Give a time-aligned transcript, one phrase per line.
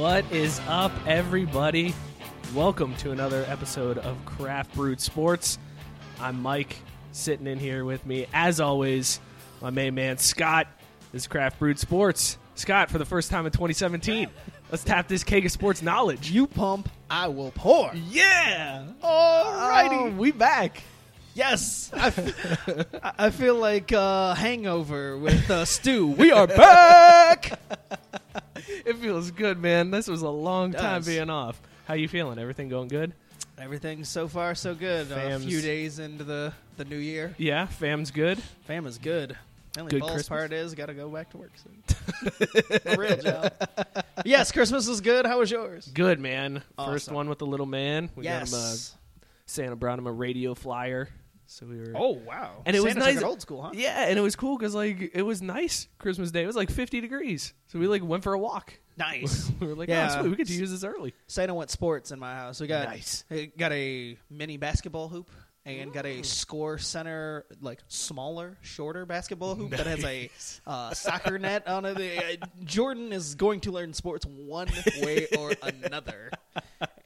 [0.00, 1.94] What is up, everybody?
[2.54, 5.58] Welcome to another episode of Craft Brewed Sports.
[6.18, 6.76] I'm Mike,
[7.12, 9.20] sitting in here with me, as always,
[9.60, 10.68] my main man Scott.
[11.12, 12.38] This is Craft Brewed Sports.
[12.54, 14.30] Scott, for the first time in 2017,
[14.70, 16.30] let's tap this keg of sports knowledge.
[16.30, 17.90] You pump, I will pour.
[17.94, 18.86] Yeah!
[19.04, 20.12] Alrighty.
[20.12, 20.82] Oh, we back.
[21.34, 21.90] Yes.
[21.92, 22.86] I, f-
[23.18, 26.06] I- feel like uh, Hangover with uh, Stu.
[26.06, 27.60] We are back.
[28.84, 29.90] It feels good, man.
[29.90, 31.06] This was a long time Does.
[31.06, 31.60] being off.
[31.86, 32.38] How you feeling?
[32.38, 33.12] Everything going good?
[33.58, 35.08] Everything so far so good.
[35.08, 35.36] Fams.
[35.36, 37.34] a few days into the, the new year.
[37.36, 38.38] Yeah, fam's good.
[38.66, 39.36] Fam is good.
[39.74, 40.28] The only Good balls Christmas?
[40.28, 42.80] part is got to go back to work soon.
[42.86, 43.52] A real job.
[44.24, 45.26] Yes, Christmas was good.
[45.26, 45.88] How was yours?
[45.94, 46.62] Good, man.
[46.76, 47.14] First Awesome.
[47.14, 48.10] one with the little man.
[48.16, 48.96] We got him a yes.
[49.46, 51.08] Santa brought him a radio flyer,
[51.50, 51.92] so we were.
[51.96, 52.62] oh wow.
[52.64, 53.24] and it was Santa took nice.
[53.24, 53.70] old school, huh?
[53.74, 56.44] Yeah, and it was cool because like it was nice Christmas Day.
[56.44, 58.72] It was like 50 degrees, so we like went for a walk.
[58.96, 59.50] Nice.
[59.60, 60.08] we were like, Yeah.
[60.10, 61.12] oh, sweet, we get to use this early.
[61.26, 62.60] Santa went sports in my house.
[62.60, 63.24] We got Nice.
[63.30, 65.28] uh, got a mini basketball hoop
[65.66, 70.30] and got a score center, like smaller, shorter basketball hoop that has a
[70.66, 71.98] uh, soccer net on it.
[72.42, 74.68] Uh, Jordan is going to learn sports one
[75.02, 76.30] way or another.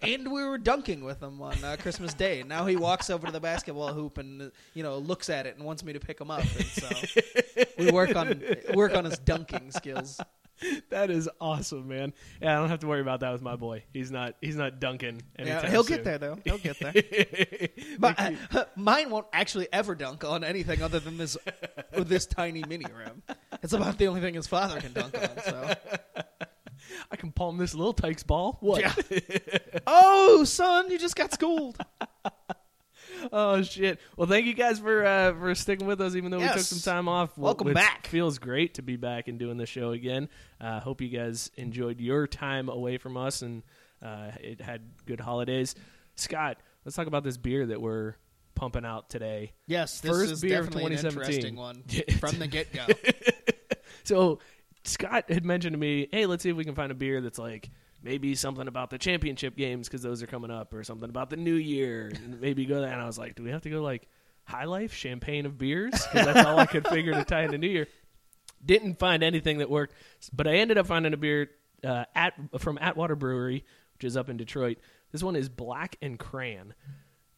[0.01, 2.45] And we were dunking with him on uh, Christmas Day.
[2.47, 5.65] Now he walks over to the basketball hoop and you know looks at it and
[5.65, 6.43] wants me to pick him up.
[6.43, 6.89] And so
[7.79, 8.43] we work on
[8.75, 10.21] work on his dunking skills.
[10.91, 12.13] That is awesome, man.
[12.41, 13.85] Yeah, I don't have to worry about that with my boy.
[13.93, 14.37] He's not.
[14.41, 15.23] He's not dunking.
[15.39, 15.97] Yeah, he'll soon.
[15.97, 16.39] get there though.
[16.45, 16.95] He'll get there.
[17.99, 21.37] But uh, mine won't actually ever dunk on anything other than this
[21.93, 23.23] this tiny mini rim.
[23.63, 25.43] It's about the only thing his father can dunk on.
[25.45, 25.75] So,
[27.11, 28.59] I can palm this little Tikes ball.
[28.61, 28.81] What?
[28.81, 28.93] Yeah.
[29.87, 31.79] oh son, you just got schooled.
[33.33, 34.01] Oh shit!
[34.17, 36.81] Well, thank you guys for uh, for sticking with us, even though we took some
[36.81, 37.37] time off.
[37.39, 38.07] Welcome it back.
[38.07, 40.29] Feels great to be back and doing the show again.
[40.61, 43.63] Uh, hope you guys enjoyed your time away from us and
[44.03, 45.75] uh, it had good holidays.
[46.17, 48.15] Scott, let's talk about this beer that we're
[48.55, 49.53] pumping out today.
[49.67, 51.35] Yes, this First is beer of definitely an 2017.
[51.35, 51.83] interesting one
[52.21, 52.87] from the get go.
[54.05, 54.41] So
[54.85, 57.39] Scott had mentioned to me, "Hey, let's see if we can find a beer that's
[57.39, 57.71] like."
[58.05, 61.39] Maybe something about the championship games because those are coming up, or something about the
[61.39, 62.93] new year, and maybe go there.
[62.93, 64.07] And I was like, "Do we have to go like
[64.45, 67.69] High Life, champagne of beers?" Because that's all I could figure to tie into New
[67.69, 67.89] Year.
[68.65, 69.95] Didn't find anything that worked,
[70.35, 71.51] but I ended up finding a beer
[71.83, 74.79] uh, at from Atwater Brewery, which is up in Detroit.
[75.11, 76.75] This one is Black and Cran.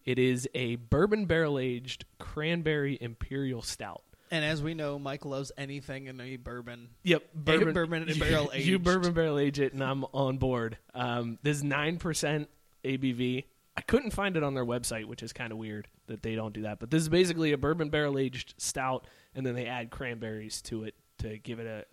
[0.04, 4.02] It is a bourbon barrel aged cranberry imperial stout.
[4.30, 6.88] And as we know, Mike loves anything in a bourbon.
[7.04, 8.66] Yep, bourbon, bourbon and barrel aged.
[8.66, 10.78] You bourbon barrel age it, and I'm on board.
[10.94, 12.48] Um, this nine percent
[12.84, 13.44] ABV.
[13.78, 16.54] I couldn't find it on their website, which is kind of weird that they don't
[16.54, 16.78] do that.
[16.78, 20.84] But this is basically a bourbon barrel aged stout, and then they add cranberries to
[20.84, 21.84] it to give it a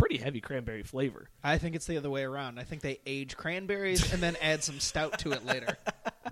[0.00, 1.28] pretty heavy cranberry flavor.
[1.44, 2.58] I think it's the other way around.
[2.58, 5.76] I think they age cranberries and then add some stout to it later.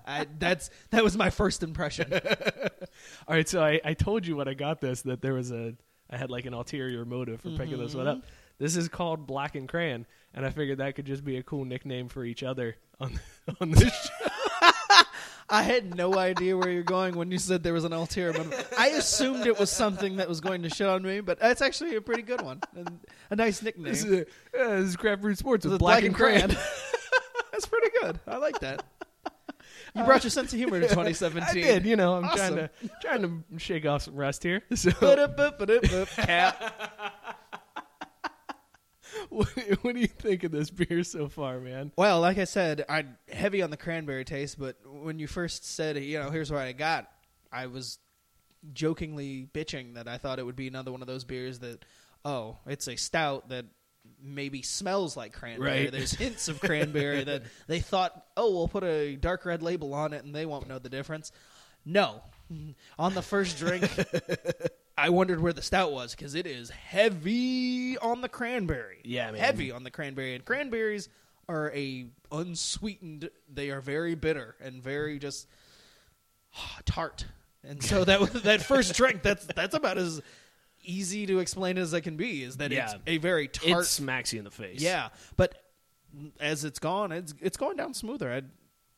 [0.05, 2.11] I, that's that was my first impression.
[3.27, 5.75] All right, so I, I told you when I got this that there was a
[6.09, 8.19] I had like an ulterior motive for picking this one mm-hmm.
[8.19, 8.25] up.
[8.57, 11.63] This is called Black and Cran, and I figured that could just be a cool
[11.63, 13.19] nickname for each other on
[13.61, 14.28] on this show.
[15.51, 18.35] I had no idea where you're going when you said there was an motive.
[18.77, 21.95] I assumed it was something that was going to shit on me, but that's actually
[21.95, 22.61] a pretty good one.
[22.75, 23.85] And a nice nickname.
[23.91, 26.49] This is, uh, this is Craft Brewed Sports with With Black, and Cran.
[27.51, 28.19] that's pretty good.
[28.27, 28.83] I like that.
[29.95, 31.43] You brought your sense of humor to 2017.
[31.49, 32.15] I did, you know.
[32.15, 32.55] I'm Awesome.
[32.55, 32.69] trying to
[33.01, 34.61] trying to shake off some rust here.
[34.75, 34.91] So,
[36.11, 36.73] Cap.
[39.29, 39.47] what,
[39.81, 41.91] what do you think of this beer so far, man?
[41.97, 45.97] Well, like I said, I'm heavy on the cranberry taste, but when you first said,
[45.97, 47.09] you know, here's what I got,
[47.51, 47.99] I was
[48.73, 51.83] jokingly bitching that I thought it would be another one of those beers that,
[52.25, 53.65] oh, it's a stout that
[54.21, 55.83] maybe smells like cranberry.
[55.83, 55.91] Right.
[55.91, 60.13] There's hints of cranberry that they thought, oh, we'll put a dark red label on
[60.13, 61.31] it and they won't know the difference.
[61.85, 62.21] No.
[62.99, 63.87] On the first drink,
[64.99, 68.99] I wondered where the stout was because it is heavy on the cranberry.
[69.03, 69.39] Yeah, man.
[69.39, 70.35] heavy on the cranberry.
[70.35, 71.09] And cranberries
[71.47, 73.29] are a unsweetened.
[73.51, 75.47] They are very bitter and very just
[76.55, 77.25] ah, tart.
[77.63, 80.21] And so that that first drink, that's that's about as
[80.83, 82.43] easy to explain as I can be.
[82.43, 82.85] Is that Yeah.
[82.85, 83.83] it's a very tart.
[83.83, 84.81] It smacks you in the face.
[84.81, 85.55] yeah, but
[86.39, 88.31] as it's gone, it's it's going down smoother.
[88.31, 88.51] I'm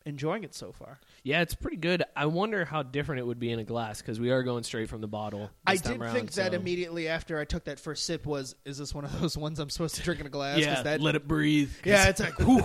[0.04, 0.98] enjoying it so far.
[1.22, 2.02] Yeah, it's pretty good.
[2.16, 4.88] I wonder how different it would be in a glass because we are going straight
[4.88, 5.50] from the bottle.
[5.66, 8.94] I did around, think that immediately after I took that first sip was, is this
[8.94, 10.58] one of those ones I'm supposed to drink in a glass?
[10.58, 11.70] Yeah, that, let it breathe.
[11.84, 12.62] yeah, it's like whew,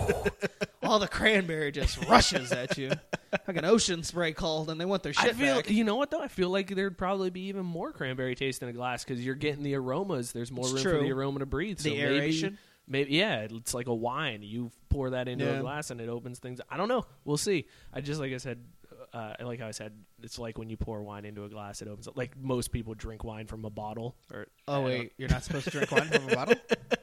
[0.83, 2.91] all the cranberry just rushes at you,
[3.47, 5.69] like an ocean spray called, and they want their I shit feel, back.
[5.69, 6.21] you know what though?
[6.21, 9.35] I feel like there'd probably be even more cranberry taste in a glass because you're
[9.35, 10.31] getting the aromas.
[10.31, 10.97] There's more It's room true.
[10.99, 11.79] for the aroma to breathe.
[11.79, 12.49] So The aeration?
[12.51, 12.57] Maybe,
[12.89, 14.41] yeah, it's like a wine.
[14.43, 15.51] You pour that into Yeah.
[15.51, 16.59] a glass and it opens things.
[16.69, 17.05] I don't know.
[17.25, 17.65] We'll see.
[17.93, 18.63] I just like I said,
[19.13, 19.93] uh, like how I said,
[20.23, 22.07] it's like when you pour wine into a glass, it opens.
[22.07, 22.17] up.
[22.17, 24.15] Like most people drink wine from a bottle.
[24.33, 26.55] Or Oh wait, you're not supposed to drink wine from a bottle?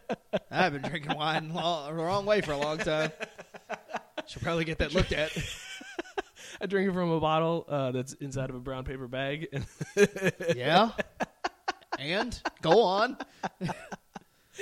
[0.51, 3.11] I've been drinking wine lo- the wrong way for a long time.
[4.27, 5.31] Should probably get that looked at.
[6.61, 9.49] I drink it from a bottle uh, that's inside of a brown paper bag.
[10.57, 10.91] Yeah.
[11.99, 13.17] And go on.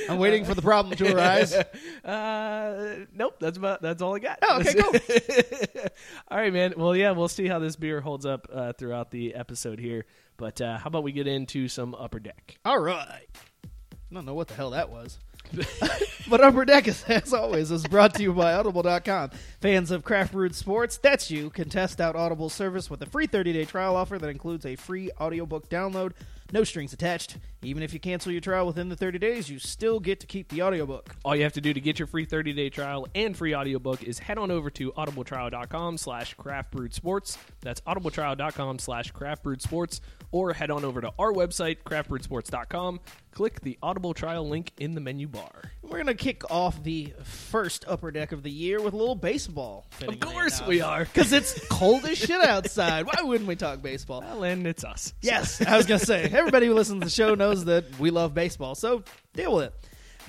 [0.09, 1.55] I'm waiting for the problem to arise.
[2.05, 4.39] Uh, nope, that's about that's all I got.
[4.43, 4.93] Oh, okay, cool.
[6.29, 6.75] all right, man.
[6.77, 10.05] Well, yeah, we'll see how this beer holds up uh, throughout the episode here.
[10.37, 12.59] But uh, how about we get into some upper deck?
[12.65, 13.29] All right.
[13.65, 15.19] I don't know what the hell that was.
[16.31, 19.31] but Upper Deck, is, as always, is brought to you by Audible.com.
[19.61, 23.27] Fans of craft brewed sports, that's you, can test out Audible service with a free
[23.27, 26.13] 30 day trial offer that includes a free audiobook download,
[26.53, 27.39] no strings attached.
[27.63, 30.49] Even if you cancel your trial within the 30 days, you still get to keep
[30.49, 31.15] the audiobook.
[31.25, 34.19] All you have to do to get your free 30-day trial and free audiobook is
[34.19, 37.39] head on over to audibletrial.com slash craftbrewedsports.
[37.61, 40.01] That's audibletrial.com slash craftbrewedsports.
[40.33, 43.01] Or head on over to our website, craftbrewedsports.com.
[43.33, 45.51] Click the Audible trial link in the menu bar.
[45.83, 49.15] We're going to kick off the first Upper Deck of the year with a little
[49.15, 49.87] baseball.
[50.07, 51.05] Of course we are.
[51.05, 53.07] Because it's cold as shit outside.
[53.07, 54.23] Why wouldn't we talk baseball?
[54.23, 55.13] Well, and it's us.
[55.21, 58.11] Yes, I was going to say, everybody who listens to the show knows that we
[58.11, 59.03] love baseball, so
[59.35, 59.75] deal with it.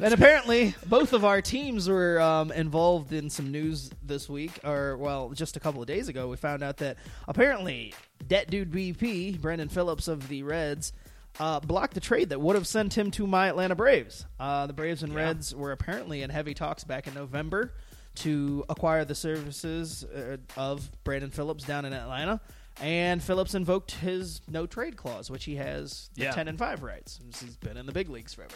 [0.01, 4.97] And apparently, both of our teams were um, involved in some news this week, or,
[4.97, 6.27] well, just a couple of days ago.
[6.29, 6.97] We found out that
[7.27, 7.93] apparently,
[8.27, 10.93] Dat Dude BP, Brandon Phillips of the Reds,
[11.39, 14.25] uh, blocked a trade that would have sent him to my Atlanta Braves.
[14.39, 15.19] Uh, the Braves and Yeah.
[15.19, 17.73] Reds were apparently in heavy talks back in November
[18.15, 22.41] to acquire the services uh, of Brandon Phillips down in Atlanta.
[22.81, 26.31] And Phillips invoked his no trade clause, which he has the Yeah.
[26.31, 27.19] 10 and 5 rights.
[27.39, 28.55] He's been in the big leagues forever.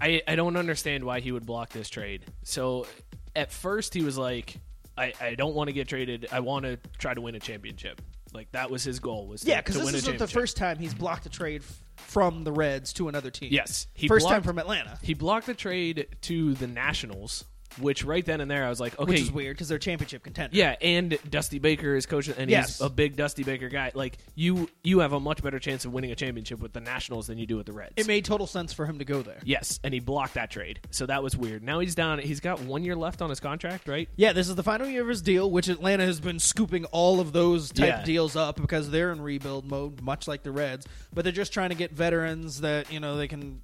[0.00, 2.24] I, I don't understand why he would block this trade.
[2.42, 2.86] So
[3.34, 4.56] at first he was like,
[4.98, 6.28] I, I don't want to get traded.
[6.32, 8.00] I want to try to win a championship.
[8.34, 10.18] Like that was his goal was to, Yeah, because to this win a isn't the
[10.18, 10.40] championship.
[10.40, 13.48] first time he's blocked a trade f- from the Reds to another team.
[13.52, 17.44] Yes, he first time from Atlanta, He blocked the trade to the Nationals,
[17.80, 20.22] which right then and there I was like, okay, which is weird because they're championship
[20.22, 20.56] contenders.
[20.56, 22.78] Yeah, and Dusty Baker is coaching, and Yes.
[22.78, 23.92] he's a big Dusty Baker guy.
[23.94, 27.26] Like you, you have a much better chance of winning a championship with the Nationals
[27.26, 27.94] than you do with the Reds.
[27.96, 29.38] It made total sense for him to go there.
[29.44, 31.62] yes, and he blocked that trade, so that was weird.
[31.62, 32.18] Now he's down.
[32.18, 34.08] He's got one year left on his contract, right?
[34.16, 37.20] Yeah, this is the final year of his deal, which Atlanta has been scooping all
[37.20, 38.02] of those type Yeah.
[38.04, 40.86] deals up because they're in rebuild mode, much like the Reds.
[41.12, 43.60] But they're just trying to get veterans that you know they can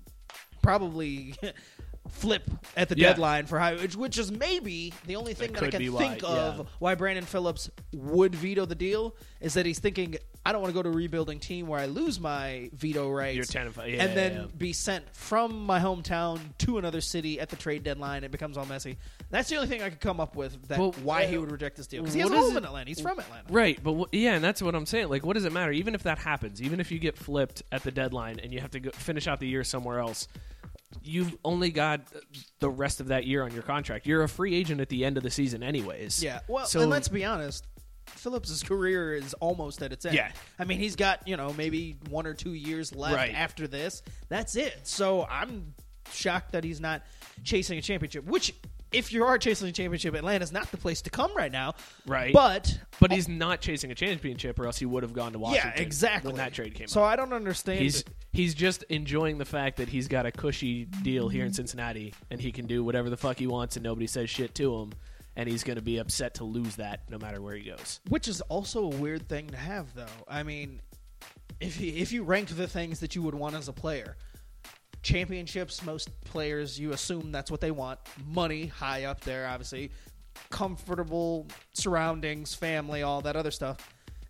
[0.63, 1.35] probably
[2.09, 3.09] flip at the Yeah.
[3.11, 5.89] deadline for high, which, which is maybe the only thing That that, I can be
[5.89, 6.65] why, think of yeah.
[6.79, 10.75] why Brandon Phillips would veto the deal is that he's thinking I don't want to
[10.75, 13.37] go to a rebuilding team where I lose my veto rights.
[13.37, 13.89] You're 10 and five.
[13.91, 18.25] Yeah, and then be sent from my hometown to another city at the trade deadline.
[18.25, 18.99] It becomes all messy.
[19.31, 21.77] That's the only thing I could come up with that Well, why he would reject
[21.77, 22.89] this deal because he has a home it- in Atlanta.
[22.89, 23.53] He's from Atlanta.
[23.53, 25.09] Right, but yeah, and that's what I'm saying.
[25.11, 25.71] Like, what does it matter?
[25.71, 28.73] Even if that happens, even if you get flipped at the deadline and you have
[28.73, 30.27] to go finish out the year somewhere else,
[31.03, 32.01] you've only got
[32.61, 34.07] the rest of that year on your contract.
[34.07, 36.23] You're a free agent at the end of the season, anyways.
[36.23, 36.41] Yeah.
[36.49, 37.67] Well, so and let's be honest.
[38.07, 40.17] Phillips' career is almost at its end.
[40.17, 40.33] Yeah.
[40.59, 43.35] I mean, he's got, you know, maybe one or two years left Right.
[43.35, 44.03] after this.
[44.29, 44.81] That's it.
[44.83, 45.75] So I'm
[46.13, 47.03] shocked that he's not
[47.45, 48.55] chasing a championship, which,
[48.93, 51.75] if you are chasing a championship, Atlanta's not the place to come right now.
[52.07, 52.33] Right.
[52.33, 52.79] But.
[53.01, 55.73] But he's not chasing a championship, or else he would have gone to Washington.
[55.77, 56.29] yeah, exactly.
[56.29, 57.11] When that trade came So up.
[57.13, 57.81] I don't understand.
[57.81, 62.15] He's he's just enjoying the fact that he's got a cushy deal here in Cincinnati,
[62.31, 64.93] and he can do whatever the fuck he wants, and nobody says shit to him.
[65.35, 68.01] And he's going to be upset to lose that no matter where he goes.
[68.11, 70.05] Which is also a weird thing to have, though.
[70.29, 70.83] I mean,
[71.59, 74.19] if you, if you ranked the things that you would want as a player,
[75.03, 77.99] championships, most players you assume that's what they want.
[78.29, 79.91] Money high up there, obviously.
[80.51, 83.79] Comfortable surroundings, family, all that other stuff.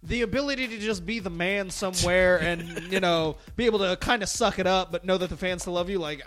[0.02, 4.22] the ability to just be the man somewhere and you know be able to kind
[4.22, 5.98] of suck it up, but know that the fans still love you.
[5.98, 6.22] Like,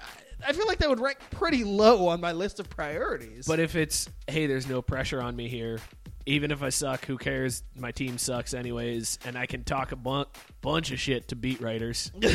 [0.46, 3.46] I feel like that would rank pretty low on my list of priorities.
[3.48, 5.80] But if it's hey, there's no pressure on me here.
[6.28, 7.62] Even if I suck, who cares?
[7.76, 10.26] My team sucks anyways, and I can talk a bu-
[10.62, 12.12] bunch of shit to beat writers.
[12.20, 12.34] well,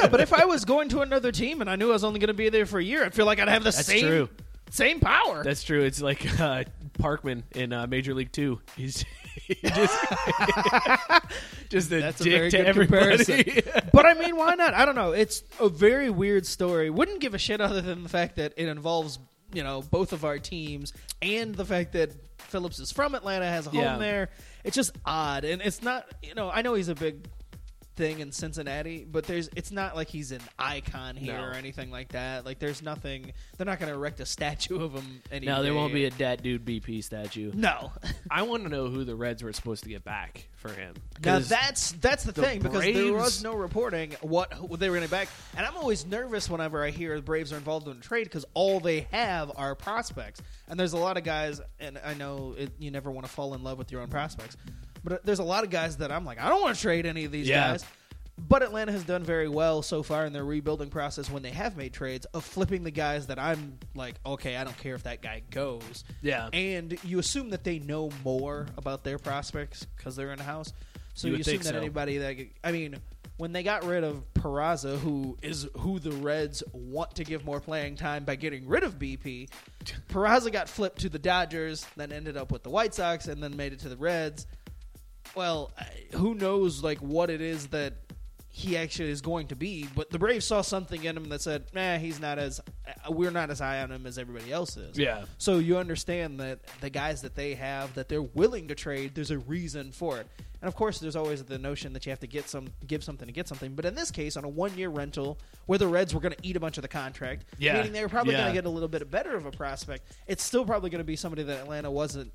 [0.00, 2.18] yeah, but if I was going to another team and I knew I was only
[2.18, 4.00] going to be there for a year, I feel like I'd have the That's same
[4.04, 4.28] true.
[4.70, 5.44] same power.
[5.44, 5.84] That's true.
[5.84, 6.64] It's like uh,
[6.98, 8.60] Parkman in uh, Major League Two.
[8.76, 9.23] He's he
[9.64, 9.98] just
[11.68, 13.24] just a That's a dick very to everybody.
[13.24, 13.88] comparison.
[13.92, 14.74] but I mean, why not?
[14.74, 15.12] I don't know.
[15.12, 16.90] It's a very weird story.
[16.90, 19.18] Wouldn't give a shit other than the fact that it involves
[19.52, 23.66] you know both of our teams and the fact that Phillips is from Atlanta, has
[23.66, 23.98] a home Yeah.
[23.98, 24.30] there.
[24.64, 26.06] It's just odd, and it's not.
[26.22, 27.26] You know, I know he's a big
[27.96, 31.44] thing in Cincinnati, but there's it's not like he's an icon here No.
[31.44, 32.44] or anything like that.
[32.44, 33.32] Like there's nothing.
[33.56, 35.22] They're not going to erect a statue of him.
[35.30, 35.76] Any no, there day.
[35.76, 37.52] won't be a dat dude BP statue.
[37.54, 37.92] no.
[38.30, 40.94] I want to know who the Reds were supposed to get back for him.
[41.24, 45.06] Now that's that's the, the thing because there was no reporting what they were going
[45.06, 48.00] to back, and I'm always nervous whenever I hear the Braves are involved in a
[48.00, 52.14] trade because all they have are prospects, and there's a lot of guys, and I
[52.14, 54.56] know it, you never want to fall in love with your own prospects,
[55.04, 57.24] but there's a lot of guys that I'm like I don't want to trade any
[57.24, 57.72] of these Yeah.
[57.72, 57.84] guys.
[58.36, 61.76] But Atlanta has done very well so far in their rebuilding process when they have
[61.76, 65.22] made trades of flipping the guys that I'm like, okay, I don't care if that
[65.22, 66.02] guy goes.
[66.20, 66.48] Yeah.
[66.52, 70.72] And you assume that they know more about their prospects because they're in the house.
[71.14, 71.76] So You you, assume that so.
[71.76, 72.96] anybody that I mean,
[73.36, 77.60] when they got rid of Peraza, who is who the Reds want to give more
[77.60, 79.48] playing time by getting rid of BP,
[80.08, 83.56] Peraza got flipped to the Dodgers, then ended up with the White Sox, and then
[83.56, 84.48] made it to the Reds.
[85.34, 85.72] Well,
[86.12, 87.94] who knows like what it is that
[88.48, 91.64] he actually is going to be, but the Braves saw something in him that said,
[91.74, 94.96] "Nah, he's not as uh, we're not as high on him as everybody else is."
[94.96, 95.24] Yeah.
[95.38, 99.32] So you understand that the guys that they have that they're willing to trade, there's
[99.32, 100.28] a reason for it.
[100.60, 103.26] And of course, there's always the notion that you have to get some, give something
[103.26, 103.74] to get something.
[103.74, 106.56] But in this case, on a one-year rental, where the Reds were going to eat
[106.56, 107.74] a bunch of the contract, Yeah.
[107.74, 108.42] meaning they were probably Yeah.
[108.42, 111.04] going to get a little bit better of a prospect, it's still probably going to
[111.04, 112.32] be somebody that Atlanta wasn't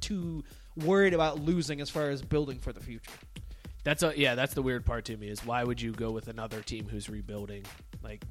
[0.00, 0.42] too
[0.76, 3.10] worried about losing as far as building for the future.
[3.84, 6.28] That's a, yeah, that's the weird part to me is why would you go with
[6.28, 7.64] another team who's rebuilding?
[8.02, 8.24] Like,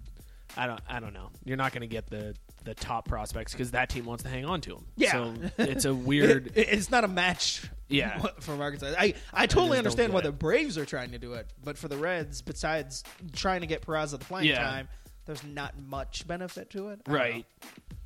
[0.56, 1.30] I don't, I don't know.
[1.46, 4.46] You're not going to get the the top prospects because that team wants to hang
[4.46, 4.86] on to them.
[4.96, 5.12] Yeah.
[5.14, 6.52] so it's a weird.
[6.56, 7.64] It- it's not a match.
[7.92, 8.22] Yeah.
[8.40, 8.94] from Arkansas.
[8.98, 11.90] I I totally don't understand why the Braves are trying to do it, but for
[11.90, 14.64] the Reds, besides trying to get Peraza the playing Yeah.
[14.64, 14.88] time,
[15.26, 17.02] there's not much benefit to it.
[17.06, 17.46] I Right.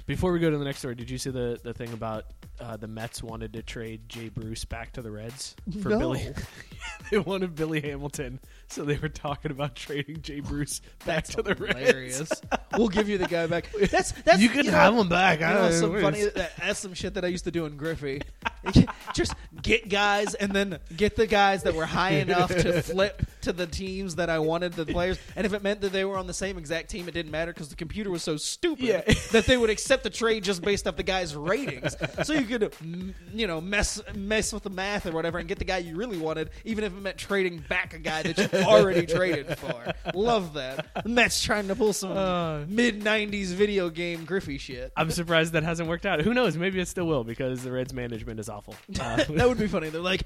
[0.06, 2.26] Before we go to the next story, did you see the, the thing about
[2.60, 5.98] uh, the Mets wanted to trade Jay Bruce back to the Reds for No.
[6.00, 6.28] Billy?
[7.12, 11.56] they wanted Billy Hamilton, so they were talking about trading Jay Bruce back to the
[11.56, 11.78] Reds.
[11.80, 12.32] hilarious.
[12.78, 13.70] we'll give you the guy back.
[13.92, 15.40] That's that's You can know, have him back.
[15.40, 16.02] You I know, don't some know.
[16.02, 16.24] funny.
[16.26, 18.22] That, that's some shit that I used to do in Griffey.
[19.14, 23.54] Just get guys and then get the guys that were high enough to flip to
[23.54, 25.20] the teams that I wanted the players.
[25.36, 27.54] And if it meant that they were on the same exact team, it didn't matter
[27.54, 29.02] because the computer was so stupid Yeah.
[29.32, 31.96] that they would accept the trade just based off the guy's ratings.
[32.24, 35.60] So you could, mm, you know, mess mess with the math or whatever and get
[35.60, 38.48] the guy you really wanted, even if it meant trading back a guy that you
[38.64, 39.94] already traded for.
[40.14, 40.88] Love that.
[41.04, 42.66] The Mets trying to pull some Uh.
[42.68, 44.92] mid '90s video game Griffey shit.
[44.96, 46.22] I'm surprised that hasn't worked out.
[46.22, 46.56] Who knows?
[46.58, 48.76] Maybe it still will because the Reds management is awful.
[49.00, 49.90] Uh, that would be funny.
[49.90, 50.24] They're like,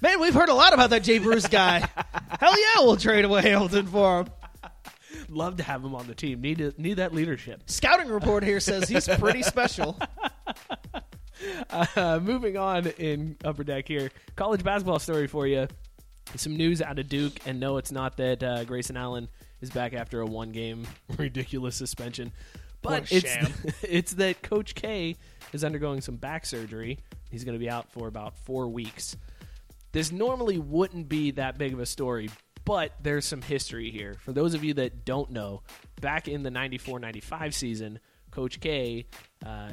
[0.00, 1.78] man, we've heard a lot about that Jay Bruce guy.
[2.40, 4.26] Hell yeah, we'll trade away Hamilton for him.
[5.28, 6.40] love to have him on the team.
[6.40, 7.62] Need to, need that leadership.
[7.66, 9.98] Scouting report here says he's pretty special.
[11.70, 15.66] Uh, moving on in Upper Deck here, college basketball story for you.
[16.36, 19.28] Some news out of Duke, and no, it's not that uh, Grayson Allen
[19.60, 20.86] is back after a one-game
[21.18, 22.32] ridiculous suspension,
[22.80, 23.52] but it's sham.
[23.82, 25.16] it's that Coach K
[25.52, 26.98] is undergoing some back surgery.
[27.30, 29.16] He's going to be out for about four weeks.
[29.92, 32.30] This normally wouldn't be that big of a story,
[32.64, 34.16] but there's some history here.
[34.20, 35.62] For those of you that don't know,
[36.00, 37.98] back in the 94 95 season,
[38.30, 39.06] Coach K
[39.44, 39.72] uh,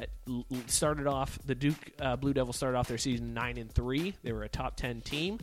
[0.66, 4.14] started off, the Duke uh, Blue Devils started off their season 9 and 3.
[4.22, 5.38] They were a top 10 team.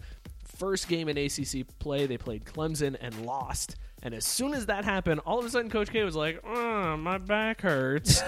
[0.58, 3.76] First game in ACC play, they played Clemson and lost.
[4.04, 6.98] And as soon as that happened, all of a sudden Coach K was like, oh,
[6.98, 8.22] my back hurts.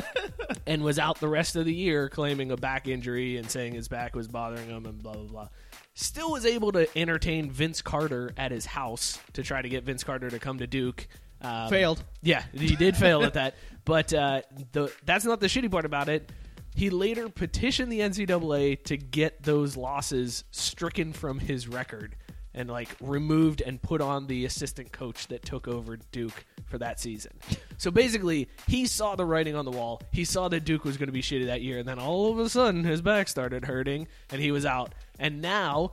[0.66, 3.88] and was out the rest of the year claiming a back injury and saying his
[3.88, 5.48] back was bothering him and blah blah blah.
[5.94, 10.02] Still was able to entertain Vince Carter at his house to try to get Vince
[10.02, 11.06] Carter to come to Duke.
[11.40, 12.02] Um, Failed.
[12.22, 13.54] Yeah, he did fail at that.
[13.86, 14.40] But uh,
[14.72, 16.32] the that's not the shitty part about it.
[16.74, 22.16] He later petitioned the NCAA to get those losses stricken from his record
[22.52, 27.00] and like removed and put on the assistant coach that took over Duke for that
[27.00, 27.32] season.
[27.78, 30.00] So basically, he saw the writing on the wall.
[30.12, 32.38] He saw that Duke was going to be shitty that year, and then all of
[32.38, 34.94] a sudden his back started hurting and he was out.
[35.18, 35.92] And now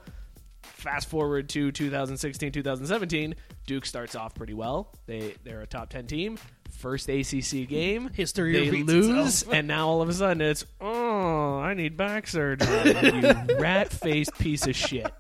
[0.62, 3.36] fast forward to 2016, 2017,
[3.66, 4.94] Duke starts off pretty well.
[5.06, 6.38] They they're a top 10 team.
[6.82, 9.54] First ACC game, History they repeats lose, itself.
[9.54, 12.68] and now all of a sudden it's oh, I need back surgery.
[13.48, 15.14] you rat-faced piece of shit.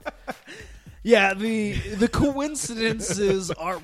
[1.03, 3.79] Yeah, the the coincidences are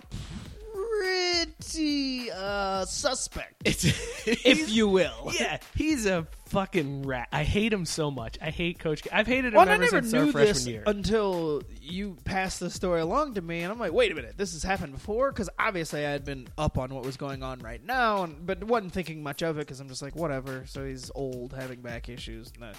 [0.74, 5.32] pretty uh, suspect, if you will.
[5.40, 7.28] yeah, he's a fucking rat.
[7.32, 8.38] I hate him so much.
[8.42, 9.04] I hate Coach.
[9.04, 9.10] K.
[9.12, 10.84] I've hated him Well, I never since knew our freshman this year.
[10.88, 14.54] until you passed the story along to me, and I'm like, wait a minute, this
[14.54, 15.32] has happened before?
[15.32, 18.64] Because obviously I had been up on what was going on right now, and, but
[18.64, 20.64] wasn't thinking much of it because I'm just like, whatever.
[20.68, 22.52] So he's old, having back issues.
[22.60, 22.76] that-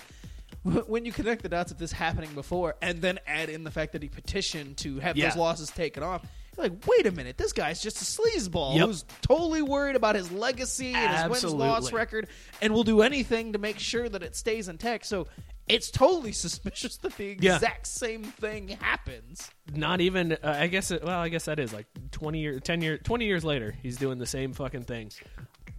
[0.88, 3.92] When you connect the dots of this happening before, and then add in the fact
[3.92, 5.28] that he petitioned to have Yeah.
[5.28, 6.22] those losses taken off,
[6.58, 8.86] like, wait a minute, this guy's just a sleazeball Yep.
[8.86, 12.28] who's totally worried about his legacy and his wins-loss record,
[12.60, 15.06] and will do anything to make sure that it stays intact.
[15.06, 15.26] So
[15.68, 17.54] it's totally suspicious that the Yeah.
[17.56, 19.50] exact same thing happens.
[19.74, 20.32] Not even.
[20.32, 20.90] Uh, I guess.
[20.90, 23.74] It, well, I guess that is like twenty year, ten year, twenty years later.
[23.82, 25.10] He's doing the same fucking thing.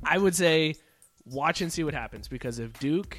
[0.04, 0.76] I would say,
[1.26, 3.18] watch and see what happens because if Duke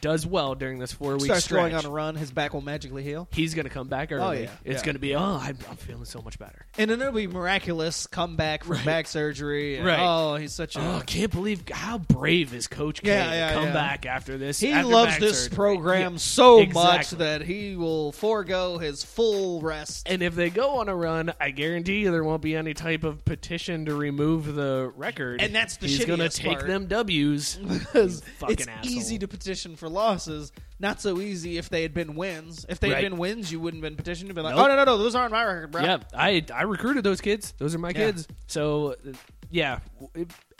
[0.00, 2.60] does well during this four week Starts stretch, going on a run, his back will
[2.60, 3.28] magically heal.
[3.32, 4.24] he's going to come back early.
[4.24, 4.50] Oh, yeah.
[4.64, 4.84] It's Yeah.
[4.86, 5.14] going to be.
[5.14, 6.66] Oh, I'm, I'm feeling so much better.
[6.78, 9.76] And then it'll be miraculous comeback from back surgery.
[9.76, 9.98] and, Right.
[10.00, 10.80] Oh, he's such a.
[10.80, 13.72] Oh, I can't believe how brave is Coach K Yeah, to yeah, come yeah.
[13.72, 14.60] back after this.
[14.60, 15.56] he after loves back this surgery.
[15.56, 16.66] program Yeah, so much
[17.12, 17.18] exactly.
[17.18, 20.08] that he will forego his full rest.
[20.08, 23.04] And if they go on a run, I guarantee you there won't be any type
[23.04, 25.40] of petition to remove the record.
[25.42, 26.66] And that's the He's gonna shittiest take part.
[26.66, 27.56] them W's.
[27.68, 28.92] because fucking it's asshole.
[28.92, 30.52] easy to petition for losses.
[30.78, 32.64] Not so easy if they had been wins.
[32.68, 33.02] If they had Right.
[33.02, 34.64] been wins, you wouldn't have been petitioned to be like, Nope.
[34.64, 37.52] "Oh no, no, no, those aren't my record, bro." Yeah, I I recruited those kids.
[37.58, 38.26] Those are my kids.
[38.46, 39.12] So, uh,
[39.50, 39.80] yeah,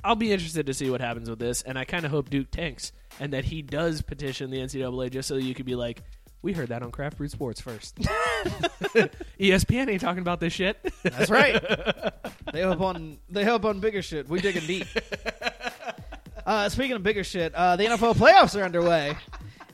[0.05, 2.51] I'll be interested to see what happens with this, and I kind of hope Duke
[2.51, 6.03] tanks and that he does petition the NCAA just so you could be like,
[6.43, 7.97] we heard that on Craft Brewed Sports first.
[9.39, 10.79] ESPN ain't talking about this shit.
[11.03, 11.63] That's right.
[12.53, 14.29] they help on they help on bigger shit.
[14.29, 14.87] We digging deep.
[16.47, 19.17] Uh, speaking of bigger shit, uh, the NFL playoffs are underway.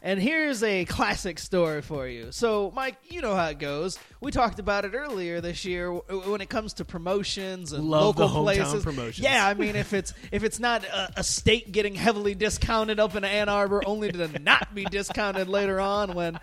[0.02, 2.31] And here's a classic story for you.
[2.31, 3.98] So, Mike, you know how it goes.
[4.26, 8.42] We talked about it earlier this year when it comes to promotions and Love local
[8.42, 8.82] places.
[8.82, 9.20] promotions.
[9.20, 13.14] Yeah, I mean, if it's if it's not a, a state getting heavily discounted up
[13.14, 16.40] in Ann Arbor, only to not be discounted later on when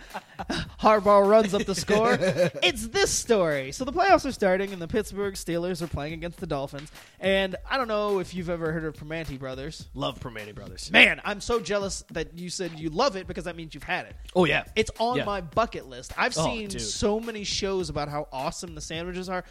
[0.80, 3.74] Harbaugh runs up the score, it's this story.
[3.74, 6.90] So the playoffs are starting, and the Pittsburgh Steelers are playing against the Dolphins.
[7.20, 9.90] And I don't know if you've ever heard of Primanti Brothers.
[9.94, 10.90] Love Primanti Brothers.
[10.90, 14.06] Man, I'm so jealous that you said you love it because that means you've had
[14.06, 14.16] it.
[14.38, 15.26] Oh yeah, It's on Yeah.
[15.26, 16.14] my bucket list.
[16.18, 16.80] I've Oh, seen dude.
[16.80, 19.44] so many shows about how awesome the sandwiches are.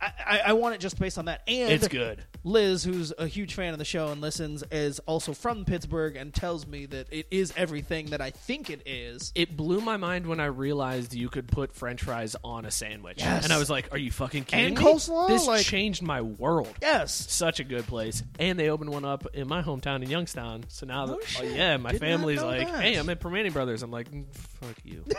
[0.00, 1.42] I, I, I want it just based on that.
[1.46, 2.24] And it's good.
[2.42, 6.32] Liz, who's a huge fan of the show and listens, is also from Pittsburgh and
[6.32, 9.32] tells me that it is everything that I think it is.
[9.34, 13.18] It blew my mind when I realized you could put French fries on a sandwich,
[13.18, 13.44] Yes.
[13.44, 15.28] and I was like, "Are you fucking kidding And me?" coleslaw?
[15.28, 16.74] This Like- changed my world.
[16.80, 17.10] Yes.
[17.30, 18.22] such a good place.
[18.38, 20.64] And they opened one up in my hometown in Youngstown.
[20.68, 21.56] So now, No that, oh, shit.
[21.56, 22.80] yeah, my Did not family's know like, that.
[22.82, 25.04] "Hey, I'm at Primanti Brothers." I'm like, "Mm, "Fuck you."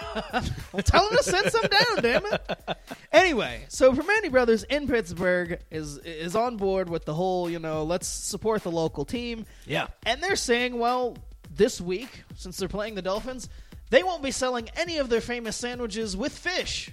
[0.74, 2.78] Well, tell him to send some down, damn it.
[3.12, 7.84] Anyway, so Primanti Brothers in Pittsburgh is is on board with the whole, you know,
[7.84, 9.45] let's support the local team.
[9.65, 11.17] yeah, And they're saying, well,
[11.54, 13.50] this week, since they're playing the Dolphins,
[13.89, 16.91] they won't be selling any of their famous sandwiches with fish.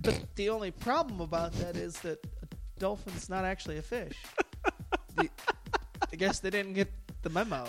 [0.00, 4.14] But the only problem about that is that a dolphin's not actually a fish.
[5.16, 5.28] The-
[6.12, 6.90] I guess they didn't get
[7.22, 7.66] the memo.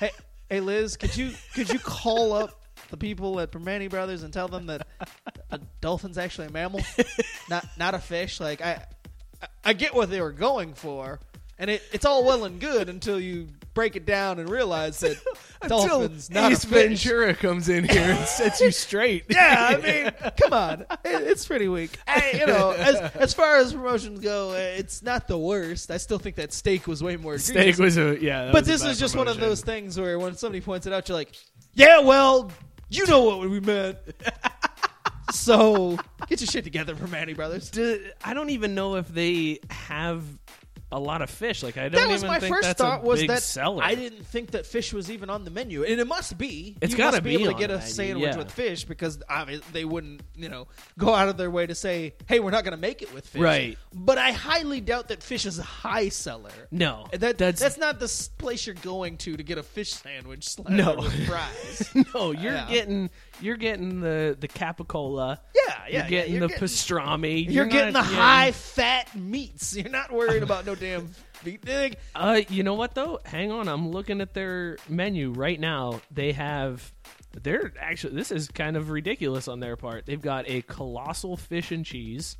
[0.00, 0.10] Hey,
[0.48, 4.48] hey, Liz, could you could you call up the people at Primanti Brothers and tell
[4.48, 4.86] them that
[5.50, 6.80] a dolphin's actually a mammal,
[7.50, 8.40] not not a fish?
[8.40, 8.84] Like I,
[9.64, 11.20] I- get what they were going for,
[11.58, 15.16] and it, it's all well and good until you break it down and realize that
[15.68, 16.64] dolphins not Ace.
[16.64, 19.24] Ventura comes in here and sets you straight.
[19.28, 21.96] Yeah, I mean, come on, it, it's pretty weak.
[22.08, 25.90] I, you know, as as far as promotions go, uh, it's not the worst.
[25.92, 27.78] I still think that steak was way more Steak egregious.
[27.78, 30.60] was a yeah, but was this is just one of those things where when somebody
[30.60, 31.34] points it out, you're like,
[31.74, 32.50] yeah, well,
[32.88, 33.98] you know what we meant.
[35.32, 37.70] so get your shit together, Primanti Brothers.
[37.70, 40.24] Do- I don't even know if they have
[40.90, 41.62] a lot of fish.
[41.62, 43.42] Like I don't That was even my think first that's thought a was big that
[43.42, 43.82] seller.
[43.82, 46.76] I didn't think that fish was even on the menu, and it must be.
[46.80, 48.38] It's gotta be, be able to get a sandwich yeah.
[48.38, 52.14] with fish because obviously they wouldn't, you know, go out of their way to say,
[52.26, 53.78] "Hey, we're not going to make it with fish." Right.
[53.92, 56.50] But I highly doubt that fish is a high seller.
[56.70, 60.48] No, That, that's that's not the place you're going to to get a fish sandwich
[60.68, 60.96] No.
[60.96, 61.90] with fries.
[62.14, 62.30] no.
[62.32, 62.68] You're Yeah.
[62.70, 63.10] getting
[63.40, 65.38] you're getting the the capicola.
[65.54, 67.50] yeah, yeah, You're yeah, getting you're the getting, pastrami.
[67.50, 69.76] You're, getting not the high fat meats.
[69.76, 71.10] You're not worried about no damn
[71.44, 71.64] meat.
[71.64, 71.96] Dig.
[72.14, 73.20] Uh, you know what though?
[73.24, 76.00] Hang on, I'm looking at their menu right now.
[76.10, 76.92] They have
[77.42, 80.06] They're actually this is kind of ridiculous on their part.
[80.06, 82.36] They've got a colossal fish and cheese.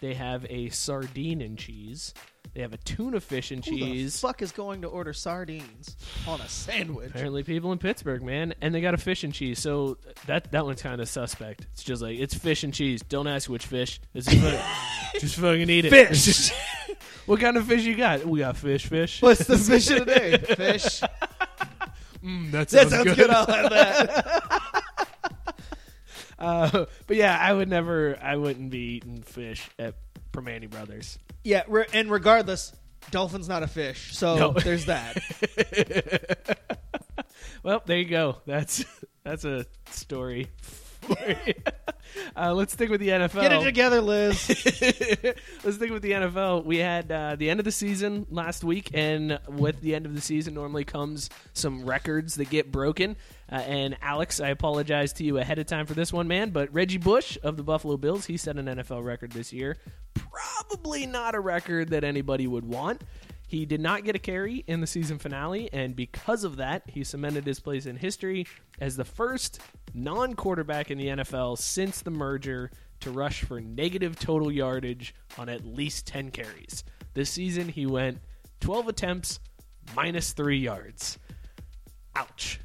[0.00, 2.14] They have a sardine and cheese.
[2.58, 3.80] They have a tuna fish and cheese.
[3.80, 7.10] Who the fuck is going to order sardines on a sandwich?
[7.10, 9.60] Apparently, people in Pittsburgh, man, and they got a fish and cheese.
[9.60, 11.68] So that that one's kind of suspect.
[11.72, 13.00] It's just like it's fish and cheese.
[13.02, 14.00] Don't ask which fish.
[14.12, 14.60] It's just, fucking,
[15.20, 15.90] just fucking eat it.
[15.90, 16.50] Fish.
[17.26, 18.26] what kind of fish you got?
[18.26, 19.22] We got fish, fish.
[19.22, 20.38] What's the fish of the day?
[20.56, 21.00] Fish.
[22.24, 23.16] Mm, that That sounds, sounds good.
[23.18, 23.30] good.
[23.30, 24.84] I'll have that.
[26.40, 28.18] Uh, but yeah, I would never.
[28.20, 29.94] I wouldn't be eating fish at
[30.32, 31.20] Primanti Brothers.
[31.48, 32.74] Yeah, re- and regardless,
[33.10, 34.50] dolphin's not a fish, so No.
[34.64, 35.16] there's that.
[37.62, 38.36] Well, there you go.
[38.44, 38.84] That's
[39.24, 40.48] that's a story.
[42.36, 43.42] uh, let's stick with the NFL.
[43.42, 44.48] Get it together, Liz.
[45.64, 46.64] Let's stick with the NFL.
[46.64, 50.14] We had uh, the end of the season last week, and with the end of
[50.14, 53.16] the season normally comes some records that get broken.
[53.50, 56.50] Uh, and Alex, I apologize to you ahead of time for this one, man.
[56.50, 59.78] But Reggie Bush of the Buffalo Bills, he set an NFL record this year.
[60.14, 63.02] Probably not a record that anybody would want.
[63.48, 67.02] He did not get a carry in the season finale, and because of that, he
[67.02, 68.46] cemented his place in history
[68.78, 69.58] as the first
[69.94, 75.48] non quarterback in the NFL since the merger to rush for negative total yardage on
[75.48, 76.84] at least 10 carries.
[77.14, 78.18] This season, he went
[78.60, 79.40] 12 attempts,
[79.96, 81.18] minus three yards.
[82.16, 82.60] Ouch.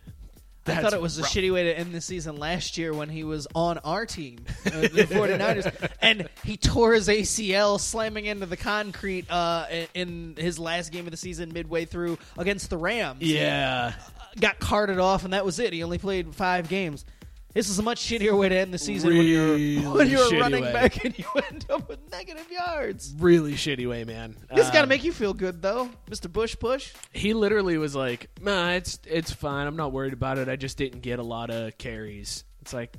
[0.65, 3.23] I thought it was a shitty way to end the season last year when he
[3.23, 8.55] was on our team, uh, the 49ers, and he tore his ACL slamming into the
[8.57, 13.21] concrete uh, in- in his last game of the season midway through against the Rams.
[13.21, 13.93] Yeah.
[14.39, 15.73] Got carted off, and that was it.
[15.73, 17.03] He only played five games.
[17.53, 20.63] This is a much shittier way to end the season when you're, when you're running
[20.63, 20.73] way.
[20.73, 23.13] back and you end up with negative yards.
[23.19, 24.35] Really shitty way, man.
[24.53, 26.31] This got to Um, make you feel good, though, Mr.
[26.31, 26.93] Bush Push.
[27.11, 29.67] he literally was like, "Nah, it's it's fine.
[29.67, 30.49] I'm not worried about it.
[30.49, 32.95] I just didn't get a lot of carries." It's like,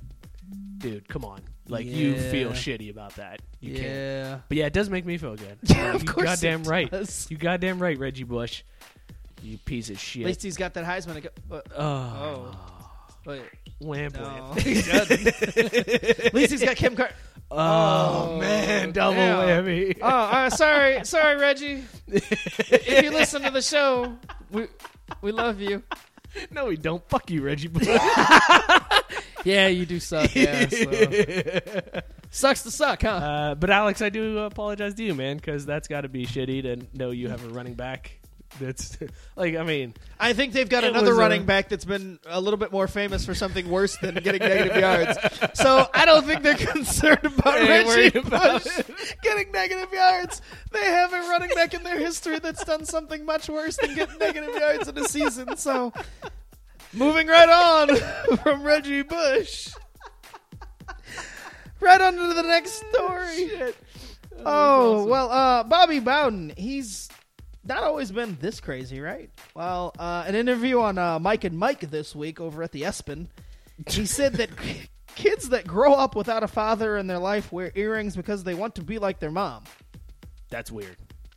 [0.78, 1.40] dude, come on.
[1.66, 3.40] Like you feel shitty about that.
[3.60, 3.86] You can't.
[3.86, 4.38] yeah.
[4.48, 5.58] But yeah, it does make me feel good.
[5.64, 6.90] Yeah, of you course goddamn it right.
[6.90, 7.26] does.
[7.30, 8.62] You goddamn right, Reggie Bush.
[9.42, 10.22] You piece of shit.
[10.22, 11.22] At least he's got that Heisman.
[11.22, 12.70] Go, uh, oh, oh.
[13.26, 13.42] Wait,
[13.80, 14.54] wham, no.
[14.58, 15.26] he doesn't.
[15.56, 17.14] At least he's got Kim Carter.
[17.50, 19.64] Oh, man, double damn.
[19.64, 19.98] whammy.
[20.02, 21.84] Oh, uh, sorry, sorry, Reggie.
[22.08, 24.16] if you listen to the show,
[24.50, 24.66] we
[25.20, 25.82] we love you.
[26.50, 27.06] no, we don't.
[27.08, 27.70] Fuck you, Reggie
[29.44, 30.34] Yeah, you do suck.
[30.34, 30.90] Yeah, so.
[32.30, 33.08] sucks to suck, huh?
[33.08, 36.62] Uh, but Alex, I do apologize to you, man, because that's got to be shitty
[36.62, 38.18] to know you have a running back.
[38.60, 38.96] That's
[39.36, 42.18] like, I mean, I think they've got It another was, uh, running back that's been
[42.26, 45.18] a little bit more famous for something worse than getting negative yards.
[45.54, 48.82] So I don't think they're concerned about They ain't Reggie worried about Bush
[49.22, 50.42] getting negative yards.
[50.72, 54.18] They have a running back in their history that's done something much worse than getting
[54.18, 55.56] negative yards in a season.
[55.56, 55.92] So
[56.92, 59.74] moving right on from Reggie Bush.
[61.80, 63.50] Right on to the next story.
[64.44, 66.52] Oh well, uh, Bobby Bowden.
[66.56, 67.08] He's
[67.66, 69.30] not always been this crazy, right?
[69.54, 73.28] Well, uh, an interview on uh, Mike and Mike this week over at the ESPN,
[73.88, 74.50] he said that
[75.14, 78.74] kids that grow up without a father in their life wear earrings because they want
[78.74, 79.64] to be like their mom.
[80.50, 80.96] that's weird.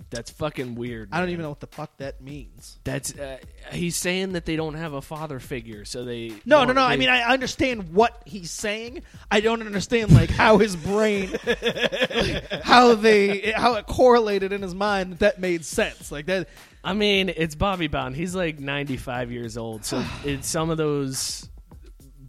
[0.10, 1.10] That's fucking weird.
[1.12, 1.34] I don't man.
[1.34, 2.80] even know what the fuck that means.
[2.84, 3.38] That's uh,
[3.72, 6.82] he's saying that they don't have a father figure, so they No, no, no.
[6.82, 9.04] I mean, I understand what he's saying.
[9.30, 14.74] I don't understand like how his brain, like, how they, how it correlated in his
[14.74, 16.12] mind that that made sense.
[16.12, 16.48] Like that.
[16.84, 18.14] I mean, it's Bobby Bowden.
[18.14, 21.50] He's like 95 years old, so it, some of those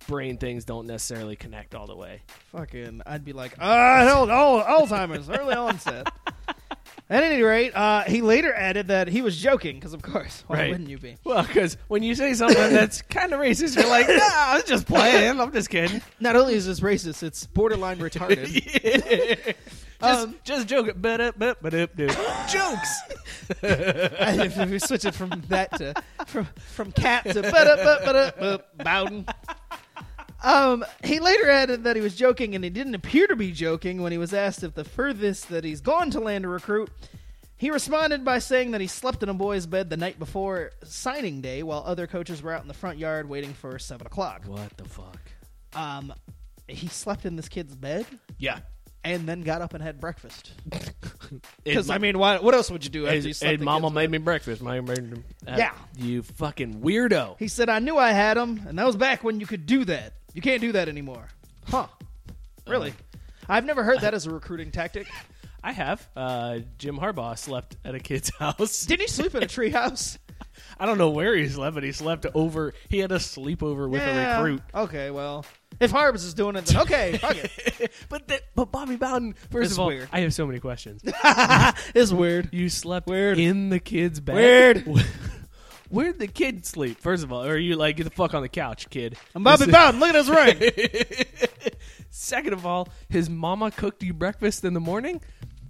[0.06, 2.22] brain things don't necessarily connect all the way.
[2.52, 6.08] Fucking, I'd be like, ah, hell, oh, Alzheimer's, early onset.
[7.10, 10.56] At any rate, uh, he later added that he was joking, because of course, why
[10.58, 10.70] Right.
[10.70, 11.16] wouldn't you be?
[11.24, 14.64] Well, because when you say something that's kind of racist, you're like, nah, I was
[14.64, 15.40] just playing.
[15.40, 16.02] I'm just kidding.
[16.20, 18.46] Not only is this racist, it's borderline retarded.
[20.00, 20.94] Just, Um, just joking.
[20.98, 22.10] But up, but but up, dude.
[22.48, 23.00] Jokes.
[23.62, 25.92] if we switch it from that to
[26.24, 29.26] from from cat to ba-da-ba-ba-da-ba, Bowden.
[30.42, 34.00] Um, he later added that he was joking, and he didn't appear to be joking
[34.02, 36.90] when he was asked if the furthest that he's gone to land a recruit.
[37.56, 41.40] He responded by saying that he slept in a boy's bed the night before signing
[41.40, 44.42] day, while other coaches were out in the front yard waiting for seven o'clock.
[44.46, 45.18] What the fuck?
[45.74, 46.14] Um,
[46.68, 48.06] he slept in this kid's bed
[48.38, 48.60] Yeah.
[49.02, 50.52] and then got up and had breakfast.
[51.62, 53.94] Because I mean, why, what else would you do after you slept in mama kid's
[53.96, 54.62] made me breakfast.
[54.62, 54.80] My,
[55.46, 55.72] Yeah.
[55.98, 57.38] You fucking weirdo.
[57.38, 59.84] He said, I knew I had him, and that was back when you could do
[59.84, 60.14] that.
[60.34, 61.28] You can't do that anymore.
[61.68, 61.86] Huh.
[62.66, 62.92] Really?
[63.48, 65.06] I've never heard that as a recruiting tactic.
[65.64, 66.06] I have.
[66.14, 68.86] Uh, Jim Harbaugh slept at a kid's house.
[68.86, 70.18] Didn't he sleep in a treehouse?
[70.78, 72.72] I don't know where he slept, but he slept over.
[72.88, 74.62] He had a sleepover with a recruit.
[74.74, 75.44] Okay, well,
[75.80, 77.92] if Harbs is doing it, then okay, fuck it.
[78.08, 80.08] But th- but Bobby Bowden, first It's of all, weird.
[80.12, 81.02] I have so many questions.
[81.04, 82.50] It's weird.
[82.52, 83.38] You slept Weird.
[83.38, 84.84] in the kid's bed.
[84.86, 85.06] Weird.
[85.90, 87.00] Where'd the kid sleep?
[87.00, 89.16] First of all, or are you like get the fuck on the couch, kid?
[89.34, 90.00] I'm Bobby This- Bowden.
[90.00, 91.72] Look at his ring.
[92.10, 95.20] Second of all, his mama cooked you breakfast in the morning.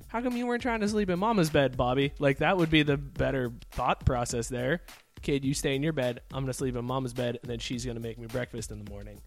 [0.08, 2.12] How come you weren't trying to sleep in mama's bed, Bobby?
[2.18, 4.80] Like that would be the better thought process there.
[5.20, 6.20] Kid, you stay in your bed.
[6.32, 8.90] I'm gonna sleep in mama's bed, and then she's gonna make me breakfast in the
[8.90, 9.20] morning.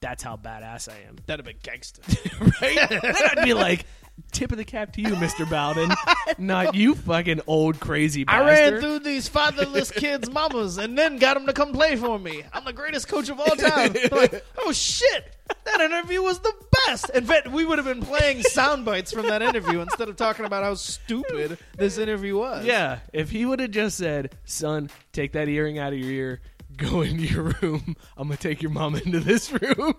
[0.00, 1.16] That's how badass I am.
[1.26, 2.02] That'd have been gangster.
[2.62, 2.88] right?
[2.88, 3.84] then I'd be like,
[4.32, 5.48] tip of the cap to you, Mr.
[5.50, 5.90] Bowden.
[6.38, 8.72] Not you fucking old crazy I bastard.
[8.74, 12.42] ran through these fatherless kids' mamas and then got them to come play for me.
[12.52, 13.92] I'm the greatest coach of all time.
[13.92, 16.52] They're like, oh shit, that interview was the
[16.86, 17.10] best.
[17.10, 20.44] In fact, we would have been playing sound bites from that interview instead of talking
[20.44, 22.64] about how stupid this interview was.
[22.64, 26.40] Yeah, if he would have just said, "Son, take that earring out of your ear,
[26.76, 27.96] go into your room.
[28.16, 29.94] I'm gonna take your mom into this room,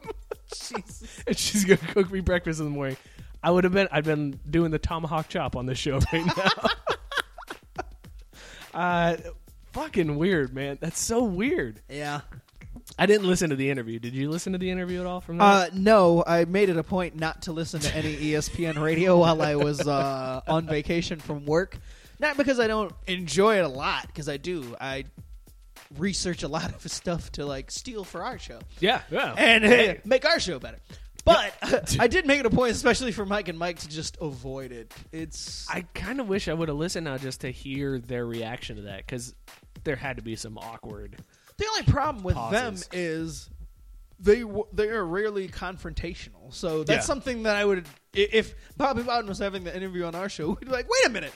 [1.28, 2.98] and she's gonna cook me breakfast in the morning,"
[3.42, 3.88] I would have been.
[3.92, 7.84] I've been doing the tomahawk chop on this show right now.
[8.74, 9.18] uh,
[9.72, 10.78] fucking weird, man.
[10.82, 11.82] That's so weird.
[11.90, 12.22] Yeah.
[12.98, 14.00] I didn't listen to the interview.
[14.00, 15.44] Did you listen to the interview at all from that?
[15.44, 19.42] Uh, no, I made it a point not to listen to any ESPN radio while
[19.42, 21.78] I was uh, on vacation from work.
[22.20, 24.76] Not because I don't enjoy it a lot, because I do.
[24.82, 25.06] I
[25.98, 29.34] research a lot of stuff to like steal for our show yeah, yeah.
[29.38, 30.78] and uh, make our show better.
[31.26, 31.54] But
[32.00, 34.94] I did make it a point, especially for Mike and Mike, to just avoid it.
[35.12, 38.78] It's I kind of wish I would have listened now just to hear their reaction
[38.78, 39.34] to that because
[39.84, 41.18] there had to be some awkward.
[41.58, 42.88] The only problem with pauses.
[42.88, 43.50] them is
[44.20, 46.54] they w- they are rarely confrontational.
[46.54, 47.08] So that's Yeah.
[47.08, 50.48] something that I would i- if Bobby Bowden was having the interview on our show,
[50.50, 51.34] we'd be like, "Wait a minute,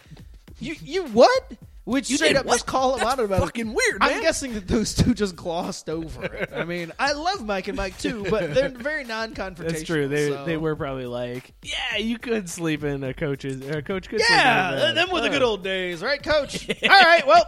[0.60, 1.52] you you what?"
[1.86, 2.54] Which You straight up what?
[2.54, 3.46] just call him That's out about it.
[3.46, 6.50] fucking weird, I'm guessing that those two just glossed over it.
[6.56, 9.58] I mean, I love Mike and Mike too, but they're very non-confrontational.
[9.68, 10.08] That's true.
[10.08, 13.82] They so- they were probably like, yeah, you could sleep in a coach's or a
[13.82, 14.22] coach could.
[14.22, 15.32] sleep in Yeah, them were the Oh.
[15.32, 16.70] good old days, right, Coach?
[16.84, 17.44] All right, well,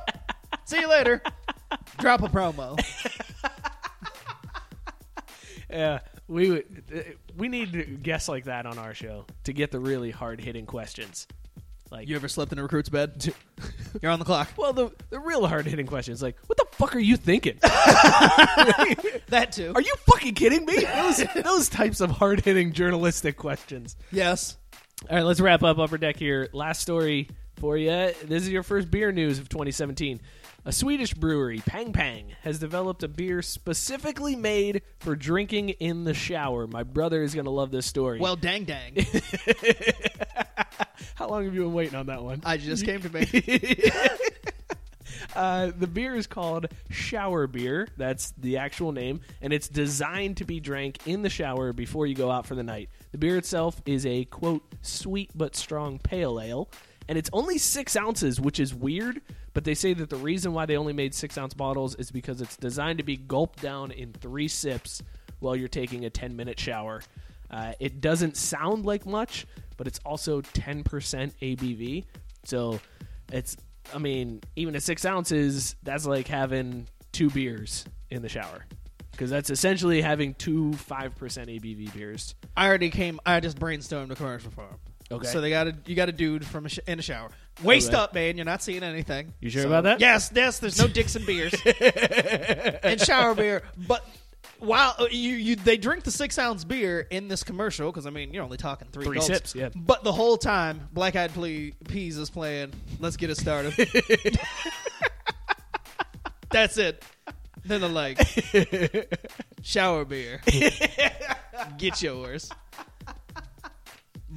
[0.65, 1.21] see you later.
[1.99, 2.77] Drop a promo.
[5.69, 6.83] Yeah, we would.
[6.95, 6.99] uh,
[7.35, 11.27] We need guests like that on our show to get the really hard hitting questions.
[11.95, 13.33] Like, You ever slept in a recruit's bed?
[14.01, 14.49] You're on the clock.
[14.57, 17.57] well, the the real hard hitting questions, like, what the fuck are you thinking?
[19.29, 19.71] That too.
[19.73, 20.75] Are you fucking kidding me?
[20.83, 23.95] Those those types of hard hitting journalistic questions.
[24.11, 24.57] Yes.
[25.09, 26.47] All right, let's wrap up Upper Deck here.
[26.53, 27.89] Last story for you.
[28.23, 30.21] This is your first beer news of 2017.
[30.67, 36.15] A Swedish brewery, Pang Pang, has developed a beer specifically made for drinking in the
[36.15, 36.65] shower.
[36.65, 38.19] My brother is going to love this story.
[38.19, 38.95] Well, dang, dang.
[41.13, 42.41] how long have you been waiting on that one?
[42.43, 43.27] I just came to me.
[45.33, 47.89] Uh, the beer is called Shower Beer.
[47.97, 52.15] That's the actual name, and it's designed to be drank in the shower before you
[52.15, 52.89] go out for the night.
[53.11, 56.69] The beer itself is a quote sweet but strong pale ale,
[57.09, 59.21] and it's only six ounces, which is weird.
[59.55, 62.41] But they say that the reason why they only made six ounce bottles is because
[62.41, 65.01] it's designed to be gulped down in three sips
[65.39, 67.01] while you're taking a ten minute shower.
[67.49, 72.03] Uh, it doesn't sound like much, but it's also ten percent ABV,
[72.43, 72.81] so
[73.31, 73.55] it's
[73.93, 78.65] I mean, even at six ounces, that's like having two beers in the shower.
[79.11, 82.35] Because that's essentially having two 5% ABV beers.
[82.57, 83.21] I already came.
[83.25, 84.75] I just brainstormed a commercial for him.
[85.09, 85.27] Okay.
[85.27, 87.29] So they got a you got a dude from a sh- in a shower.
[87.63, 88.35] Waist up, man.
[88.37, 89.33] You're not seeing anything.
[89.39, 89.99] You sure So- about that?
[89.99, 90.31] Yes.
[90.35, 90.59] Yes.
[90.59, 91.53] There's no dicks and beers
[92.83, 94.05] and shower beer, but.
[94.57, 98.09] While uh, you, you they drink the six ounce beer in this commercial because I
[98.09, 99.27] mean you're only talking three, Three gulps.
[99.27, 99.67] sips, yeah.
[99.75, 102.71] But the whole time, Black Eyed Ple- Peas is playing.
[103.01, 103.73] Let's get it started.
[106.51, 107.03] That's it.
[107.65, 108.17] Then they're like,
[109.61, 110.41] shower beer.
[111.77, 112.49] Get yours.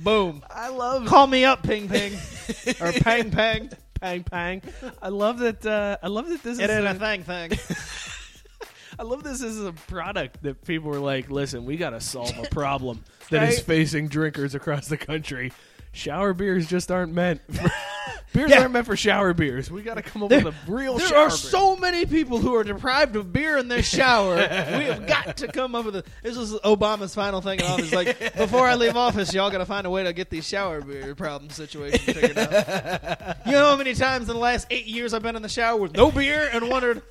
[0.02, 0.44] Boom.
[0.50, 2.12] I love Call me up, Ping Ping.
[2.80, 3.70] or Pang Pang.
[4.00, 4.62] Pang Pang.
[5.02, 5.64] I love that.
[5.66, 6.84] Uh, I love that this It is.
[6.84, 7.52] A, thing thing.
[9.00, 12.36] I love this is a product that people are like, "Listen, we got to solve
[12.38, 13.64] a problem that is Right.
[13.64, 15.52] facing drinkers across the country.
[15.98, 17.40] Shower beers just aren't meant.
[17.52, 17.70] For,
[18.32, 18.60] beers Yeah.
[18.60, 19.68] aren't meant for shower beers.
[19.68, 20.96] We got to come up There, with a real.
[20.96, 21.30] there are beer.
[21.30, 24.36] so many people who are deprived of beer in their shower.
[24.36, 26.04] we have got to come up with a.
[26.22, 27.92] This is Obama's final thing in office.
[27.92, 30.80] Like, before I leave office, y'all got to find a way to get these shower
[30.82, 33.36] beer problem situation figured out.
[33.44, 35.76] You know how many times in the last eight years I've been in the shower
[35.80, 37.02] with no beer and wondered,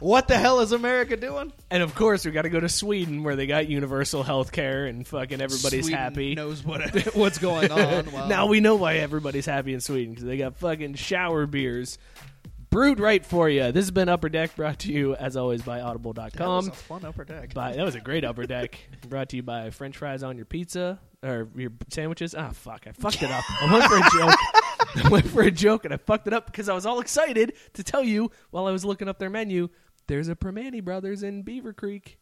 [0.00, 1.52] what the hell is America doing?
[1.70, 4.86] And of course, we got to go to Sweden where they got universal health care
[4.86, 6.34] and fucking everybody's Sweden happy.
[6.34, 6.82] Knows what
[7.14, 8.10] what's going on.
[8.12, 11.98] Well, Now we know why everybody's happy in Sweden because they got fucking shower beers
[12.70, 13.72] brewed right for you.
[13.72, 16.68] This has been Upper Deck, brought to you as always by That was Audible.com.
[16.68, 17.54] a fun upper deck.
[17.54, 18.78] By that was a great Upper Deck.
[19.08, 22.34] brought to you by French fries on your pizza or your sandwiches.
[22.34, 22.86] Ah, fuck!
[22.86, 23.44] I fucked it up.
[23.62, 24.38] I went for a joke.
[25.04, 27.54] I went for a joke and I fucked it up because I was all excited
[27.74, 29.68] to tell you while I was looking up their menu.
[30.08, 32.18] There's a Primanti Brothers in Beaver Creek.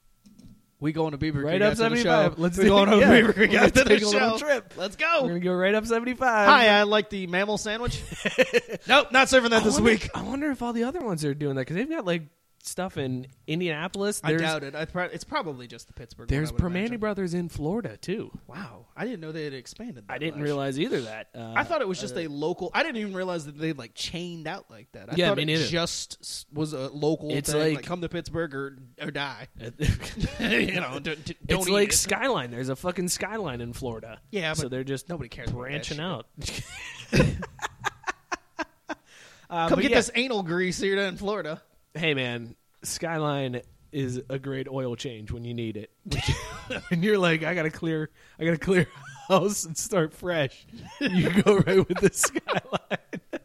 [0.80, 2.38] we going to Beaver Right Creek up 75.
[2.38, 3.10] Let's we going to yeah.
[3.10, 4.10] Beaver Creek gonna after the take a show.
[4.10, 4.72] little trip.
[4.76, 5.22] Let's go.
[5.22, 6.18] We're gonna go right up 75.
[6.48, 8.02] Hi, I like the mammal sandwich.
[8.88, 10.08] nope, not serving that I this wonder- week.
[10.14, 12.22] I wonder if all the other ones are doing that because they've got like
[12.66, 14.20] stuff in Indianapolis.
[14.24, 14.74] I There's, doubt it.
[14.74, 16.28] I pro- it's probably just the Pittsburgh.
[16.28, 16.98] There's I would imagine.
[16.98, 18.30] Brothers in Florida too.
[18.46, 20.08] Wow, I didn't know they had expanded.
[20.08, 20.44] That I didn't much.
[20.44, 21.28] realize either that.
[21.34, 22.70] Uh, I thought it was just a local.
[22.74, 25.12] I didn't even realize that they like chained out like that.
[25.12, 25.66] I Yeah, thought me it neither.
[25.66, 27.30] just s- was a local.
[27.30, 29.48] It's thing, like- come to Pittsburgh or or die.
[30.40, 31.96] you know, don't, don't eat like it.
[31.96, 32.50] Skyline.
[32.50, 34.20] There's a fucking Skyline in Florida.
[34.30, 36.04] Yeah, so but they're just nobody cares about that branching shit.
[36.06, 36.26] out.
[39.50, 39.98] Uh, Come but get yeah.
[39.98, 41.62] this anal grease here in Florida.
[41.96, 45.90] Hey man, Skyline is a great oil change when you need it.
[46.90, 48.88] and you're like, I gotta clear, I gotta clear
[49.28, 50.66] house and start fresh.
[51.00, 53.42] You go right with the Skyline.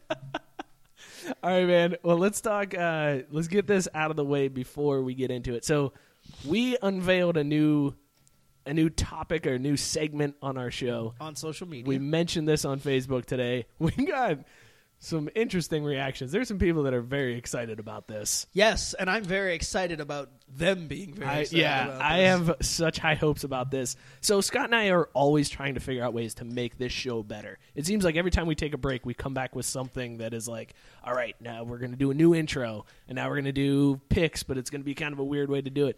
[1.43, 1.95] All right, man.
[2.01, 2.75] Well, let's talk.
[2.75, 5.63] Uh, let's get this out of the way before we get into it.
[5.63, 5.93] So,
[6.43, 7.93] we unveiled a new,
[8.65, 11.13] a new topic or a new segment on our show.
[11.21, 11.88] on social media.
[11.88, 13.67] We mentioned this on Facebook today.
[13.77, 14.39] We got
[15.01, 16.33] some interesting reactions.
[16.33, 18.47] There's some people that are very excited about this.
[18.51, 22.01] yes, and I'm very excited about them being very I, excited yeah, about this.
[22.01, 23.95] I have such high hopes about this.
[24.19, 27.23] So Scott and I are always trying to figure out ways to make this show
[27.23, 27.57] better.
[27.75, 30.33] It seems like every time we take a break, we come back with something that
[30.33, 33.35] is like, all right, now we're going to do a new intro, and now we're
[33.35, 35.69] going to do picks, but it's going to be kind of a weird way to
[35.69, 35.97] do it.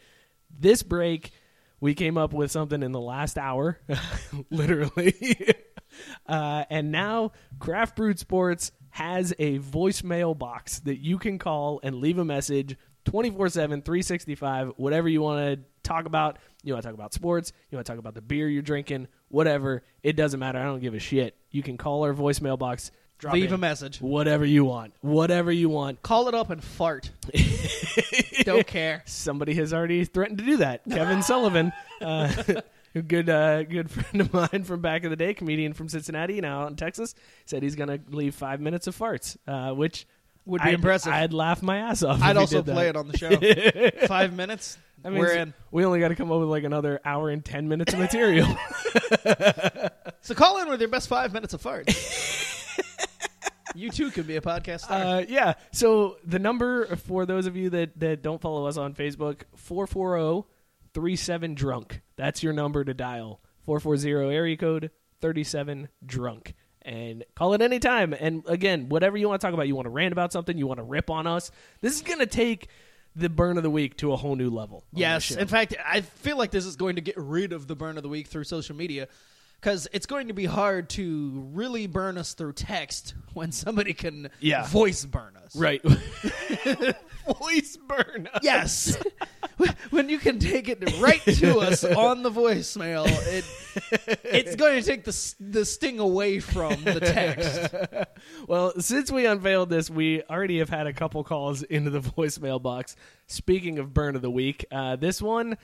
[0.60, 1.32] This break,
[1.80, 3.80] we came up with something in the last hour,
[4.52, 5.56] literally.
[6.28, 11.96] uh, and now Craft Brewed Sports has a voicemail box that you can call and
[11.96, 16.38] leave a message 24 7, 365, whatever you want to talk about.
[16.64, 19.08] You want to talk about sports, you want to talk about the beer you're drinking,
[19.30, 19.84] whatever.
[20.04, 20.60] It doesn't matter.
[20.60, 21.36] I don't give a shit.
[21.50, 24.00] You can call our voicemail box, drop Leave in a message.
[24.02, 24.94] whatever you want.
[25.02, 26.04] Whatever you want.
[26.04, 27.10] Call it up and fart.
[28.44, 29.04] Don't care.
[29.06, 30.82] Somebody has already threatened to do that.
[30.90, 32.32] Kevin Sullivan, uh,
[32.96, 36.40] a good uh, good friend of mine from back in the day, comedian from Cincinnati,
[36.42, 40.06] now out in Texas, said he's going to leave five minutes of farts, uh, which
[40.46, 41.14] Would be I'd- impressive.
[41.14, 42.22] I'd laugh my ass off.
[42.22, 44.08] I'd if also did play it on the show.
[44.08, 44.78] Five minutes.
[45.04, 45.54] I mean, we're in.
[45.72, 48.48] We only got to come up with like another hour and ten minutes of material.
[50.24, 51.90] So call in with your best five minutes of farts.
[53.74, 55.02] you too could be a podcast star.
[55.02, 55.54] Uh, yeah.
[55.72, 59.42] So the number for those of you that, that don't follow us on Facebook,
[60.94, 62.02] 440-37 drunk.
[62.16, 63.42] That's your number to dial.
[63.66, 66.54] 440 area code 37 drunk.
[66.84, 68.14] And call it anytime.
[68.14, 70.66] And again, whatever you want to talk about, you want to rant about something, you
[70.66, 71.52] want to rip on us.
[71.82, 72.68] This is going to take
[73.16, 74.84] the burn of the week to a whole new level.
[74.94, 75.32] Yes.
[75.32, 78.04] In fact, I feel like this is going to get rid of the burn of
[78.04, 79.08] the week through social media
[79.62, 84.30] because it's going to be hard to really burn us through text when somebody can
[84.40, 84.66] Yeah.
[84.68, 85.56] voice burn us.
[85.56, 85.82] Right.
[87.40, 88.28] Voice burn.
[88.34, 88.40] us.
[88.42, 88.98] Yes.
[89.92, 93.46] when you can take it right to us on the voicemail, it
[94.24, 97.74] it's going to take the the sting away from the text.
[98.48, 102.62] Well, since we unveiled this, we already have had a couple calls into the voicemail
[102.62, 102.96] box.
[103.28, 105.58] Speaking of burn of the week, uh, this one,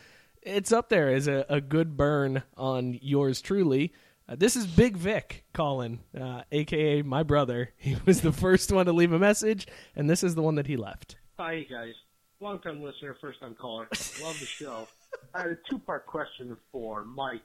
[0.48, 3.94] it's up there as a, a good burn on yours truly.
[4.30, 7.74] Uh, this is Big Vic calling, uh, aka my brother.
[7.78, 10.68] He was the first one to leave a message, and this is the one that
[10.68, 11.18] he left.
[11.38, 11.94] Hi, guys.
[12.40, 13.88] Long time listener, first time caller.
[14.22, 14.88] Love the show.
[15.34, 17.42] I had a two part question for Mike.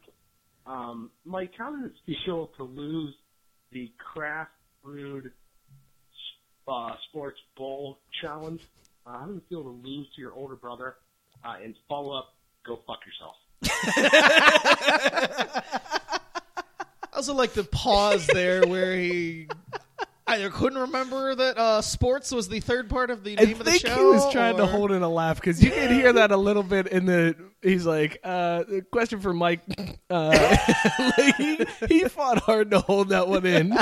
[0.67, 3.15] Um, Mike, how does it feel to lose
[3.73, 4.51] the craft
[4.85, 5.33] brewed
[6.69, 8.61] uh, sports bowl challenge?
[9.07, 10.97] Uh, how does it feel to lose to your older brother?
[11.45, 13.37] Uh, and follow up, go fuck yourself.
[13.65, 15.63] I
[17.15, 19.49] also like the pause there where he
[20.27, 23.65] either couldn't remember that uh, sports was the third part of the I name of
[23.65, 23.77] the show.
[23.77, 23.97] I think show.
[23.99, 26.63] he was trying to hold in a laugh because you can hear that a little
[26.63, 27.37] bit in the.
[27.61, 29.63] He's like, uh, the question for Mike.
[30.11, 30.59] Uh,
[31.19, 33.77] like he, he fought hard to hold that one in.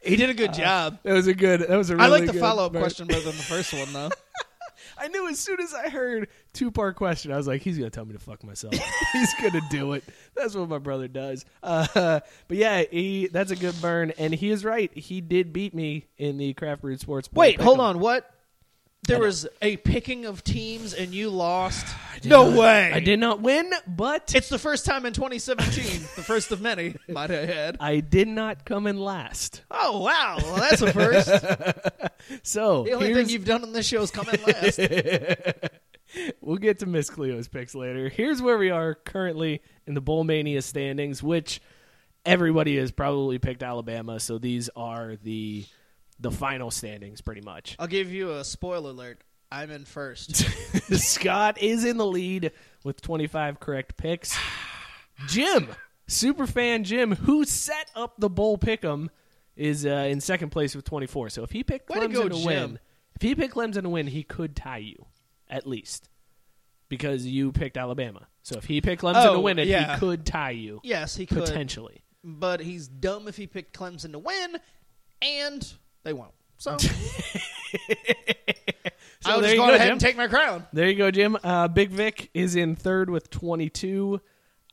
[0.00, 0.98] He did a good job.
[1.02, 1.60] That was a good.
[1.60, 1.94] That was a.
[1.94, 4.10] I Really like the follow up question better than the first one, though.
[5.00, 7.90] I knew as soon as I heard two part question, I was like, he's gonna
[7.90, 8.74] tell me to fuck myself.
[9.12, 10.04] he's gonna do it.
[10.34, 11.44] That's what my brother does.
[11.62, 11.86] Uh,
[12.48, 14.92] but yeah, he that's a good burn, and he is right.
[14.96, 17.28] He did beat me in the craft brewed sports.
[17.32, 17.98] Wait, hold on.
[17.98, 18.30] What?
[19.06, 21.86] There was a picking of teams, and you lost.
[22.24, 22.90] No way!
[22.92, 26.96] I did not win, but It's the first time in 2017, the first of many,
[27.08, 27.76] might I add.
[27.78, 29.62] I did not come in last.
[29.70, 31.30] Oh wow, well, that's a first.
[32.42, 34.80] So The only here's- thing you've done on this show is come in last.
[36.40, 38.08] we'll get to Miss Cleo's picks later.
[38.08, 41.60] Here's where we are currently in the Bowl Mania standings, which
[42.26, 44.18] everybody has probably picked Alabama.
[44.18, 45.66] So these are the
[46.20, 47.76] the final standings, pretty much.
[47.78, 49.22] I'll give you a spoiler alert.
[49.50, 50.36] I'm in first.
[50.98, 52.52] Scott is in the lead
[52.84, 54.36] with 25 correct picks.
[55.28, 55.68] Jim,
[56.08, 59.08] superfan Jim, who set up the bowl pick'em,
[59.56, 61.30] is uh, in second place with 24.
[61.30, 62.44] So if he picked Way to Clemson go, to Jim.
[62.44, 62.78] win,
[63.16, 65.06] if he picked Clemson to win, he could tie you,
[65.48, 66.08] at least,
[66.88, 68.28] because you picked Alabama.
[68.42, 69.94] So if he picked Clemson to Oh, win it, yeah.
[69.94, 71.38] he could tie you Yes, he could.
[71.44, 72.02] potentially.
[72.22, 74.58] But he's dumb if he picked Clemson to win,
[75.22, 75.72] and
[76.08, 76.32] they won't.
[76.56, 76.76] So,
[79.20, 79.92] So I'll just go go, ahead Jim.
[79.92, 80.64] and take my crown.
[80.72, 81.36] There you go, Jim.
[81.42, 84.20] Uh, Big Vic is in third with 22.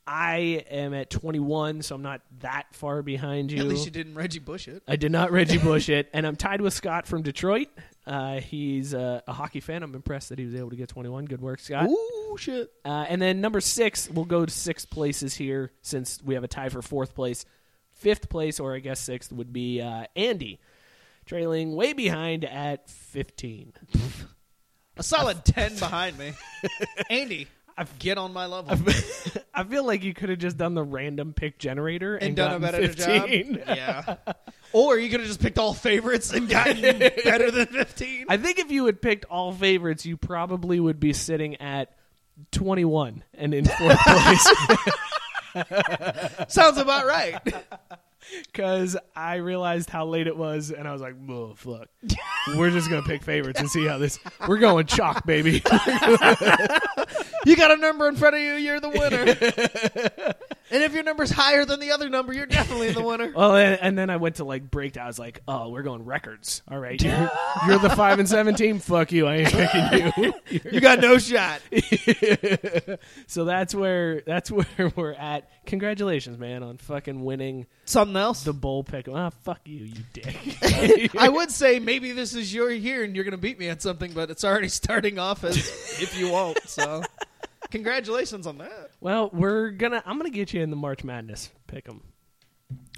[0.08, 3.60] I am at 21, so I'm not that far behind you.
[3.60, 4.84] At least you didn't Reggie Bush it.
[4.88, 7.70] I did not Reggie Bush it, and I'm tied with Scott from Detroit.
[8.06, 9.82] Uh, he's uh, a hockey fan.
[9.82, 11.26] I'm impressed that he was able to get 21.
[11.26, 11.90] Good work, Scott.
[11.90, 12.72] Ooh, shit.
[12.86, 16.48] Uh, and then number six, we'll go to six places here since we have a
[16.48, 17.46] tie for fourth place.
[17.94, 20.60] Fifth place, or I guess sixth, would be uh, Andy,
[21.26, 23.74] trailing way behind at 15.
[24.98, 26.34] A solid 10 behind me.
[27.10, 27.48] Andy,
[27.78, 28.78] I get on my level.
[29.54, 32.54] I feel like you could have just done the random pick generator and, and done
[32.54, 33.56] a better 15.
[33.56, 33.64] job.
[33.68, 34.16] Yeah.
[34.72, 38.26] Or you could have just picked all favorites and gotten better than 15.
[38.30, 41.96] I think if you had picked all favorites, you probably would be sitting at
[42.52, 44.48] 21 and in fourth place
[46.50, 47.40] Sounds about right.
[48.52, 51.88] Because I realized how late it was and I was like, "Oh fuck,
[52.56, 54.20] we're just gonna pick favorites and see how this.
[54.48, 55.62] We're going chalk, baby."
[57.46, 60.34] You got a number in front of you, you're the winner.
[60.72, 63.32] and if your number's higher than the other number, you're definitely the winner.
[63.36, 64.94] well, and, and then I went to like break.
[64.94, 65.06] down.
[65.06, 66.62] I was like, "Oh, we're going records.
[66.70, 67.32] All right, you're,
[67.68, 68.80] you're the five and 17.
[68.80, 69.28] Fuck you.
[69.28, 70.34] I ain't picking you."
[70.72, 71.62] You got no shot.
[73.28, 75.50] so that's where that's where we're at.
[75.66, 78.44] Congratulations, man, on fucking winning Something else?
[78.44, 79.08] the bowl pick.
[79.12, 81.16] Ah, fuck you, you dick.
[81.18, 83.82] I would say maybe this is your year and you're going to beat me at
[83.82, 86.60] something, but it's already starting off as if you won't.
[86.68, 87.04] So,
[87.72, 88.92] congratulations on that.
[89.00, 90.02] well, we're gonna.
[90.06, 92.02] I'm gonna get you in the March Madness pick 'em.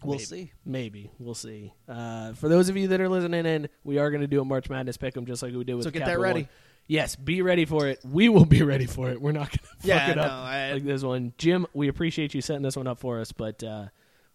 [0.03, 0.23] We'll Maybe.
[0.25, 0.51] see.
[0.63, 1.73] Maybe we'll see.
[1.89, 4.45] Uh, for those of you that are listening in, we are going to do a
[4.45, 5.83] March Madness pick 'em just like we did with.
[5.85, 6.41] So get Capital that ready.
[6.43, 6.49] One.
[6.89, 7.99] Yes, be ready for it.
[8.05, 9.21] We will be ready for it.
[9.21, 11.33] We're not going to fuck Yeah, it up no, I- like this one.
[11.37, 13.87] Jim, we appreciate you setting this one up for us, but uh,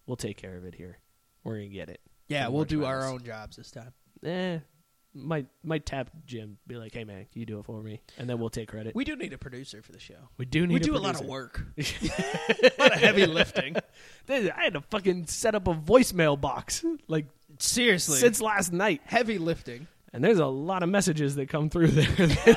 [0.07, 0.99] we'll take care of it here.
[1.45, 2.01] We're going to get it.
[2.29, 3.93] Yeah, we'll March do our own jobs this time.
[4.25, 4.59] Eh,
[5.15, 6.59] might might tap Jim.
[6.67, 8.01] Be like, hey man, can you do it for me?
[8.19, 8.95] And then we'll take credit.
[8.95, 10.15] We do need a producer for the show.
[10.39, 10.75] We do need.
[10.75, 13.77] We a do a lot of work, a lot of heavy lifting.
[14.29, 17.27] I had to fucking set up a voicemail box like
[17.59, 19.87] Seriously, since last night, heavy lifting.
[20.13, 22.57] and there's a lot of messages that come through there.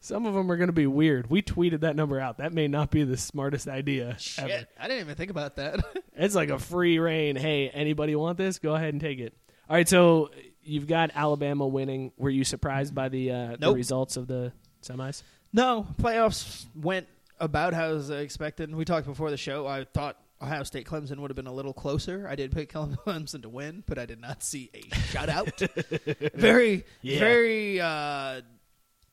[0.00, 1.28] Some of them are going to be weird.
[1.28, 2.38] We tweeted that number out.
[2.38, 4.66] That may not be the smartest idea Shit, ever.
[4.78, 5.80] I didn't even think about that.
[6.14, 7.34] It's like a free reign.
[7.34, 8.60] Hey, anybody want this?
[8.60, 9.34] Go ahead and take it.
[9.68, 10.30] All right, so
[10.66, 12.12] you've got Alabama winning.
[12.16, 14.52] Were you surprised by the uh, the results of the
[14.82, 15.22] semis?
[15.52, 17.06] no, playoffs went
[17.40, 18.74] about how as expected.
[18.74, 19.66] We talked before the show.
[19.66, 22.26] I thought Ohio State Clemson would have been a little closer.
[22.28, 24.80] I did pick Clemson to win, but I did not see a
[25.12, 26.32] shutout.
[26.34, 27.18] very, Yeah.
[27.18, 28.40] very uh,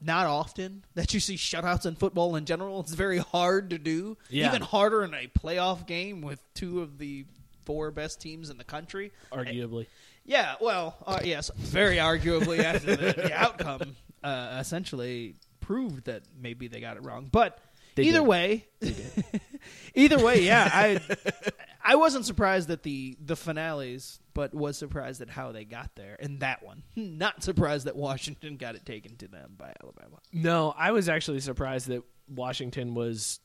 [0.01, 2.82] not often that you see shutouts in football in general.
[2.82, 4.18] It's very hard to do.
[4.30, 4.47] Yeah.
[4.49, 7.26] Even harder in a playoff game with two of the
[7.66, 9.14] four best teams in the country.
[9.32, 9.88] Arguably.
[10.26, 16.67] Yeah, well, uh, yes, very arguably after the, the outcome uh, essentially proved that maybe
[16.67, 17.28] they got it wrong.
[17.32, 17.59] But
[17.95, 18.28] They either did.
[18.28, 18.65] way,
[19.95, 20.99] either way, yeah, I
[21.86, 26.15] I wasn't surprised at the the finales, but was surprised at how they got there
[26.15, 26.84] in that one.
[26.95, 30.17] Not surprised that Washington got it taken to them by Alabama.
[30.32, 33.39] No, I was actually surprised that Washington was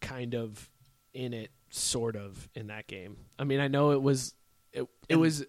[0.00, 0.68] kind of
[1.14, 3.16] in it, sort of in that game.
[3.38, 4.34] I mean, I know it was
[4.72, 5.44] it, it was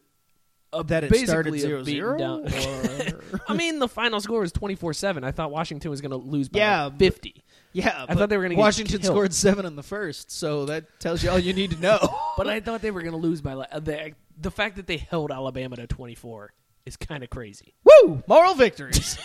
[0.73, 3.41] a, That it basically started beaten 0-0, down.
[3.47, 5.23] I mean, the final score was twenty four seven.
[5.23, 7.43] I thought Washington was going to lose by Yeah, like but- fifty,
[7.73, 10.99] Yeah, I thought they were gonna get Washington scored seven in the first, so that
[10.99, 11.99] tells you all you need to know.
[12.37, 14.97] but I thought they were going to lose by like the the fact that they
[14.97, 16.53] held Alabama to twenty four
[16.85, 17.75] is kind of crazy.
[17.83, 18.23] Woo!
[18.27, 19.17] Moral victories.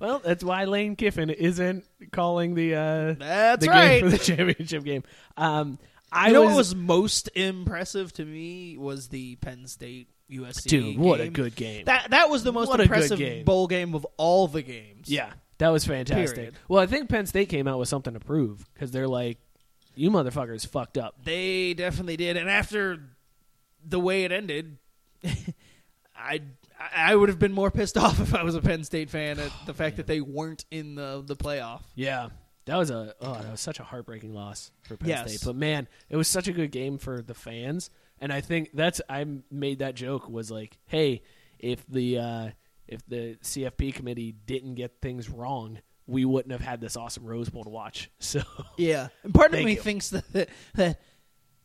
[0.00, 4.00] Well, that's why Lane Kiffin isn't calling the uh, That's the right.
[4.00, 5.02] game for the championship game.
[5.36, 5.78] Um,
[6.12, 10.64] I you know was, what was most impressive to me was the Penn State USC.
[10.64, 11.84] Dude, what a good game.
[11.86, 13.44] That that was the most What impressive game.
[13.44, 15.08] bowl game of all the games.
[15.10, 16.36] yeah, that was fantastic.
[16.36, 16.54] Period.
[16.68, 19.38] Well, I think Penn State came out with something to prove because they're like,
[19.94, 21.24] you motherfuckers fucked up.
[21.24, 22.36] They definitely did.
[22.36, 22.98] And after
[23.86, 24.78] the way it ended,
[26.16, 26.40] I
[26.94, 29.52] I would have been more pissed off if I was a Penn State fan at
[29.66, 31.82] the fact that they weren't in the the playoff.
[31.94, 32.28] Yeah.
[32.66, 35.28] That was a oh that was such a heartbreaking loss for Penn Yes.
[35.34, 35.46] State.
[35.46, 37.90] But man, it was such a good game for the fans.
[38.20, 41.22] And I think that's I made that joke was like, hey,
[41.58, 42.48] if the uh,
[42.86, 47.48] if the CFP committee didn't get things wrong, we wouldn't have had this awesome Rose
[47.48, 48.10] Bowl to watch.
[48.20, 48.42] So
[48.76, 49.80] Yeah, and part of me you.
[49.80, 51.00] thinks that, that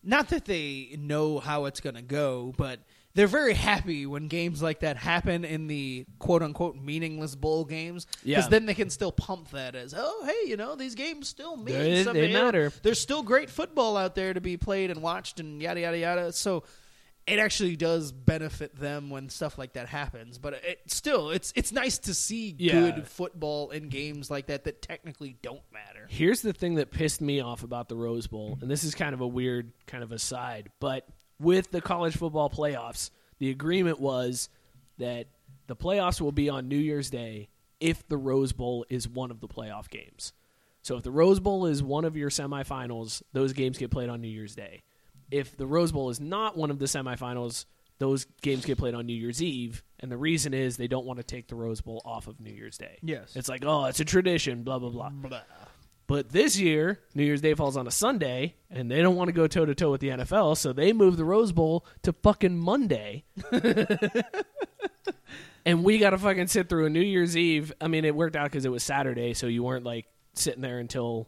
[0.03, 2.79] not that they know how it's going to go, but
[3.17, 8.05] they're very happy when games like that happen in the quote unquote meaningless bowl games.
[8.23, 8.47] Yeah.
[8.47, 11.77] then they can still pump that as, oh, hey, you know, these games still mean
[11.77, 12.21] They- something.
[12.21, 12.71] they matter.
[12.83, 16.31] There's still great football out there to be played and watched and yada, yada, yada.
[16.31, 16.63] So
[17.25, 20.37] it actually does benefit them when stuff like that happens.
[20.37, 22.73] But it still, it's it's nice to see Yeah.
[22.91, 26.05] good football in games like that that technically don't matter.
[26.07, 29.13] Here's the thing that pissed me off about the Rose Bowl, and this is kind
[29.13, 31.05] of a weird kind of aside, but
[31.39, 34.49] with the college football playoffs, the agreement was
[34.97, 35.27] that
[35.67, 39.39] the playoffs will be on New Year's Day if the Rose Bowl is one of
[39.39, 40.33] the playoff games.
[40.81, 44.21] So if the Rose Bowl is one of your semifinals, those games get played on
[44.21, 44.83] New Year's Day.
[45.29, 47.65] If the Rose Bowl is not one of the semifinals,
[47.99, 51.17] those games get played on New Year's Eve, and the reason is they don't want
[51.17, 52.97] to take the Rose Bowl off of New Year's Day.
[53.01, 53.35] Yes.
[53.35, 55.41] It's like, oh, it's a tradition, blah blah blah.
[56.07, 59.33] But this year, New Year's Day falls on a Sunday, and they don't want to
[59.33, 62.57] go toe to toe with the NFL, so they move the Rose Bowl to fucking
[62.57, 63.25] Monday.
[65.65, 67.73] and we got to fucking sit through a New Year's Eve.
[67.81, 70.79] I mean, it worked out because it was Saturday, so you weren't like sitting there
[70.79, 71.27] until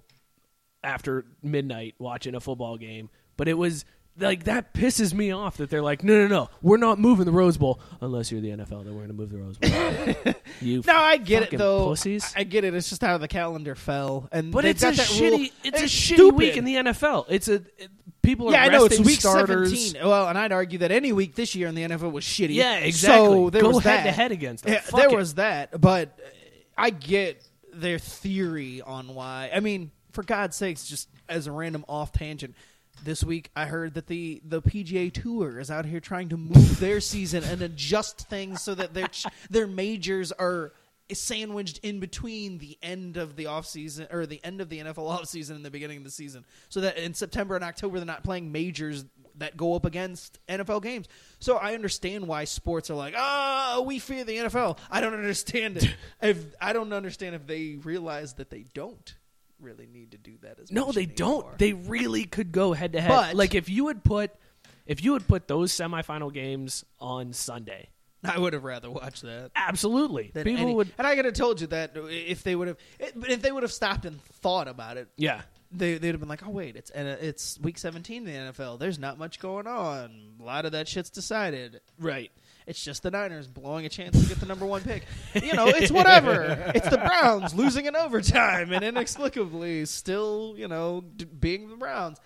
[0.81, 3.09] after midnight watching a football game.
[3.35, 3.83] But it was
[4.19, 7.31] like that pisses me off that they're like, no, no, no, we're not moving the
[7.31, 8.83] Rose Bowl unless you're the NFL.
[8.85, 10.33] Then we're going to move the Rose Bowl.
[10.61, 11.87] you No, I get it though.
[11.87, 12.33] pussies.
[12.35, 12.73] I get it.
[12.73, 15.47] It's just how the calendar fell, and But it's a that shitty, rule.
[15.63, 16.37] it's a shitty stupid.
[16.37, 17.25] week in the NFL.
[17.29, 17.89] It's a it,
[18.21, 19.71] people are yeah, I know it's week starters.
[19.91, 20.07] seventeen.
[20.07, 22.53] Well, and I'd argue that any week this year in the NFL was shitty.
[22.55, 23.25] Yeah, exactly.
[23.27, 24.03] So there Go was head that.
[24.03, 24.73] to head against them.
[24.73, 25.15] Yeah, Fuck there it.
[25.15, 26.17] was that, but
[26.77, 27.43] I get
[27.73, 29.49] their theory on why.
[29.53, 32.55] I mean, for God's sakes, just as a random off tangent.
[33.03, 36.79] This week, I heard that the, the PGA Tour is out here trying to move
[36.79, 40.73] their season and adjust things so that their ch- their majors are
[41.11, 45.09] sandwiched in between the end of the off season or the end of the NFL
[45.09, 48.05] off season and the beginning of the season, so that in September and October they're
[48.05, 49.05] not playing majors
[49.37, 51.07] that go up against NFL games.
[51.39, 54.77] So I understand why sports are like, oh, we fear the NFL.
[54.91, 55.95] I don't understand it.
[56.21, 59.15] if I don't understand if they realize that they don't
[59.59, 60.87] really need to do that as well.
[60.87, 61.15] No, they anymore.
[61.15, 61.57] don't.
[61.57, 63.09] They really could go head to head.
[63.09, 64.31] But- Like if you would put
[64.85, 67.89] if you would put those semifinal games on Sunday,
[68.23, 69.51] I would have rather watched that.
[69.55, 70.31] absolutely.
[70.33, 72.77] than People any- would and I could have told you that if they would have,
[72.99, 75.41] if they would have stopped and thought about it, Yeah.
[75.71, 78.51] they they'd have been like, oh wait, it's and uh, it's week seventeen in the
[78.51, 78.79] NFL.
[78.79, 80.33] There's not much going on.
[80.39, 81.79] A lot of that shit's decided.
[81.99, 82.31] Right.
[82.69, 85.03] It's just the Niners blowing a chance to get the number one pick.
[85.33, 86.71] You know, it's whatever.
[86.75, 92.19] it's the Browns losing in overtime and inexplicably still, you know, d- being the Browns.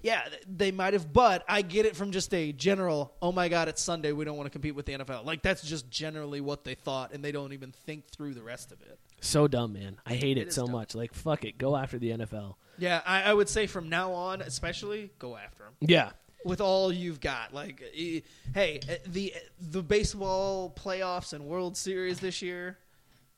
[0.00, 3.68] Yeah, they might have, but I get it from just a general, oh my God,
[3.68, 4.12] it's Sunday.
[4.12, 5.26] We don't want to compete with the NFL.
[5.26, 8.72] Like, that's just generally what they thought, and they don't even think through the rest
[8.72, 8.98] of it.
[9.20, 9.98] So dumb, man.
[10.04, 10.72] I hate it so dumb.
[10.72, 10.94] much.
[10.96, 11.56] Like fuck it.
[11.56, 12.54] Go after the NFL.
[12.78, 15.74] Yeah, I, I would say from now on, especially, go after them.
[15.80, 16.10] Yeah.
[16.44, 17.52] With all you've got.
[17.54, 18.22] Like, hey,
[18.54, 22.78] eh, the the baseball playoffs and World Series this year,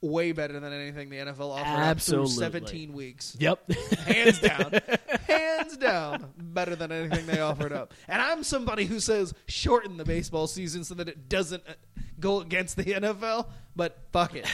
[0.05, 2.33] way better than anything the NFL offered Absolutely.
[2.35, 3.37] through 17 weeks.
[3.41, 3.73] Yep.
[4.07, 4.73] Hands down,
[5.27, 7.95] hands down, better than anything they offered up.
[8.07, 11.73] And I'm somebody who says shorten the baseball season so that it doesn't uh,
[12.21, 13.49] go against the NFL.
[13.75, 14.47] But fuck it,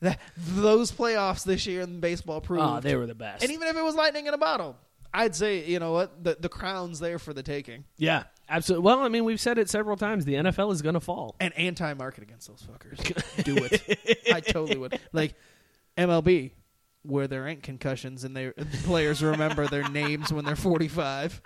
[0.36, 3.42] those playoffs this year in baseball proved oh, they were the best.
[3.42, 4.76] and even if it was lightning in a bottle,
[5.16, 7.84] I'd say you know what the the crown's there for the taking.
[7.96, 8.84] yeah, absolutely.
[8.84, 10.24] Well, I mean, we've said it several times.
[10.24, 11.36] The NFL is going to fall.
[11.40, 12.98] And anti-market against those fuckers.
[13.44, 14.20] Do it.
[14.32, 15.00] I totally would.
[15.12, 15.34] Like
[15.96, 16.50] MLB,
[17.02, 18.50] where there ain't concussions and they
[18.84, 21.40] players remember their names when they're 45.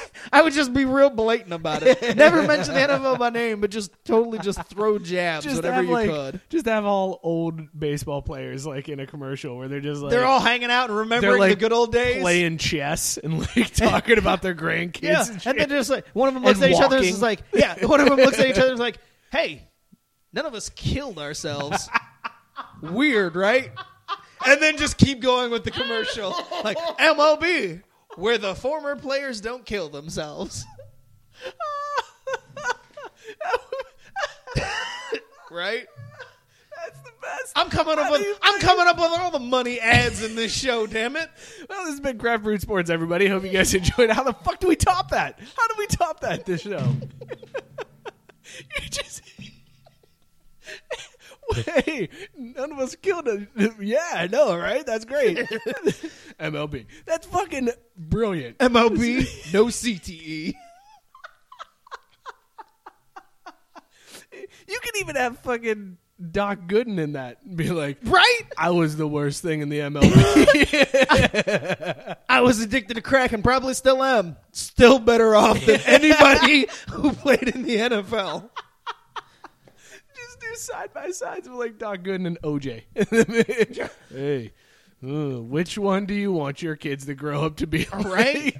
[0.32, 2.16] I would just be real blatant about it.
[2.16, 5.90] Never mention the NFL by name, but just totally just throw jabs whatever have, you
[5.90, 6.40] like, could.
[6.48, 10.24] Just have all old baseball players like in a commercial where they're just like They're
[10.24, 12.22] all hanging out and remembering like, the good old days.
[12.22, 15.02] playing chess and like talking about their grandkids.
[15.02, 17.22] Yeah, and and then just like one of them looks at each other and is
[17.22, 18.98] like, yeah, one of them looks at each other and is like,
[19.30, 19.68] hey,
[20.32, 21.88] none of us killed ourselves.
[22.82, 23.70] Weird, right?
[24.46, 26.34] And then just keep going with the commercial,
[26.64, 27.82] like MLB,
[28.16, 30.64] where the former players don't kill themselves.
[35.50, 35.86] right?
[36.84, 37.52] That's the best.
[37.56, 40.86] I'm coming up with I'm coming up with all the money ads in this show,
[40.86, 41.30] damn it.
[41.68, 43.28] Well, this has been Craft Brewed Sports, everybody.
[43.28, 44.10] Hope you guys enjoyed.
[44.10, 45.38] How the fuck do we top that?
[45.56, 46.80] How do we top that this show?
[48.58, 49.22] you just
[51.84, 53.48] Hey, none of us killed it.
[53.80, 54.86] Yeah, I know, right?
[54.86, 55.36] That's great.
[56.40, 56.86] MLB.
[57.04, 58.58] That's fucking brilliant.
[58.58, 59.66] MLB, no.
[59.66, 60.54] CTE.
[64.32, 65.98] You can even have fucking
[66.30, 68.42] Doc Gooden in that and be like, Right?
[68.56, 70.12] I was the worst thing in the MLB.
[72.28, 74.36] I was addicted to crack and probably still am.
[74.52, 78.48] Still better off than anybody who played in the NFL.
[80.52, 83.90] Do side by sides with like Doc Gooden and OJ.
[84.10, 84.52] hey,
[85.04, 87.86] uh, which one do you want your kids to grow up to be?
[87.92, 88.56] Right?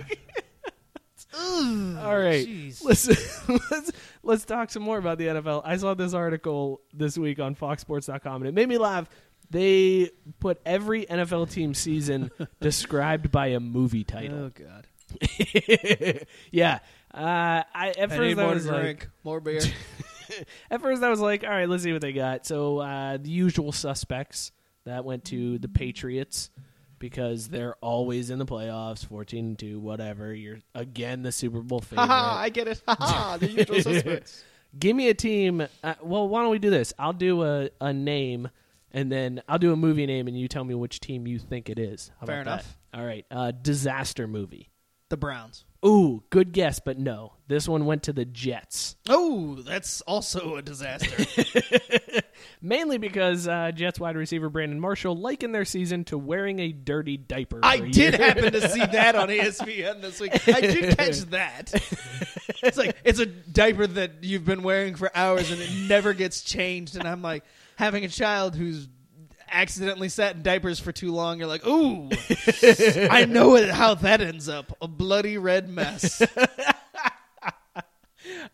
[1.35, 2.47] All right.
[2.83, 5.63] Listen, let's let's talk some more about the NFL.
[5.65, 9.09] I saw this article this week on FoxSports.com, and it made me laugh.
[9.51, 12.31] They put every NFL team season
[12.61, 14.45] described by a movie title.
[14.45, 14.87] Oh God.
[16.51, 16.79] yeah.
[17.13, 19.61] Uh, I at I first I more was like, drink, more beer.
[20.71, 22.47] at first I was like, all right, let's see what they got.
[22.47, 24.53] So uh, the usual suspects
[24.85, 26.51] that went to the Patriots
[26.99, 30.33] because they're always in the playoffs, fourteen two, whatever.
[30.33, 32.07] You're again the Super Bowl favorite.
[32.07, 32.83] Haha, I get it.
[32.87, 34.45] Haha, the usual suspects.
[34.79, 35.67] Give me a team.
[35.83, 36.95] Uh, well, why don't we do this?
[36.99, 38.49] I'll do a, a name,
[38.93, 41.69] and then I'll do a movie name, and you tell me which team you think
[41.69, 42.11] it is.
[42.21, 42.79] How Fair enough.
[42.93, 42.99] That?
[42.99, 43.27] All right.
[43.31, 44.71] Uh, disaster movie.
[45.13, 45.67] The Browns.
[45.85, 47.35] Ooh, good guess, but no.
[47.47, 48.97] This one went to the Jets.
[49.11, 51.27] Oh, that's also a disaster.
[52.63, 57.19] Mainly because uh, Jets wide receiver Brandon Marshall likened their season to wearing a dirty
[57.19, 57.61] diaper.
[57.63, 60.33] I did happen to see that on ESPN this week.
[60.49, 61.75] I did catch that.
[62.63, 66.41] It's like it's a diaper that you've been wearing for hours and it never gets
[66.41, 66.97] changed.
[66.97, 67.45] And I'm like
[67.77, 68.89] having a child who's
[69.53, 71.39] accidentally sat in diapers for too long.
[71.39, 72.09] You're like, ooh,
[73.11, 74.77] I know it, how that ends up.
[74.81, 76.23] A bloody red mess.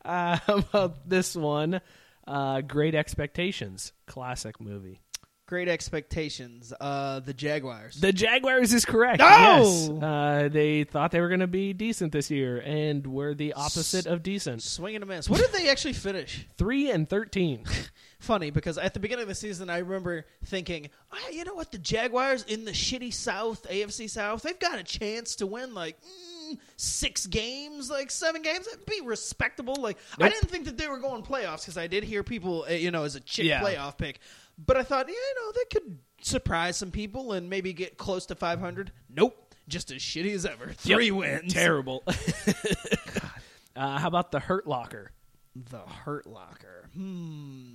[0.05, 1.81] Uh, how about this one?
[2.27, 5.01] Uh, Great Expectations, classic movie.
[5.49, 6.75] Great expectations.
[6.79, 7.99] Uh, the Jaguars.
[7.99, 9.21] The Jaguars is correct.
[9.21, 13.55] Yes, uh, they thought they were going to be decent this year, and were the
[13.55, 14.63] opposite of decent.
[14.63, 15.27] Swing and a miss.
[15.27, 16.47] What did they actually finish?
[16.59, 17.65] Three and thirteen.
[18.19, 21.73] funny because at the beginning of the season, I remember thinking, ah, you know what,
[21.73, 25.97] the Jaguars in the shitty South, AFC South, they've got a chance to win like
[26.03, 28.67] mm, six games, like seven games.
[28.67, 29.77] That'd be respectable.
[29.77, 32.73] Like I didn't think that they were going playoffs because I did hear people, uh,
[32.73, 33.63] you know, as a chick Yeah.
[33.63, 34.19] playoff pick.
[34.59, 38.27] But I thought, yeah, you know, that could surprise some people and maybe get close
[38.27, 38.93] to 500.
[39.09, 40.73] Nope, just as shitty as ever.
[40.73, 41.15] Three Yep.
[41.15, 41.53] wins.
[41.55, 42.03] Terrible.
[43.77, 45.13] uh, how about the Hurt Locker?
[45.55, 46.89] The Hurt Locker.
[46.95, 47.75] Hmm.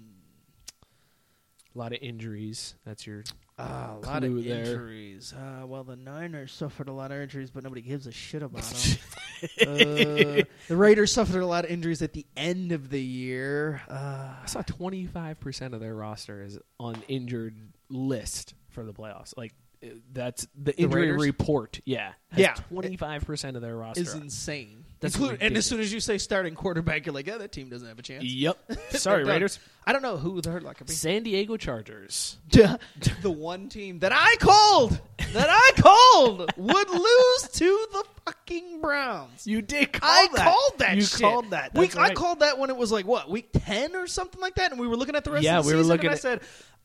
[1.74, 2.76] A lot of injuries.
[2.86, 3.24] That's your.
[3.64, 5.34] Uh, a lot of injuries.
[5.34, 8.64] Uh, well, the Niners suffered a lot of injuries, but nobody gives a shit about
[8.64, 8.98] them.
[9.62, 13.82] uh, the Raiders suffered a lot of injuries at the end of the year.
[13.90, 17.56] Uh, I saw twenty five percent of their roster is on injured
[17.90, 19.34] list for the playoffs.
[19.38, 19.54] Like
[19.84, 21.22] uh, that's the injury Raiders?
[21.22, 21.80] report.
[21.86, 22.54] Yeah, Yeah.
[22.70, 24.02] twenty five percent of their roster.
[24.02, 24.83] is insane.
[25.04, 27.68] That's Include- and as soon as you say starting quarterback, you're like, yeah, that team
[27.68, 28.24] doesn't have a chance.
[28.24, 28.58] Yep.
[28.92, 29.60] Sorry, Raiders.
[29.86, 30.94] I don't know who the Hurt Locker be.
[30.94, 32.38] San Diego Chargers.
[32.50, 34.98] the one team that I called,
[35.34, 39.46] that I called, would lose to the fucking Browns.
[39.46, 40.44] You did call I that.
[40.46, 40.96] called that.
[40.96, 41.20] You shit.
[41.20, 41.74] called that.
[41.76, 42.12] Week, right.
[42.12, 44.80] I called that when it was like what week ten or something like that, and
[44.80, 45.92] we were looking at the rest Yeah, of the we were season.
[45.92, 46.42] looking and I said,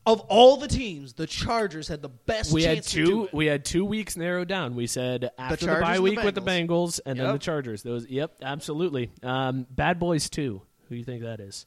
[0.07, 2.53] of all the teams, the Chargers had the best.
[2.53, 3.25] we had chance to do two.
[3.25, 3.33] it.
[3.35, 4.75] We had two weeks narrowed down.
[4.75, 6.67] We said after the, Chargers bye and the week with the Bengals.
[6.69, 7.83] Bengals, and then the Chargers.
[7.83, 8.07] Those.
[8.09, 9.11] Yep, absolutely.
[9.23, 10.63] Um, Bad Boys Two.
[10.89, 11.67] Who do you think that is?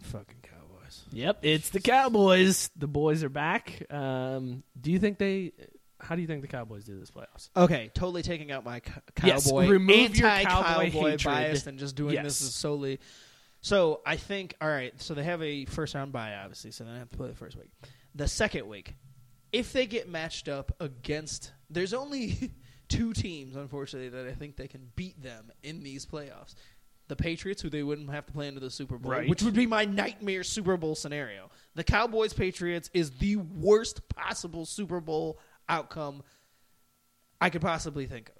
[0.00, 1.04] fucking Cowboys.
[1.12, 2.70] Yep, it's the Cowboys.
[2.76, 3.84] The boys are back.
[3.90, 5.52] Um, do you think they?
[6.00, 7.50] How do you think the Cowboys do this playoffs?
[7.56, 11.94] Okay, totally taking out my co- Yes, cowboy remove your anti-cowboy cowboy bias and just
[11.94, 12.24] doing Yes.
[12.24, 12.98] this as solely.
[13.62, 14.92] So I think all right.
[15.00, 16.72] So they have a first round bye, obviously.
[16.72, 17.70] So they don't have to play the first week.
[18.14, 18.94] The second week,
[19.52, 22.50] if they get matched up against, there's only
[22.88, 26.54] two teams, unfortunately, that I think they can beat them in these playoffs.
[27.08, 29.28] The Patriots, who they wouldn't have to play into the Super Bowl, Right.
[29.28, 31.50] which would be my nightmare Super Bowl scenario.
[31.74, 35.38] The Cowboys Patriots is the worst possible Super Bowl
[35.68, 36.22] outcome
[37.40, 38.30] I could possibly think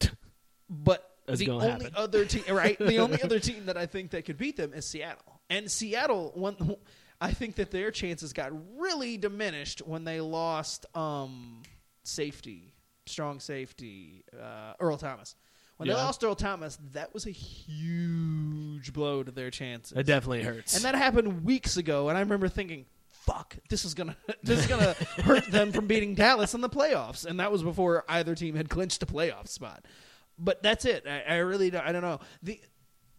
[0.00, 0.10] of.
[0.70, 1.92] But That's the only happen.
[1.94, 2.78] other team, right?
[2.78, 5.40] The only other team that I think that could beat them is Seattle.
[5.50, 6.76] And Seattle, one,
[7.20, 11.62] I think that their chances got really diminished when they lost um,
[12.04, 12.74] safety,
[13.06, 15.36] strong safety, uh, Earl Thomas.
[15.76, 15.94] When Yeah.
[15.94, 19.96] they lost Earl Thomas, that was a huge blow to their chances.
[19.96, 20.74] It definitely hurts.
[20.74, 24.66] And that happened weeks ago, and I remember thinking, "Fuck, this is gonna this is
[24.66, 24.94] gonna
[25.24, 28.68] hurt them from beating Dallas in the playoffs." And that was before either team had
[28.68, 29.84] clinched a playoff spot.
[30.44, 31.04] But that's it.
[31.06, 32.60] I, I really don't, I don't know the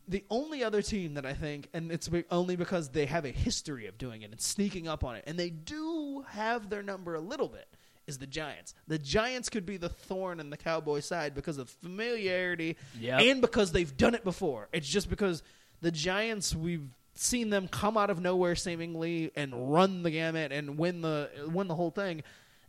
[0.07, 3.87] the only other team that I think, and it's only because they have a history
[3.87, 7.21] of doing it and sneaking up on it, and they do have their number a
[7.21, 7.67] little bit,
[8.05, 8.73] is the Giants.
[8.89, 13.21] The Giants could be the thorn in the Cowboy side because of familiarity Yep.
[13.21, 14.67] and because they've done it before.
[14.73, 15.41] It's just because
[15.79, 20.77] the Giants, we've seen them come out of nowhere seemingly and run the gamut and
[20.77, 22.23] win the win the whole thing.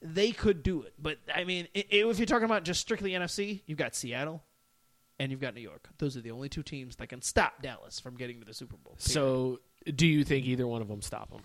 [0.06, 3.12] They could do it, but I mean, i- i- if you're talking about just strictly
[3.12, 4.44] NFC, you've got Seattle
[5.18, 5.88] and you've got New York.
[5.96, 8.76] Those are the only two teams that can stop Dallas from getting to the Super
[8.76, 8.96] Bowl.
[8.98, 9.60] so,
[9.96, 11.40] do you think either one of them stop them?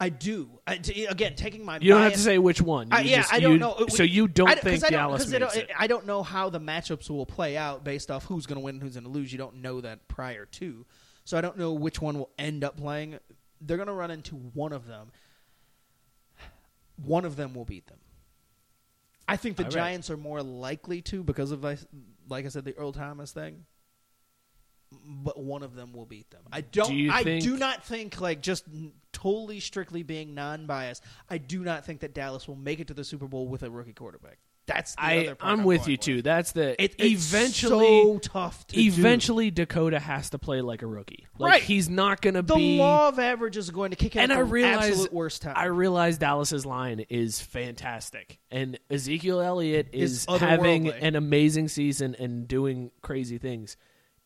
[0.00, 0.58] I do.
[0.66, 2.88] I, t- again, taking my You don't have to say which one.
[2.88, 3.86] You I, yeah, just- I don't you- know.
[3.88, 5.70] So you don't I, think I don't, Dallas makes don't, it?
[5.78, 8.74] I don't know how the matchups will play out based off who's going to win
[8.74, 9.32] and who's going to lose.
[9.32, 10.84] You don't know that prior to,
[11.24, 13.18] so I don't know which one will end up playing.
[13.60, 15.12] They're going to run into one of them.
[16.96, 17.98] One of them will beat them.
[19.26, 19.74] I think the All right.
[19.74, 21.78] Giants are more likely to because of like,
[22.28, 23.64] like I said, the Earl Thomas thing.
[25.04, 26.42] But one of them will beat them.
[26.52, 26.88] I don't.
[26.90, 28.64] Do I think- do not think like just
[29.12, 31.02] totally strictly being non-biased.
[31.28, 33.70] I do not think that Dallas will make it to the Super Bowl with a
[33.70, 34.38] rookie quarterback.
[34.66, 36.22] That's the I other part I'm with going you too.
[36.22, 38.66] That's the It, it's eventually so tough.
[38.68, 38.80] To do.
[38.80, 41.26] eventually Dakota has to play like a rookie.
[41.38, 41.62] Like, Right.
[41.62, 42.54] He's not going to be.
[42.54, 45.42] the law of averages is going to kick in and at I realize absolute worst
[45.42, 45.54] time.
[45.56, 52.48] I realize Dallas's line is fantastic, and Ezekiel Elliott Is having an amazing season and
[52.48, 53.76] doing crazy things.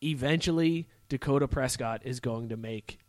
[0.01, 2.99] Eventually, Dakota Prescott is going to make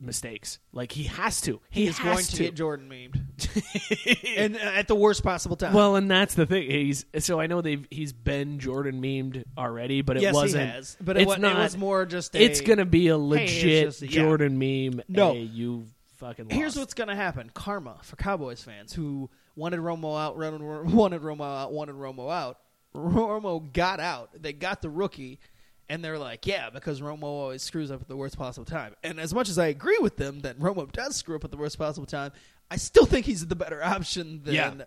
[0.00, 0.58] mistakes.
[0.72, 1.60] Like he has to.
[1.70, 5.56] He, he is has going to, get Jordan memed, and uh, at the worst possible
[5.56, 5.72] time.
[5.72, 6.70] Well, and that's the thing.
[6.70, 10.70] He's so I know they've he's been Jordan memed already, but it yes, wasn't.
[10.70, 11.56] has, but it, it's not.
[11.56, 12.34] it was more just.
[12.34, 14.08] A, it's gonna be a legit yeah.
[14.08, 15.02] Jordan meme.
[15.08, 15.32] No.
[15.32, 15.86] hey, you
[16.16, 16.46] fucking.
[16.46, 16.54] Lost.
[16.54, 20.36] Here's what's going to happen: karma for Cowboys fans who wanted Romo out,
[20.92, 22.58] wanted Romo out, wanted Romo out.
[22.94, 24.30] Romo got out.
[24.40, 25.40] They got the rookie,
[25.88, 29.18] and they're like, "Yeah, because Romo always screws up at the worst possible time." And
[29.18, 31.78] as much as I agree with them that Romo does screw up at the worst
[31.78, 32.32] possible time,
[32.70, 34.68] I still think he's the better option than Yeah.
[34.78, 34.84] uh,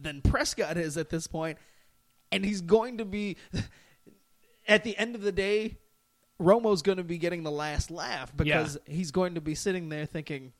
[0.00, 1.58] than Prescott is at this point.
[2.32, 3.36] And he's going to be
[4.68, 5.78] at the end of the day.
[6.40, 10.06] Romo's going to be getting the last laugh because he's going to be sitting there
[10.06, 10.52] thinking,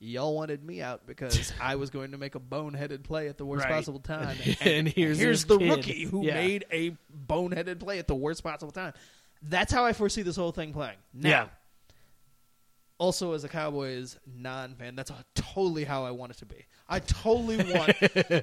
[0.00, 3.44] "Y'all wanted me out because I was going to make a boneheaded play at the
[3.46, 3.72] worst Right.
[3.74, 5.70] possible time." And here's this the kid.
[5.70, 6.34] rookie who Yeah.
[6.34, 6.96] made a
[7.28, 8.94] boneheaded play at the worst possible time.
[9.42, 10.96] That's how I foresee this whole thing playing.
[11.14, 11.46] Now, Yeah.
[12.98, 16.66] also as a Cowboys non-fan, that's totally how I want it to be.
[16.88, 17.92] I totally want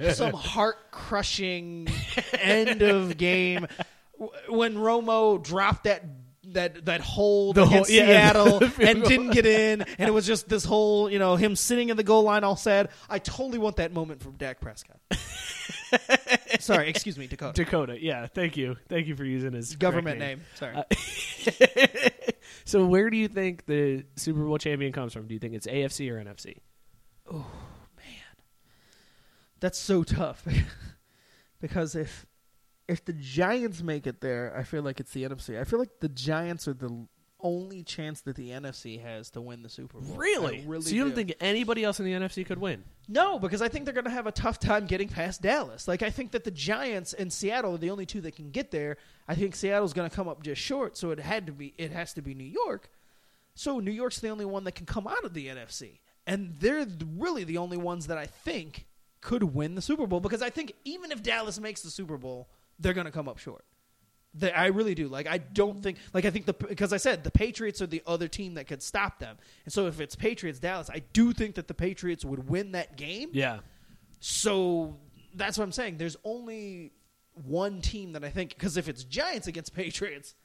[0.16, 1.88] some heart-crushing
[2.40, 3.68] end of game
[4.48, 6.04] when Romo dropped that
[6.50, 10.28] that that hold The whole- against yeah, Seattle and didn't get in, and it was
[10.28, 12.90] just this whole you know him sitting in the goal line all sad.
[13.10, 15.00] I totally want that moment from Dak Prescott.
[16.60, 17.64] Sorry, excuse me, Dakota.
[17.64, 18.02] Dakota.
[18.02, 20.46] Yeah, thank you, thank you for using his Government correct name.
[20.56, 20.76] Sorry.
[20.76, 22.20] Uh,
[22.66, 25.28] so where do you think the Super Bowl champion comes from?
[25.28, 26.58] Do you think it's AFC or NFC?
[27.32, 27.46] Oh
[27.98, 28.36] man,
[29.60, 30.46] that's so tough
[31.62, 32.26] because if
[32.88, 35.60] if the Giants make it there, I feel like it's the NFC.
[35.60, 37.08] I feel like the Giants are the
[37.46, 40.18] only chance that the NFC has to win the Super Bowl.
[40.22, 41.16] I really so you don't do.
[41.16, 42.84] think anybody else in the NFC could win?
[43.08, 45.88] No, because I think they're going to have a tough time getting past Dallas.
[45.88, 48.72] Like I think that the Giants and Seattle are the only two that can get
[48.72, 48.98] there.
[49.28, 51.92] I think Seattle's going to come up just short, so it had to be it
[51.92, 52.90] has to be New York.
[53.54, 56.00] So New York's the only one that can come out of the NFC.
[56.28, 58.88] And they're really the only ones that I think
[59.22, 62.50] could win the Super Bowl because I think even if Dallas makes the Super Bowl,
[62.80, 63.64] they're going to come up short.
[64.38, 65.08] They, I really do.
[65.08, 68.04] Like I don't think like I think the because I said the Patriots are the
[68.06, 69.38] other team that could stop them.
[69.64, 72.98] And so if it's Patriots Dallas, I do think that the Patriots would win that
[72.98, 73.30] game.
[73.32, 73.60] Yeah.
[74.20, 74.98] So
[75.34, 75.98] that's what I'm saying.
[75.98, 76.92] There's only
[77.46, 80.36] one team that I think because if it's Giants against Patriots,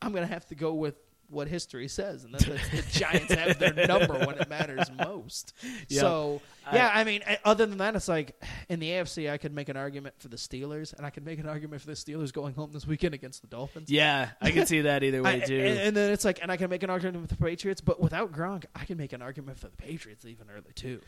[0.00, 0.94] I'm gonna have to go with
[1.30, 5.54] what history says, and that the Giants have their number when it matters most.
[5.88, 6.00] Yeah.
[6.00, 9.54] So yeah, I mean, eh, other than that, it's like in the AFC, I could
[9.54, 12.32] make an argument for the Steelers, and I could make an argument for the Steelers
[12.32, 13.90] going home this weekend against the Dolphins.
[13.90, 15.58] Yeah, I can see that either I- way too.
[15.58, 18.00] and, and then it's like, and I can make an argument with the Patriots, but
[18.00, 21.00] without Gronk, I can make an argument for the Patriots even early too.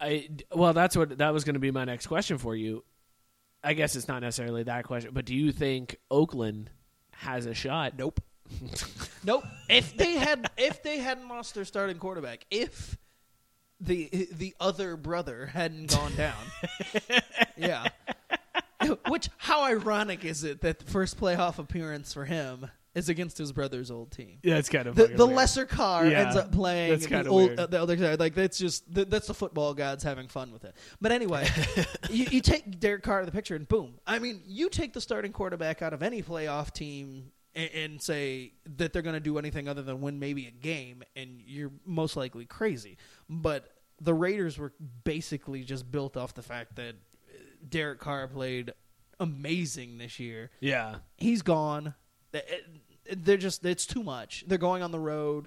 [0.00, 2.84] I well, that's what that was going to be my next question for you.
[3.64, 6.70] I guess it's not necessarily that question, but do you think Oakland
[7.12, 7.94] has a shot?
[7.98, 8.20] Nope.
[9.24, 9.44] Nope.
[9.68, 12.96] If they had if they hadn't lost their starting quarterback, if
[13.80, 16.36] the the other brother hadn't gone down,
[17.56, 17.88] yeah.
[19.08, 23.52] Which how ironic is it that the first playoff appearance for him is against his
[23.52, 24.38] brother's old team?
[24.42, 27.58] Yeah, it's kind of The, the lesser car Yeah, ends up playing that's the old
[27.58, 28.20] uh, the other side.
[28.20, 30.74] Like that's just th- that's the football gods having fun with it.
[31.00, 31.48] But anyway,
[32.10, 33.98] you, you take Derek Carr out of the picture, and boom.
[34.06, 38.52] I mean, you take the starting quarterback out of any playoff team and, and say
[38.76, 42.16] that they're going to do anything other than win maybe a game, and you're most
[42.16, 42.96] likely crazy.
[43.28, 47.38] But the Raiders were basically just built off the fact that uh,
[47.68, 48.72] Derek Carr played
[49.18, 50.96] amazing this year Yeah.
[51.16, 51.94] he's gone.
[52.32, 52.64] It-
[53.10, 54.44] uh, They're just it's too much.
[54.48, 55.46] They're going on the road.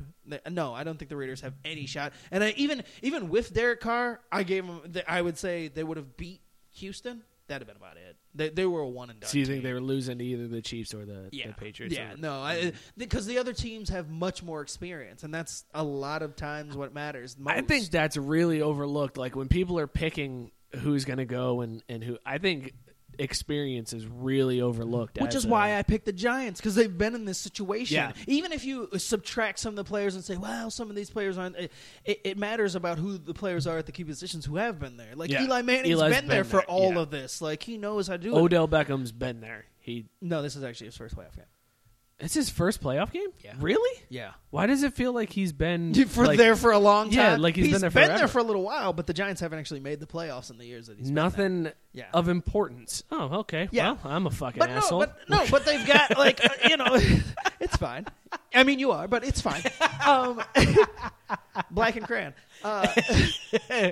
[0.50, 2.14] No, I don't think the Raiders have any shot.
[2.32, 4.82] And I, even even with Derek Carr, I gave them.
[5.08, 6.40] I would say they would have beat
[6.76, 7.22] Houston.
[7.48, 8.16] That'd have been about it.
[8.36, 9.30] They they were a one and done.
[9.30, 9.64] So you think team.
[9.64, 11.96] they were losing to either the Chiefs or the, yeah the Patriots?
[11.96, 12.78] Yeah, or- no, mm-hmm.
[12.98, 16.94] because the other teams have much more experience, and that's a lot of times what
[16.94, 17.38] matters.
[17.38, 17.56] Most.
[17.56, 19.18] I think that's really overlooked.
[19.18, 22.74] Like when people are picking who's going to go and, and who, I think
[23.20, 25.20] experience is really overlooked.
[25.22, 27.96] Which is a- why I picked the Giants because they've been in this situation.
[27.96, 28.12] Yeah.
[28.28, 31.38] Even if you subtract some of the players and say, "Well, some of these players
[31.38, 31.72] aren't," it,
[32.06, 35.16] it, matters about who the players are at the key positions who have been there.
[35.16, 35.44] Like Yeah.
[35.44, 37.00] Eli Manning's Eli's been, there been for there, all yeah.
[37.00, 37.42] of this.
[37.42, 38.40] Like he knows how to do it.
[38.40, 39.66] Odell Beckham's been there.
[39.80, 41.46] He No, this is actually his first playoff game.
[42.20, 43.30] It's his first playoff game.
[43.44, 43.54] Yeah.
[43.60, 44.02] Really?
[44.10, 47.14] Yeah, Why does it feel like he's been for like, there for a long time.
[47.18, 48.28] Yeah, like he's been there forever.
[48.28, 50.88] for a little while, but the Giants haven't actually made the playoffs in the years
[50.88, 51.24] that he's been there.
[51.24, 52.06] nothing Yeah.
[52.14, 53.04] of importance?
[53.12, 53.70] Oh, okay.
[53.72, 53.92] Yeah.
[54.04, 55.00] Well, I'm a fucking But asshole.
[55.02, 56.96] no, but no, but they've got like uh, you know,
[57.60, 58.06] it's fine.
[58.54, 59.62] I mean, you are, but it's fine.
[60.06, 60.42] Um,
[61.72, 62.34] black and crayon.
[62.64, 62.88] Uh,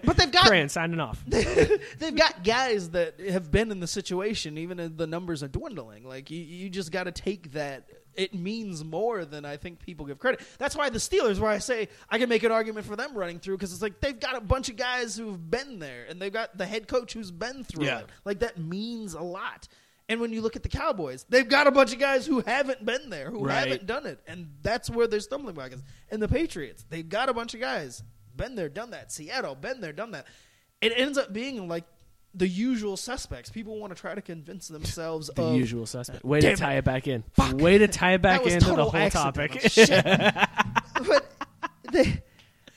[0.03, 1.23] but they've got Cran signing off.
[1.25, 6.03] they've got guys that have been in the situation, even if the numbers are dwindling.
[6.07, 7.87] Like you, you just got to take that.
[8.17, 10.41] It means more than I think people give credit.
[10.57, 13.39] That's why the Steelers, where I say I can make an argument for them running
[13.39, 16.33] through, because it's like they've got a bunch of guys who've been there, and they've
[16.33, 17.99] got the head coach who's been through Yeah.
[17.99, 18.07] it.
[18.25, 19.67] Like that means a lot.
[20.09, 22.83] And when you look at the Cowboys, they've got a bunch of guys who haven't
[22.85, 23.67] been there, who Right.
[23.67, 25.81] haven't done it, and that's where their stumbling block is.
[26.09, 28.03] And the Patriots, they've got a bunch of guys
[28.35, 29.11] been there, done that.
[29.11, 30.25] Seattle, been there, done that.
[30.81, 31.83] It ends up being like
[32.33, 33.49] the usual suspects.
[33.49, 36.23] People want to try to convince themselves of The of usual suspect.
[36.23, 36.79] Way to tie it.
[36.79, 37.23] it back in.
[37.33, 37.53] Fuck.
[37.53, 39.35] Way to tie it back into the whole accident.
[39.35, 39.71] topic.
[39.71, 39.89] Shit.
[41.07, 41.31] but
[41.91, 42.21] they,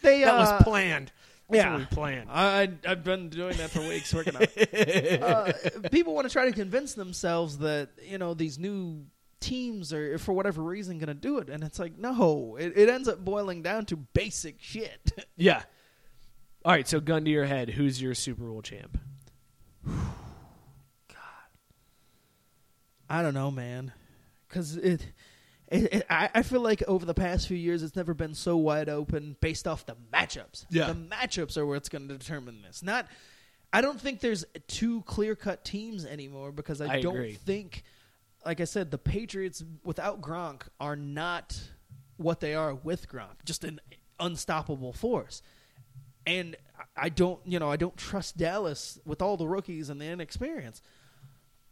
[0.02, 1.12] they that uh, was planned.
[1.50, 1.86] That's yeah.
[1.90, 2.28] planned.
[2.30, 5.20] I, I've been doing that for weeks, working on it.
[5.30, 5.52] Uh,
[5.90, 9.04] people want to try to convince themselves that you know these new
[9.40, 12.56] teams are, for whatever reason, going to do it, and it's like no.
[12.56, 15.12] It, it ends up boiling down to basic shit.
[15.36, 15.62] Yeah.
[16.66, 18.98] All right, so gun to your head, who's your Super Bowl champ?
[23.10, 23.92] I don't know, man,
[24.48, 25.04] because it.
[25.72, 28.56] It, it, I, I feel like over the past few years, it's never been so
[28.56, 30.66] wide open based off the matchups.
[30.68, 30.86] Yeah.
[30.88, 32.82] the matchups are what's going to determine this.
[32.82, 33.06] Not,
[33.72, 37.34] I don't think there's two clear cut teams anymore because I, I don't agree.
[37.34, 37.84] think,
[38.44, 41.56] like I said, the Patriots without Gronk are not
[42.16, 43.44] what they are with Gronk.
[43.44, 43.78] Just an
[44.18, 45.40] unstoppable force.
[46.26, 50.00] And I- I don't, you know, I don't trust Dallas with all the rookies and
[50.00, 50.82] the inexperience.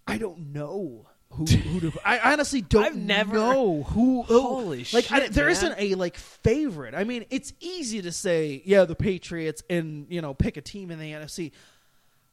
[0.07, 1.45] I don't know who.
[1.47, 4.23] who to, I honestly don't I've never- know who.
[4.23, 5.63] who- Holy like, I, shit, there man.
[5.63, 6.95] not a like favorite.
[6.95, 10.91] I mean, it's easy to say, yeah, the Patriots, and you know, pick a team
[10.91, 11.53] in the NFC.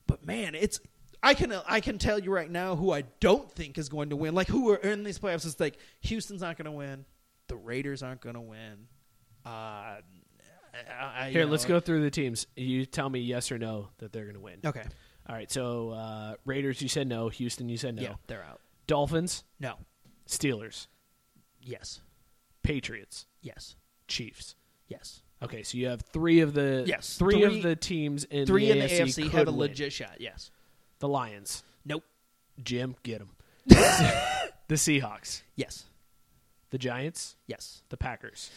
[0.07, 0.79] But man, it's
[1.23, 4.15] I can I can tell you right now who I don't think is going to
[4.15, 4.35] win.
[4.35, 5.45] Like who are in these playoffs?
[5.45, 7.05] It's like Houston's not going to win.
[7.47, 8.87] The Raiders aren't going to win.
[9.45, 10.01] Uh, I,
[10.99, 12.47] I- Here, you let's know- go through the teams.
[12.55, 14.59] You tell me yes or no that they're going to win.
[14.65, 14.83] Okay.
[15.27, 17.29] All right, so uh, Raiders, you said no.
[17.29, 18.01] Houston, you said no.
[18.03, 18.61] Yeah, they're out.
[18.87, 19.77] Dolphins, No.
[20.27, 20.87] Steelers,
[21.61, 22.01] Yes.
[22.63, 23.75] Patriots, Yes.
[24.07, 24.55] Chiefs.
[24.87, 25.21] Yes.
[25.41, 28.65] Okay, so you have three of the Yes, three, three- of the teams in Three
[28.67, 29.59] the in the AFC, AFC could have a win.
[29.59, 30.19] legit shot.
[30.19, 30.51] Yes.
[30.99, 32.03] The Lions, Nope.
[32.63, 33.35] Jim, get them.
[33.67, 35.83] the Seahawks, Yes.
[36.69, 37.81] the Giants, Yes.
[37.89, 38.49] the Packers.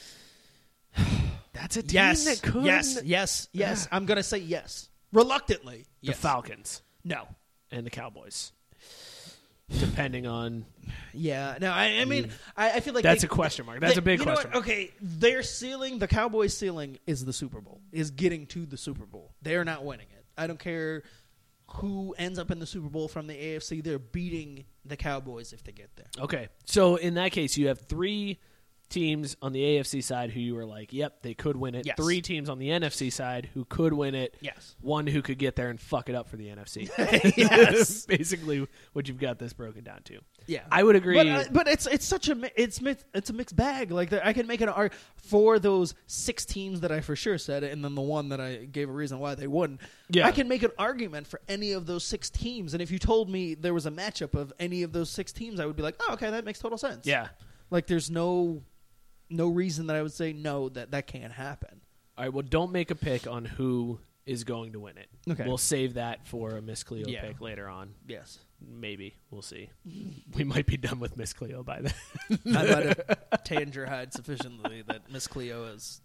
[1.53, 2.25] That's a team Yes.
[2.25, 2.65] that could.
[2.65, 3.01] Yes.
[3.05, 3.49] Yes.
[3.53, 3.89] Yes.
[3.91, 4.89] I'm gonna say yes.
[5.13, 5.87] Reluctantly.
[6.03, 6.19] The Yes.
[6.19, 7.27] Falcons No.
[7.71, 8.53] and the Cowboys,
[9.79, 10.65] depending on.
[11.13, 11.59] Yeah.
[11.61, 11.71] No.
[11.71, 13.81] I, I mean, I, I feel like That's they- a question mark.
[13.81, 14.59] That's they- a big you know question what?
[14.61, 17.81] Okay, their ceiling, the Cowboys' ceiling, is the Super Bowl.
[17.93, 19.33] Is getting to the Super Bowl.
[19.43, 20.25] They are not winning it.
[20.37, 21.03] I don't care
[21.73, 23.83] who ends up in the Super Bowl from the AFC.
[23.85, 26.07] They're beating the Cowboys if they get there.
[26.19, 28.39] Okay, so in that case, you have three
[28.89, 31.87] teams on the AFC side who you were like, yep, they could win it.
[31.87, 31.97] Yes.
[31.97, 34.35] Three teams on the NFC side who could win it.
[34.41, 34.77] Yes.
[34.81, 36.89] One who could get there and fuck it up for the NFC.
[37.37, 38.07] Yes.
[38.07, 40.21] Basically, what you've got this broken down to.
[40.47, 41.15] Yeah, I would agree.
[41.15, 42.81] But, uh, but it's it's such a it's
[43.15, 43.91] it's a mixed bag.
[43.91, 47.65] Like I can make an arg for those six teams that I for sure said,
[47.65, 49.81] and then the one that I gave a reason why they wouldn't.
[50.09, 50.27] Yeah.
[50.27, 52.73] I can make an argument for any of those six teams.
[52.73, 55.61] And if you told me there was a matchup of any of those six teams,
[55.61, 57.07] I would be like, oh, okay, that makes total sense.
[57.07, 57.29] yeah.
[57.71, 58.63] like there's no
[59.31, 61.81] no reason that I would say no that that can't happen.
[62.17, 62.33] All right.
[62.33, 65.09] Well, don't make a pick on who is going to win it.
[65.31, 65.45] Okay.
[65.47, 67.23] We'll save that for a Miss Cleo Yeah.
[67.23, 67.95] pick later on.
[68.07, 69.71] Yes, Maybe we'll see.
[70.37, 71.95] We might be done with Miss Cleo by then.
[72.55, 76.01] I might have tanned your hide sufficiently that Miss Cleo is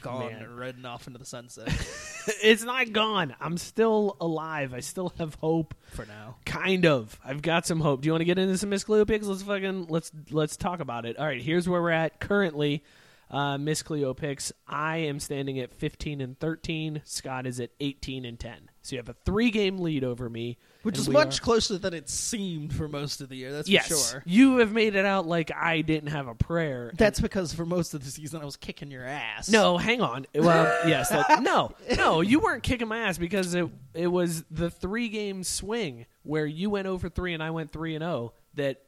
[0.00, 0.42] gone Man.
[0.42, 1.68] and ridden off into the sunset
[2.42, 3.34] it's not gone.
[3.40, 4.74] I'm still alive.
[4.74, 5.74] I still have hope.
[5.92, 6.36] for now.
[6.44, 7.18] Kind of.
[7.24, 8.02] I've got some hope.
[8.02, 9.26] Do you want to get into some Miss Cleo picks?
[9.26, 11.18] Let's fucking let's let's talk about it.
[11.18, 12.84] All right, here's where we're at currently.
[13.30, 14.52] Uh, Miss Cleo picks.
[14.66, 17.02] I am standing at 15 and 13.
[17.04, 18.70] Scott is at 18 and 10.
[18.88, 21.92] So you have a three game lead over me, Which is much are- closer than
[21.92, 23.52] it seemed for most of the year.
[23.52, 24.22] That's yes, for sure.
[24.24, 26.90] you have made it out like I didn't have a prayer.
[26.96, 29.50] That's because for most of the season I was kicking your ass.
[29.50, 30.24] No, hang on.
[30.34, 34.70] Well, yes, that, no, no, you weren't kicking my ass because it it was the
[34.70, 38.80] three game swing where you went over three and I went three and zero that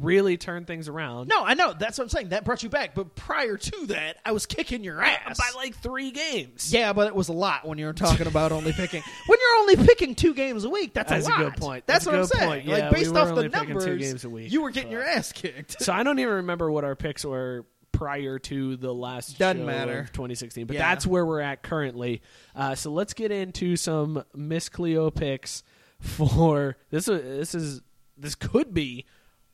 [0.00, 1.28] really turned things around.
[1.28, 1.72] no, I know.
[1.72, 2.28] That's what I'm saying.
[2.28, 2.94] That brought you back.
[2.94, 5.38] But prior to that, I was kicking your ass.
[5.38, 6.72] by like three games.
[6.72, 9.02] yeah, but it was a lot when you were talking about only picking.
[9.26, 11.86] When you're only picking two games a week, that's, That's a a good point.
[11.86, 12.48] That's, That's what I'm saying.
[12.48, 12.64] point.
[12.66, 14.70] Yeah, like we based were off the picking two numbers, games a week, you were
[14.70, 15.82] getting but- your ass kicked.
[15.82, 19.66] So I don't even remember what our picks were prior to the last Doesn't show
[19.66, 19.98] matter.
[20.00, 20.88] of 2016, but Yeah.
[20.90, 22.22] that's where we're at currently.
[22.54, 25.62] Uh, so let's get into some Miss Cleo picks
[26.00, 27.08] for this.
[27.08, 27.82] is- This is
[28.16, 29.04] this could be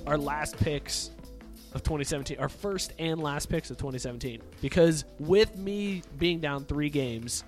[0.07, 1.11] our last picks
[1.72, 6.90] of 2017, our first and last picks of 2017, because with me being down three
[6.90, 7.45] games,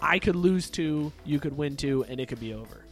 [0.00, 2.84] I could lose two, you could win two, and it could be over.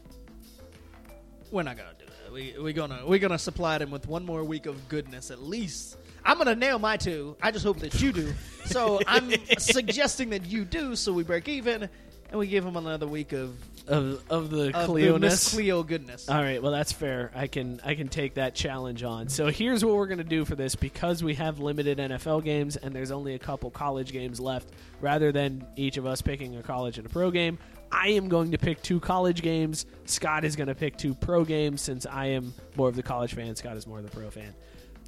[1.50, 2.32] We're not gonna do that.
[2.32, 5.98] We we gonna we're gonna supply them with one more week of goodness at least.
[6.24, 7.36] I'm gonna nail my two.
[7.42, 8.32] I just hope that you do.
[8.64, 11.88] So I'm suggesting that you do, so we break even,
[12.30, 13.54] and we give them another week of,
[13.86, 15.20] Of of the of.
[15.20, 16.28] Miss Cleo goodness.
[16.28, 17.30] All right, well that's fair.
[17.34, 19.28] I can I can take that challenge on.
[19.28, 22.76] So here's what we're going to do for this because we have limited NFL games
[22.76, 24.70] and there's only a couple college games left
[25.00, 27.58] rather than each of us picking a college and a pro game.
[27.92, 29.86] I am going to pick two college games.
[30.06, 33.34] Scott is going to pick two pro games since I am more of the college
[33.34, 34.54] fan, Scott is more of the pro fan.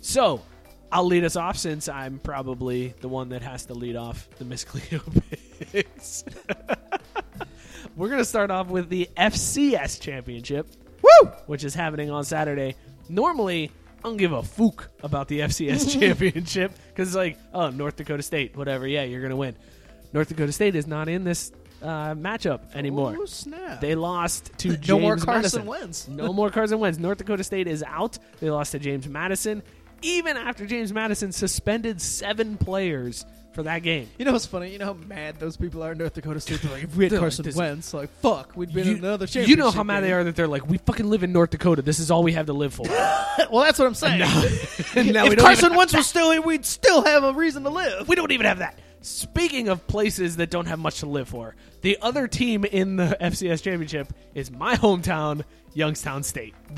[0.03, 0.43] So,
[0.93, 4.45] I'll lead us off since I'm probably the one that has to lead off the
[4.45, 5.01] Miss Cleo
[5.72, 6.24] picks.
[7.97, 10.68] We're going to start off with the FCS Championship.
[11.01, 11.30] Woo!
[11.47, 12.76] Which is happening on Saturday.
[13.09, 17.97] Normally, I don't give a fook about the FCS Championship because it's like, oh, North
[17.97, 18.86] Dakota State, whatever.
[18.86, 19.57] Yeah, you're going to win.
[20.12, 23.14] North Dakota State is not in this uh, matchup anymore.
[23.16, 23.80] Ooh, snap.
[23.80, 25.66] They lost to James no more Carson Madison.
[25.66, 26.09] Wentz.
[26.09, 26.99] No more Carson Wentz.
[26.99, 28.18] North Dakota State is out.
[28.40, 29.62] They lost to James Madison.
[30.03, 33.24] Even after James Madison suspended seven players
[33.57, 34.09] for that game.
[34.18, 34.70] You know what's funny?
[34.70, 36.61] You know how mad those people are in North Dakota State.
[36.62, 38.92] They're like, if we had They're like, Carson this- Wentz, like fuck, we'd been You,
[38.92, 40.16] in another you know how mad they game.
[40.18, 41.82] are that they're like, we fucking live in North Dakota.
[41.82, 42.82] This is all we have to live for.
[42.88, 44.22] well, that's what I'm saying.
[44.94, 47.32] And now we if don't Carson even- Wentz was still here, we'd still have a
[47.32, 48.07] reason to live.
[48.09, 48.78] we don't even have that.
[49.07, 53.16] Speaking of places that don't have much to live for, the other team in the
[53.20, 55.44] FCS championship is my hometown,
[55.74, 56.54] Youngstown State.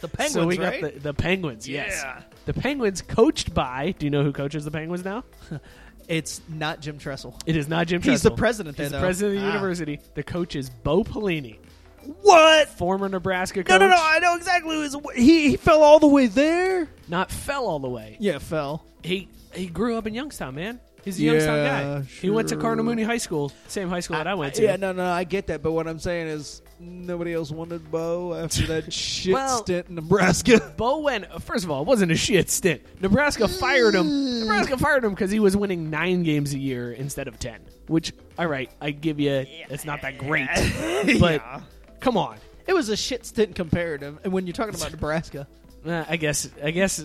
[0.00, 0.80] The Penguins, so we right?
[0.80, 2.00] got the, the Penguins, yes.
[2.02, 2.22] Yeah.
[2.46, 5.24] The Penguins coached by, do you know who coaches the Penguins now?
[6.08, 7.38] It's not Jim Tressel.
[7.46, 8.12] It is not Jim Tressel.
[8.12, 8.30] He's Tressel.
[8.36, 9.02] the president there, He's the though.
[9.04, 9.52] president of the Ah.
[9.52, 10.00] university.
[10.14, 11.58] The coach is Bo Pelini,
[12.22, 12.68] What?
[12.70, 13.68] former Nebraska coach.
[13.70, 13.96] No, no, no.
[13.98, 14.96] I know exactly who is.
[15.14, 16.88] He he fell all the way there.
[17.08, 18.16] Not fell all the way.
[18.18, 18.84] Yeah, fell.
[19.04, 20.80] He he grew up in Youngstown, man.
[21.04, 22.00] He's a Youngstown Yeah, guy.
[22.02, 22.60] He went to sure.
[22.62, 24.62] Cardinal Mooney High School, same high school that I went to.
[24.62, 28.34] Yeah, no, no, I get that, but what I'm saying is nobody else wanted Bo
[28.34, 30.72] after that shit Well- stint in Nebraska.
[30.76, 31.26] Bo went.
[31.42, 32.82] First of all, it wasn't a shit stint.
[33.00, 34.40] Nebraska fired him.
[34.40, 37.60] Nebraska fired him because he was winning nine games a year instead of ten.
[37.88, 39.44] Which, all right, I give you.
[39.70, 40.48] It's not that great,
[41.20, 41.42] but
[42.00, 42.36] come on.
[42.66, 45.48] It was a shit stint comparative, and when you're talking about Nebraska,
[45.84, 46.48] Uh, I guess.
[46.62, 47.04] I guess.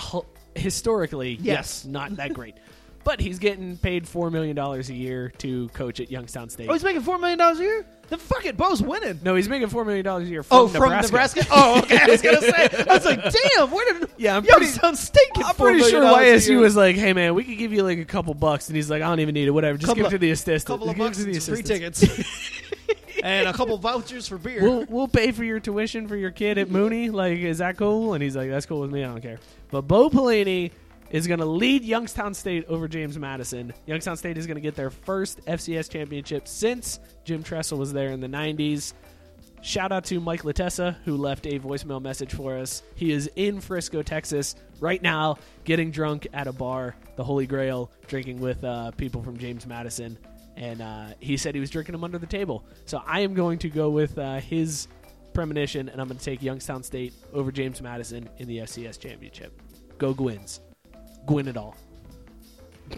[0.00, 0.22] h-
[0.56, 1.84] Historically, yes, Yes.
[1.84, 2.56] not that great.
[3.04, 6.68] But he's getting paid four million dollars a year to coach at Youngstown State.
[6.68, 7.86] oh, he's making four million dollars a year.
[8.10, 9.20] Fuck it, Bo's winning.
[9.22, 11.02] no, he's making four million dollars a year from Oh, Nebraska.
[11.08, 11.46] from Nebraska.
[11.50, 11.98] Oh, okay.
[12.02, 12.68] I was gonna say.
[12.88, 15.82] I was like, damn, where did Yeah, I'm pretty- Youngstown State get I'm $4 pretty
[15.90, 18.76] sure YSU was like, "Hey man, we could give you like a couple bucks," and
[18.76, 19.50] he's like, "I don't even need it.
[19.52, 20.66] Whatever, just Couple give it to the assistant.
[20.66, 22.02] couple of Give bucks to the free tickets.
[23.22, 24.62] and a couple vouchers for beer.
[24.62, 27.10] we'll we'll pay for your tuition for your kid at Mooney.
[27.10, 28.14] Like, is that cool?
[28.14, 29.04] And he's like, that's cool with me.
[29.04, 29.38] I don't care.
[29.70, 30.70] But Bo Pelini
[31.10, 33.72] is going to lead Youngstown State over James Madison.
[33.86, 38.10] Youngstown State is going to get their first FCS championship since Jim Tressel was there
[38.10, 38.92] in the '90s.
[39.60, 42.82] Shout out to Mike Latessa, who left a voicemail message for us.
[42.94, 47.90] He is in Frisco, Texas, right now, getting drunk at a bar, the Holy Grail,
[48.06, 50.16] drinking with uh, people from James Madison.
[50.56, 52.64] And uh, he said he was drinking them under the table.
[52.84, 54.86] So I am going to go with uh, his
[55.34, 59.60] premonition, and I'm going to take Youngstown State over James Madison in the FCS championship.
[59.98, 60.60] Go Gwins.
[61.28, 61.76] Gwin at all.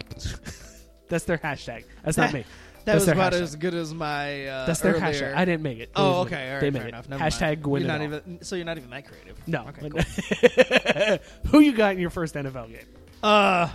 [1.09, 1.85] That's their hashtag.
[2.05, 2.41] That's not me.
[2.41, 3.41] that That's was their about hashtag.
[3.43, 4.47] as good as my.
[4.47, 5.07] Uh, That's their earlier.
[5.13, 5.35] hashtag.
[5.35, 5.91] I didn't make it.
[5.97, 6.47] Oh, okay.
[6.49, 7.07] All right, they fair made enough.
[7.07, 7.11] it.
[7.11, 7.63] Never Hashtag mind.
[7.63, 8.07] Gwin You're it not all.
[8.07, 8.43] even.
[8.43, 9.49] So you're not even that creative.
[9.49, 9.67] No.
[9.69, 9.91] Okay.
[11.45, 11.51] Cool.
[11.51, 12.87] Who you got in your first NFL game?
[13.23, 13.69] Uh,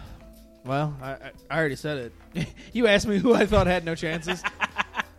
[0.65, 2.47] well, I, I, I already said it.
[2.73, 4.41] you asked me who I thought had no chances.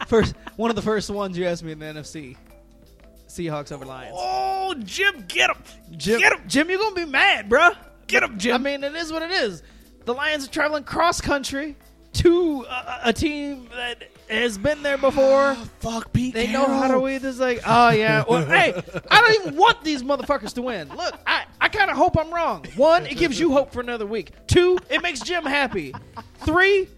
[0.08, 2.36] first, one of the first ones you asked me in the NFC.
[3.28, 4.14] Seahawks over Lions.
[4.18, 5.56] Oh, Jim, get him.
[5.96, 6.40] Jim, Get him.
[6.48, 7.76] Jim, you're gonna be mad, bruh.
[8.06, 8.54] Get him, Jim.
[8.54, 9.62] I mean, it is what it is.
[10.04, 11.76] The Lions are traveling cross country
[12.14, 15.54] to a, a team that has been there before.
[15.80, 17.22] Fuck Pete They know how to win.
[17.22, 18.24] This like, oh yeah.
[18.28, 18.80] Well, hey,
[19.10, 20.88] I don't even want these motherfuckers to win.
[20.88, 22.64] Look, I, I kind of hope I'm wrong.
[22.76, 24.32] One, it gives you hope for another week.
[24.46, 25.94] Two, it makes Jim happy.
[26.38, 26.88] Three,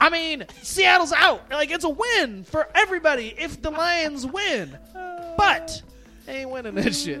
[0.00, 1.50] I mean, Seattle's out.
[1.50, 4.76] Like it's a win for everybody if the Lions win.
[5.36, 5.82] But
[6.26, 7.20] they ain't winning this shit.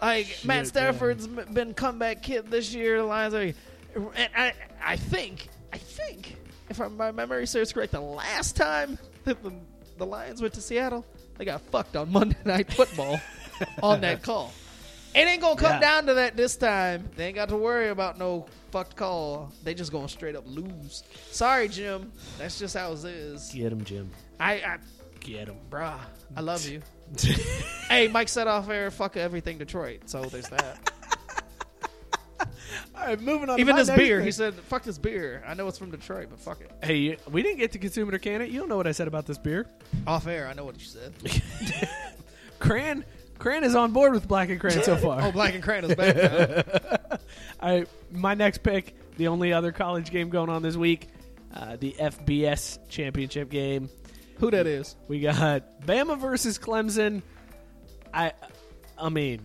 [0.00, 2.98] Like Matt Stafford's m been comeback kid this year.
[2.98, 4.52] The Lions are, and I
[4.84, 6.36] I think I think
[6.68, 9.52] if my memory serves correct, the last time that the,
[9.98, 11.04] the Lions went to Seattle,
[11.38, 13.20] they got fucked on Monday Night Football
[13.82, 14.52] on that call.
[15.14, 15.80] It ain't gonna come Yeah.
[15.80, 17.08] down to that this time.
[17.16, 19.50] They ain't got to worry about no fucked call.
[19.64, 21.04] They just gonna straight up lose.
[21.30, 22.12] Sorry, Jim.
[22.38, 23.50] That's just how it is.
[23.54, 24.10] Get him, Jim.
[24.38, 24.78] I, I
[25.20, 25.56] Get him.
[25.70, 25.98] bruh,
[26.36, 26.82] I love you.
[27.88, 30.02] hey, Mike said off air, fuck everything Detroit.
[30.06, 30.92] So there's that.
[32.94, 33.60] All right, moving on.
[33.60, 35.42] Even this beer, he said, fuck this beer.
[35.46, 36.70] I know it's from Detroit, but fuck it.
[36.82, 38.50] Hey, we didn't get to consume it or can it.
[38.50, 39.66] You don't know what I said about this beer.
[40.06, 41.14] Off air, I know what you said.
[42.58, 43.04] Cran,
[43.38, 45.20] Cran is on board with Black and Cran so far.
[45.22, 47.18] oh, Black and Cran is back now.
[47.60, 51.08] I my next pick, the only other college game going on this week,
[51.54, 53.88] uh, the FBS championship game.
[54.38, 54.96] Who that is?
[55.08, 57.22] We got Bama versus Clemson.
[58.12, 58.32] I,
[58.98, 59.40] I mean,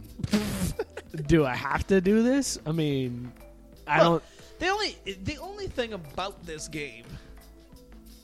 [1.28, 2.60] do I have to do this?
[2.66, 3.32] I mean,
[3.88, 4.24] I Well, don't.
[4.60, 7.06] The only the only thing about this game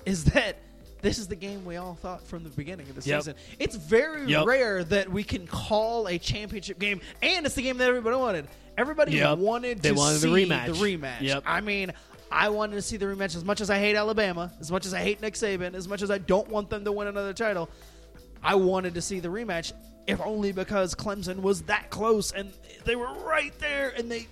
[0.06, 0.58] is that
[1.02, 3.22] this is the game we all thought from the beginning of the Yep.
[3.22, 3.36] season.
[3.60, 4.46] It's very Yep.
[4.46, 8.48] rare that we can call a championship game, and it's the game that everybody wanted.
[8.78, 9.40] Everybody Yep.
[9.40, 10.66] wanted They to wanted the rematch.
[10.68, 11.42] The rematch.
[11.46, 11.92] I mean,
[12.32, 14.94] I wanted to see the rematch as much as I hate Alabama, as much as
[14.94, 17.70] I hate Nick Saban, as much as I don't want them to win another title.
[18.44, 19.74] I wanted to see the rematch,
[20.06, 22.52] if only because Clemson was that close and
[22.86, 24.28] they were right there, and they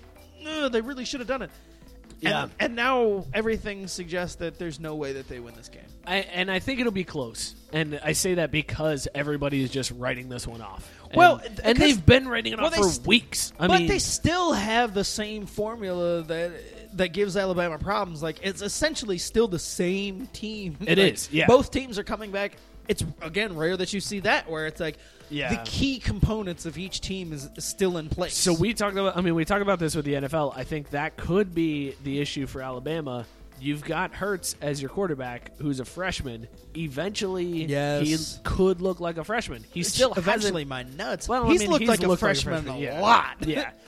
[0.46, 1.50] ugh, they really should have done it.
[2.20, 2.44] Yeah.
[2.44, 5.82] And, and now everything suggests that there's no way that they win this game.
[6.06, 7.54] I, and I think it'll be close.
[7.72, 10.88] And I say that because everybody is just writing this one off.
[11.10, 13.52] And, Well, and they've been writing it well, off for st- weeks.
[13.60, 16.52] I but mean, they still have the same formula that
[16.96, 18.22] that gives Alabama problems.
[18.22, 20.76] Like it's essentially still the same team.
[20.80, 21.28] It It is.
[21.32, 21.46] yeah.
[21.46, 22.52] Both teams are coming back.
[22.88, 24.96] It's again rare that you see that where it's like
[25.28, 25.50] Yeah.
[25.50, 28.36] the key components of each team is, still in place.
[28.36, 29.16] So we talked about.
[29.16, 30.52] I mean, we talked about this with the NFL.
[30.56, 33.26] I think that could be the issue for Alabama.
[33.58, 36.46] You've got Hurts as your quarterback, who's a freshman.
[36.76, 38.06] Eventually, Yes.
[38.36, 39.64] he could look like a freshman.
[39.72, 41.26] He still eventually my nuts.
[41.28, 43.00] Well, I he's mean, looked he's like a looked freshman a yeah.
[43.00, 43.36] lot.
[43.46, 43.70] Yeah,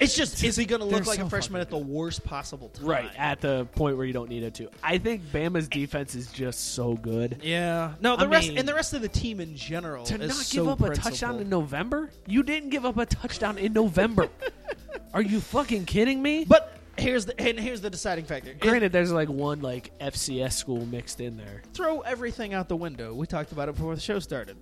[0.00, 2.68] It's just is he going to look like so a freshman at the worst possible
[2.68, 2.86] time?
[2.86, 4.68] right at the point where you don't need it to.
[4.82, 7.40] I think Bama's defense is just so good.
[7.42, 7.94] Yeah.
[8.00, 10.30] No, the I rest mean- and the rest of the team in general To not
[10.32, 12.10] so give up a touchdown in November?
[12.26, 14.28] You didn't give up a touchdown in November.
[15.14, 16.44] Are you fucking kidding me?
[16.44, 18.50] But here's the and here's the deciding factor.
[18.50, 21.62] It- Granted, there's like one like FCS school mixed in there.
[21.74, 23.14] throw everything out the window.
[23.14, 24.56] We talked about it before the show started.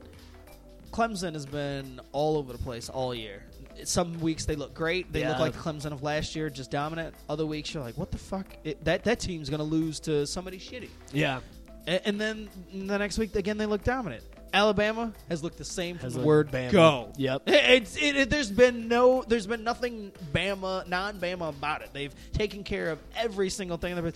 [0.90, 3.42] Clemson has been all over the place all year.
[3.84, 5.12] Some weeks they look great.
[5.12, 5.42] They look Yeah.
[5.42, 7.14] like Clemson of last year, just dominant.
[7.28, 8.46] Other weeks you're like, what the fuck?
[8.64, 10.88] It, that that team's going to lose to somebody shitty.
[11.12, 11.40] Yeah,
[11.86, 14.24] A- And then the next week again they look dominant.
[14.52, 16.72] Alabama has looked the same from Has the looked word Bama.
[16.72, 17.12] go.
[17.18, 17.42] Yep.
[17.46, 21.90] It's it, it- there's been no there's been nothing Bama non-Bama about it.
[21.92, 24.12] They've taken care of every single thing.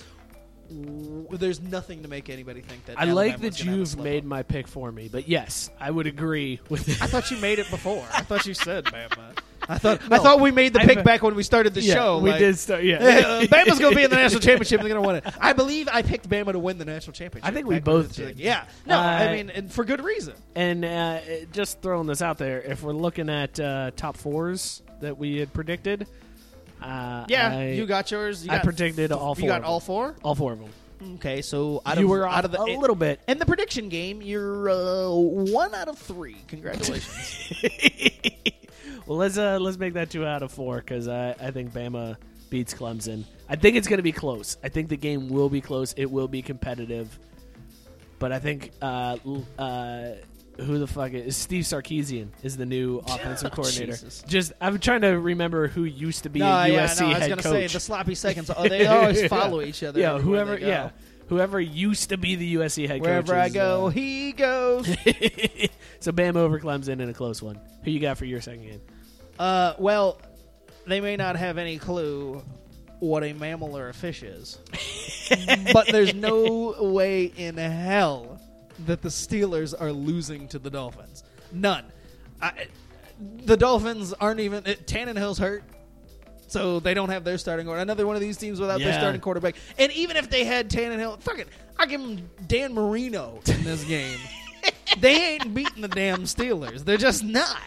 [0.70, 2.98] There's nothing to make anybody think that.
[2.98, 4.24] I like Alabama's that gonna have a you've slip made up.
[4.24, 7.68] my pick for me, but yes, I would agree with I thought you made it
[7.70, 8.02] before.
[8.14, 9.36] I thought you said Bama.
[9.72, 11.94] I thought I thought we made the I- pick back when we started the yeah,
[11.94, 12.18] show.
[12.18, 12.84] we like, did start.
[12.84, 14.80] Yeah, uh, Bama's going to be in the national championship.
[14.80, 15.34] and They're going to win it.
[15.40, 17.48] I believe I picked Bama to win the national championship.
[17.48, 18.26] I think we both did.
[18.26, 18.64] like- Yeah.
[18.86, 20.34] No, I Uh, mean, and for good reason.
[20.54, 21.20] And uh,
[21.52, 25.52] just throwing this out there, if we're looking at uh, top fours that we had
[25.52, 26.06] predicted,
[26.82, 28.44] uh, Yeah, I, you got yours.
[28.44, 29.70] You I got predicted f- all You four got of them.
[29.70, 30.16] all four.
[30.22, 30.70] all four of them.
[31.16, 33.18] Okay, so out you of were out of the a little bit.
[33.26, 36.36] in the prediction game, you're uh, one out of three.
[36.46, 37.52] Congratulations.
[39.06, 42.16] well, let's uh, let's make that two out of four because I, I think Bama
[42.50, 43.24] beats Clemson.
[43.48, 44.56] I think it's going to be close.
[44.62, 45.92] I think the game will be close.
[45.96, 47.18] It will be competitive,
[48.18, 49.16] but I think uh,
[49.58, 50.10] uh,
[50.58, 53.92] who the fuck is Steve Sarkisian is the new offensive coordinator.
[53.92, 54.22] Jesus.
[54.26, 57.08] Just I'm trying to remember who used to be no, a yeah, USC no, I
[57.08, 57.52] was head gonna coach.
[57.52, 58.50] say the sloppy seconds.
[58.54, 60.00] Oh, they always follow each other.
[60.00, 60.66] yeah, everywhere whoever they go.
[60.68, 60.90] yeah
[61.32, 63.08] whoever used to be the USC head coach.
[63.08, 63.34] Wherever.
[63.34, 64.86] I is, go, uh, he goes.
[66.02, 67.60] so Bama over Clemson in a close one.
[67.84, 68.80] Who you got for your second game?
[69.38, 70.20] Uh, well,
[70.86, 72.42] they may not have any clue
[72.98, 74.58] what a mammal or a fish is,
[75.72, 78.40] but there's no way in hell
[78.86, 81.24] that the Steelers are losing to the Dolphins.
[81.52, 81.84] None.
[82.40, 82.66] I,
[83.44, 84.66] the Dolphins aren't even.
[84.66, 85.64] It, Tannehill's hurt.
[86.48, 87.80] So they don't have their starting order.
[87.80, 89.54] Another one of these teams without their starting quarterback.
[89.78, 91.48] And even if they had Tannehill, fuck it,
[91.78, 94.18] I give them Dan Marino in this game.
[95.00, 96.84] They ain't beating the damn Steelers.
[96.84, 97.58] They're just not.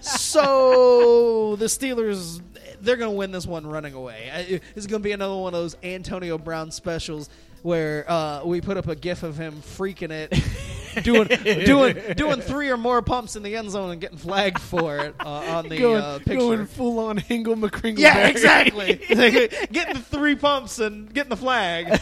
[0.00, 2.40] So the Steelers,
[2.80, 4.60] they're going to win this one running away.
[4.74, 7.30] It's going to be another one of those Antonio Brown specials
[7.62, 11.28] where uh, we put up a GIF of him freaking it, doing
[11.64, 15.14] doing doing three or more pumps in the end zone and getting flagged for it
[15.20, 16.36] uh, on the going, uh, picture.
[16.36, 17.98] going full on Hingle McCringle.
[17.98, 18.94] Yeah, exactly.
[19.08, 21.88] getting the three pumps and getting the flag.
[21.88, 21.98] And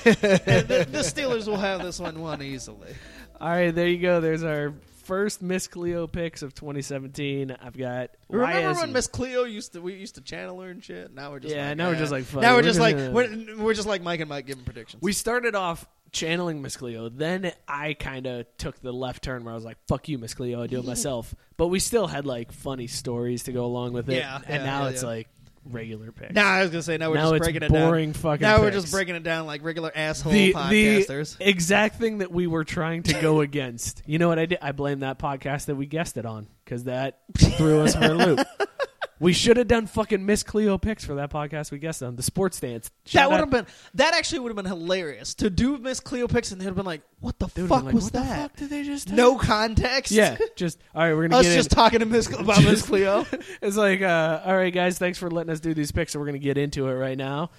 [0.69, 2.95] the, the Steelers will have this one won easily.
[3.41, 4.21] All right, there you go.
[4.21, 4.75] There's our
[5.05, 7.57] first Miss Cleo picks of 2017.
[7.61, 8.11] I've got.
[8.29, 11.15] Remember YS when Miss Cleo used to we used to channel her and shit?
[11.15, 11.99] Now we're just Yeah, like, now we're eh.
[11.99, 14.21] just like, fuck now we're we're just just like gonna- we're, we're just like Mike
[14.21, 15.03] and Mike giving predictions.
[15.03, 17.09] We started off channeling Miss Cleo.
[17.09, 20.35] Then I kind of took the left turn where I was like, "Fuck you, Miss
[20.35, 20.63] Cleo.
[20.63, 24.09] I do it myself." but we still had like funny stories to go along with
[24.11, 24.17] it.
[24.17, 25.09] Yeah, and yeah, now yeah, it's yeah.
[25.09, 25.29] like
[25.71, 26.35] regular picks.
[26.35, 28.21] now I was gonna say now we're Now just it's breaking it boring down.
[28.23, 28.83] fucking now we're picks.
[28.83, 33.03] just breaking it down like regular asshole the, the exact thing that we were trying
[33.05, 34.03] to go against.
[34.07, 34.59] You know what I did?
[34.63, 38.15] I blame that podcast that we guessed it on because that threw us for a
[38.15, 38.41] loop.
[39.21, 42.23] We should have done fucking Miss Cleo picks for that podcast we guessed on the
[42.23, 42.91] sports dance.
[43.13, 46.53] that would have been that actually would have been hilarious to do Miss Cleo picks
[46.53, 48.23] and they'd have been like, "What the fuck was what that?
[48.29, 49.11] The fuck did they just?
[49.11, 50.13] No context.
[50.13, 51.15] Yeah, just all right.
[51.15, 51.77] We're gonna us get just in.
[51.77, 53.27] talking to Miss about Miss Cleo.
[53.61, 56.13] It's like, uh, all right, guys, thanks for letting us do these picks.
[56.13, 57.51] So we're gonna get into it right now.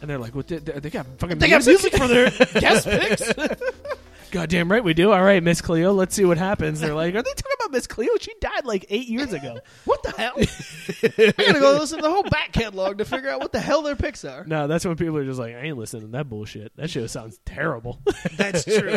[0.00, 0.46] And they're like, "What?
[0.48, 2.30] They, they got fucking They got music for their
[2.60, 3.32] guest picks.
[4.30, 5.12] Goddamn right we do.
[5.12, 6.80] All right, Miss Cleo, let's see what happens.
[6.80, 8.10] They're like, are they talking about Miss Cleo?
[8.20, 9.58] She died like eight years ago.
[9.84, 10.32] What the hell?
[10.36, 13.82] I gotta go listen to the whole back catalog to figure out what the hell
[13.82, 14.44] their picks are.
[14.44, 16.76] No, that's when people are just like, I ain't listening to that bullshit.
[16.76, 18.00] That show sounds terrible.
[18.36, 18.90] That's true.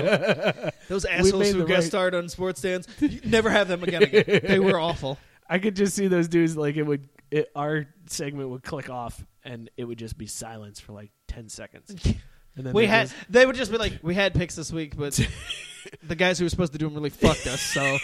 [0.90, 3.84] Those assholes made who the guest right- starred on sports stands, you never have them
[3.84, 4.03] again.
[4.03, 4.41] again.
[4.44, 5.18] They were awful.
[5.49, 7.08] I could just see those dudes like it would.
[7.30, 11.48] It, our segment would click off, and it would just be silence for like ten
[11.49, 11.94] seconds.
[12.56, 13.10] And then We they had.
[13.10, 15.19] just- They would just be like, "We had picks this week, but
[16.03, 17.98] the guys who were supposed to do them really fucked us, so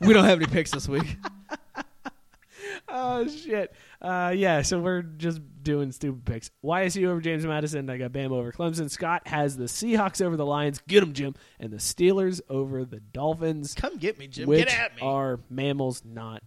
[0.00, 1.16] we don't have any picks this week."
[2.88, 3.72] oh shit.
[4.00, 6.50] Uh, yeah, so we're just doing stupid picks.
[6.64, 7.88] YSU over James Madison.
[7.88, 8.90] I got Bama over Clemson.
[8.90, 10.82] Scott has the Seahawks over the Lions.
[10.88, 11.34] Get them, Jim.
[11.60, 13.74] And the Steelers over the Dolphins.
[13.74, 14.48] Come get me, Jim.
[14.48, 15.02] which get at me.
[15.02, 16.42] are mammals, not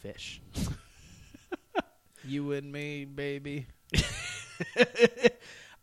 [0.00, 0.40] fish.
[2.24, 3.66] you and me, baby.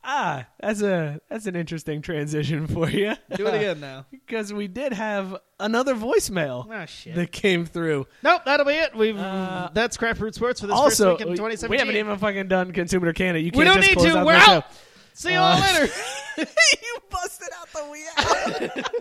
[0.04, 3.14] Ah, that's a that's an interesting transition for you.
[3.36, 4.06] Do it again now.
[4.12, 7.16] because we did have another voicemail Ah, shit.
[7.16, 8.08] that came through.
[8.24, 8.96] Nope, that'll be it.
[8.96, 11.70] We've Uh, that's Craft Brewed Sports for this also, first week in 2017.
[11.70, 13.36] we haven't even fucking done consumer it or can.
[13.36, 14.18] You can't We don't just need close to.
[14.20, 14.52] out We're the show.
[14.54, 14.66] out.
[15.14, 15.94] See you all Uh, later.
[16.38, 18.92] you busted out the we out.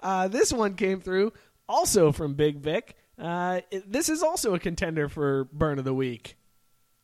[0.00, 1.32] uh, this one came through
[1.68, 2.94] also from Big Vic.
[3.18, 6.36] Uh, it- this is also a contender for burn of the week.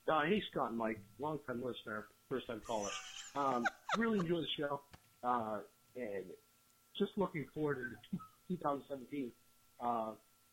[0.06, 2.90] Uh, hey, Scott and Mike, long time listener, first time caller.
[3.36, 3.65] Um,
[3.97, 4.81] really enjoy the show,
[5.23, 5.59] uh,
[5.97, 6.24] and
[6.98, 9.31] just looking forward to 2017.
[9.81, 9.86] Uh,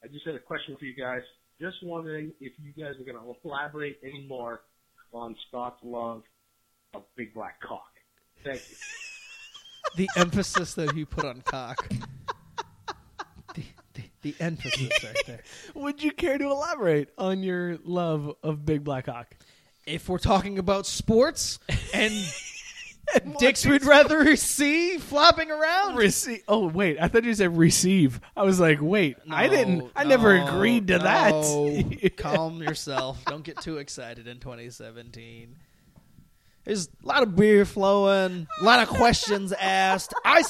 [0.04, 1.22] I just had a question for you guys.
[1.60, 4.62] Just wondering if you guys are going to elaborate any more
[5.12, 6.24] on Scott's love
[6.94, 7.92] of big black cock.
[8.44, 8.76] Thank you.
[9.96, 11.88] the emphasis that he put on cock.
[13.54, 13.64] The,
[13.94, 15.44] the, the emphasis right there.
[15.76, 19.36] Would you care to elaborate on your love of Big Black Hawk?
[19.86, 21.60] If we're talking about sports
[21.94, 22.14] and
[23.40, 25.96] Dicks we'd rather see flopping around.
[25.96, 26.44] Receive.
[26.48, 28.22] Oh wait, I thought you said receive.
[28.36, 29.92] I was like, wait, I didn't.
[29.96, 31.04] I never agreed to no.
[31.04, 32.14] that.
[32.18, 33.24] Calm yourself.
[33.26, 35.56] Don't get too excited in 2017.
[36.64, 40.14] There's a lot of beer flowing, a lot of questions asked.
[40.24, 40.44] I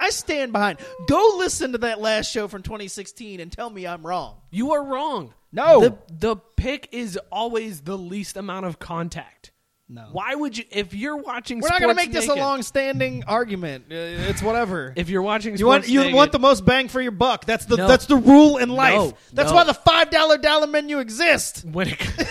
[0.00, 0.78] I stand behind.
[1.06, 4.36] Go listen to that last show from 2016 and tell me I'm wrong.
[4.50, 5.34] You are wrong.
[5.52, 5.80] No.
[5.80, 9.52] the the pick is always the least amount of contact.
[9.90, 10.06] No.
[10.12, 10.64] Why would you?
[10.70, 13.86] If you're watching, We're not going to make this a long-standing argument.
[13.90, 13.94] Uh,
[14.28, 14.92] it's whatever.
[14.96, 17.46] If you're watching, you want Sports you Naked- want the most bang for your buck.
[17.46, 17.88] That's the No.
[17.88, 18.94] that's the rule in life.
[18.94, 19.56] No, that's no.
[19.56, 21.64] why the five dollar dollar menu exists.
[21.64, 21.98] when it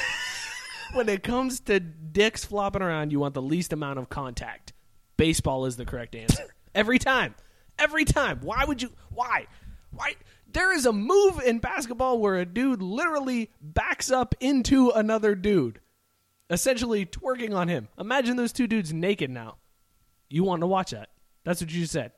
[0.94, 4.73] when it comes to dicks flopping around, you want the least amount of contact.
[5.18, 6.44] Baseball is the correct answer
[6.76, 7.34] every time.
[7.80, 8.39] Every time.
[8.44, 8.91] Why would you?
[9.11, 9.48] Why?
[9.91, 10.14] Why?
[10.58, 15.80] There is a move in basketball where a dude literally backs up into another dude,
[16.50, 17.90] essentially twerking on him.
[18.00, 19.58] Imagine those two dudes naked now.
[20.32, 21.10] You want to watch that?
[21.44, 22.12] That's what you said.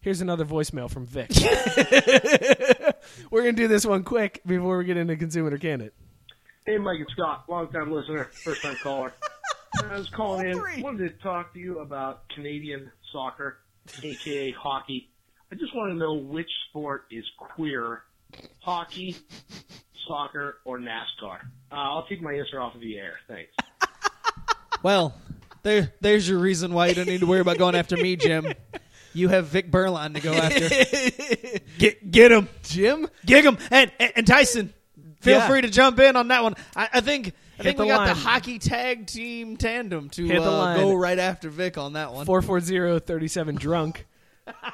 [0.00, 1.30] Here's another voicemail from Vic.
[3.30, 5.94] We're gonna do this one quick before we get into consumer candidate.
[6.66, 9.14] Hey, Mike and Scott, long time listener, first time caller.
[9.84, 10.82] I was calling in, three.
[10.82, 13.58] wanted to talk to you about Canadian soccer,
[14.02, 15.10] aka hockey.
[15.52, 18.02] I just want to know which sport is queer,
[18.60, 19.16] hockey,
[20.06, 21.38] soccer, or NASCAR.
[21.72, 23.14] Uh, I'll take my answer off of the air.
[23.28, 23.50] Thanks.
[24.82, 25.12] Well,
[25.62, 28.50] there there's your reason why you don't need to worry about going after me, Jim.
[29.12, 30.68] You have Vic Berlon to go after.
[31.78, 34.72] get get him, Jim, gig him, and, and and Tyson.
[35.20, 35.48] Feel Yeah.
[35.48, 36.54] free to jump in on that one.
[36.74, 40.40] I, I think I think the we got the hockey tag team tandem to Hit
[40.40, 40.78] the uh, line.
[40.78, 42.24] go right after Vic on that one.
[42.24, 44.06] 440-37 drunk.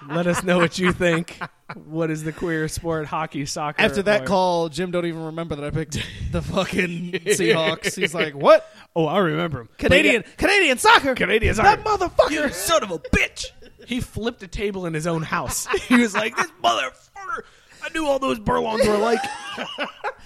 [0.09, 1.39] Let us know what you think.
[1.85, 3.07] What is the queer sport?
[3.07, 3.83] Hockey, soccer.
[3.83, 5.99] After that or- call, Jim don't even remember that I picked
[6.33, 7.95] the fucking Seahawks.
[7.97, 8.71] He's like, "What?
[8.95, 9.69] Oh, I remember him.
[9.79, 11.15] Canadian Canadian soccer?
[11.15, 11.83] Canadian soccer.
[11.83, 12.31] That motherfucker!
[12.31, 13.47] You son of a bitch!
[13.87, 15.67] He flipped a table in his own house.
[15.89, 17.43] He was like, "This motherfucker!
[17.85, 19.21] I knew all those Burlongs were like."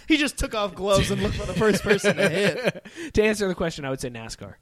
[0.09, 2.87] He just took off gloves and looked for the first person to hit.
[3.15, 4.55] to answer the question, I would say NASCAR.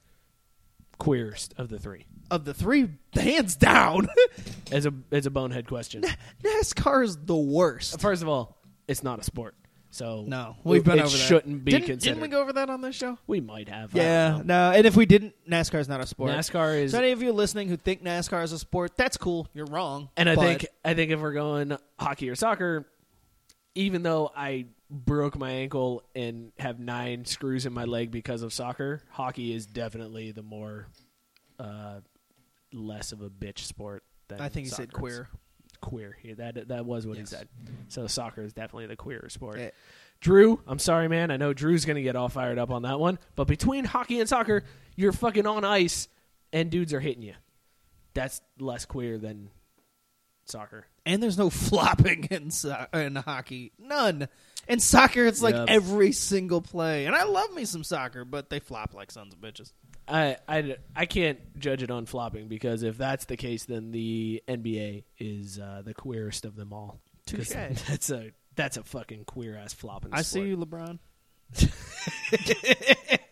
[0.98, 4.08] Queerest of the three, Of the three, hands down,
[4.72, 6.04] as a as a bonehead question.
[6.42, 8.00] NASCAR is the worst.
[8.00, 9.54] First of all, it's not a sport,
[9.90, 11.16] so No, we've been it over that.
[11.16, 12.14] shouldn't be didn't, considered.
[12.16, 13.16] Didn't we go over that on this show?
[13.26, 13.94] We might have.
[13.94, 14.72] Yeah, no.
[14.72, 16.30] And if we didn't, NASCAR is not a sport.
[16.32, 19.48] NASCAR is So any of you listening who think NASCAR is a sport, that's cool.
[19.54, 20.10] You're wrong.
[20.16, 22.86] And I think I think if we're going hockey or soccer,
[23.74, 28.52] even though I broke my ankle and have nine screws in my leg because of
[28.52, 30.88] soccer, hockey is definitely the more
[31.58, 32.00] uh,
[32.72, 34.04] less of a bitch sport.
[34.28, 35.14] Than I think he said soccer is.
[35.14, 35.28] queer.
[35.80, 36.16] Queer.
[36.22, 37.30] Yeah, that that was what Yes.
[37.30, 37.48] he said.
[37.88, 39.58] So soccer is definitely the queerer sport.
[39.58, 39.70] Yeah.
[40.20, 41.30] Drew, I'm sorry, man.
[41.30, 44.28] I know Drew's gonna get all fired up on that one, but between hockey and
[44.28, 44.64] soccer,
[44.96, 46.08] you're fucking on ice
[46.52, 47.34] and dudes are hitting you.
[48.14, 49.50] That's less queer than
[50.46, 50.86] soccer.
[51.06, 53.72] And there's no flopping in so- in hockey.
[53.78, 54.28] None.
[54.66, 55.68] In soccer, it's like Yep.
[55.68, 57.06] every single play.
[57.06, 59.72] And I love me some soccer, but they flop like sons of bitches.
[60.08, 64.42] I, I, I can't judge it on flopping because if that's the case, then the
[64.48, 67.00] NBA is uh, the queerest of them all.
[67.30, 67.82] 'Cause Touche.
[67.88, 70.12] That's a that's a fucking queer ass flopping.
[70.14, 70.44] I sport.
[70.44, 70.98] see you, LeBron.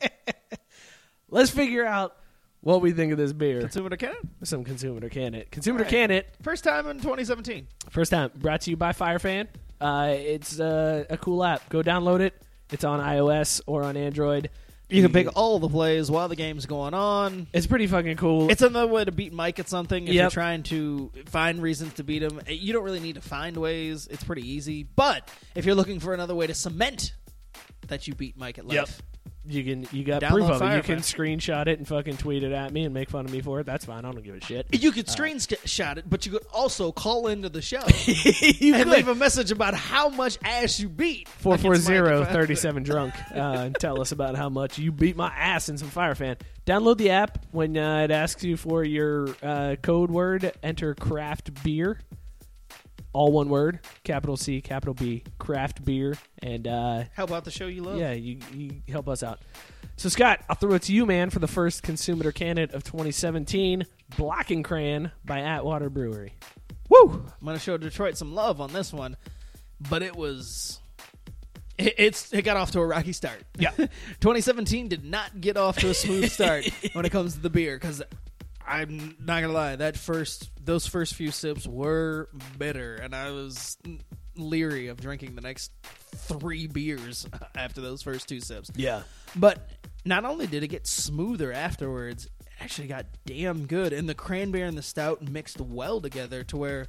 [1.28, 2.14] Let's figure out
[2.60, 3.60] what we think of this beer.
[3.60, 4.16] Consumer to Cannon.
[4.44, 5.50] Some consumer can it.
[5.50, 5.90] Consumer All right.
[5.90, 6.28] can it.
[6.42, 7.66] First time in 2017.
[7.90, 9.48] First time brought to you by Firefan.
[9.80, 11.68] Uh, it's uh, a cool app.
[11.68, 12.34] Go download it.
[12.70, 14.50] It's on iOS or on Android.
[14.88, 15.38] You can pick mm-hmm.
[15.38, 17.48] all the plays while the game's going on.
[17.52, 18.50] It's pretty fucking cool.
[18.50, 20.06] It's another way to beat Mike at something.
[20.06, 20.22] If Yep.
[20.22, 24.06] you're trying to find reasons to beat him, you don't really need to find ways.
[24.08, 24.84] It's pretty easy.
[24.84, 27.14] But if you're looking for another way to cement
[27.88, 28.88] that you beat Mike at life, Yep.
[29.48, 30.76] You can you got Download proof of it.
[30.76, 33.40] You can screenshot it and fucking tweet it at me and make fun of me
[33.40, 33.66] for it.
[33.66, 34.04] That's fine.
[34.04, 34.66] I don't give a shit.
[34.72, 38.92] you could screenshot it, but you could also call into the show you and could.
[38.92, 41.28] leave a message about how much ass you beat.
[41.28, 43.14] Four four zero thirty seven drunk.
[43.34, 46.36] Uh, and tell us about how much you beat my ass in some fire fan.
[46.66, 50.52] Download the app when uh, it asks you for your uh, code word.
[50.62, 52.00] Enter craft beer,
[53.16, 57.66] all one word, capital C, capital B, craft beer, and uh, How about the show
[57.66, 57.98] you love?
[57.98, 59.40] yeah, you, you help us out.
[59.96, 63.86] So Scott, I'll throw it to you, man, for the first consumer candidate of 2017,
[64.18, 66.34] Black and Cran by Atwater Brewery.
[66.90, 67.24] Woo!
[67.40, 69.16] I'm going to show Detroit some love on this one,
[69.88, 70.80] but it was.
[71.78, 73.42] It, it's it got off to a rocky start.
[73.58, 73.70] Yeah.
[73.76, 77.76] 2017 did not get off to a smooth start when it comes to the beer
[77.76, 78.02] because
[78.66, 82.28] I'm not gonna lie, that first those first few sips were
[82.58, 83.78] bitter, and I was
[84.36, 85.70] leery of drinking the next
[86.14, 87.26] three beers
[87.56, 88.70] after those first two sips.
[88.74, 89.02] Yeah.
[89.34, 89.70] But
[90.04, 92.28] not only did it get smoother afterwards,
[92.60, 96.86] actually got damn good, and the cranberry and the stout mixed well together to where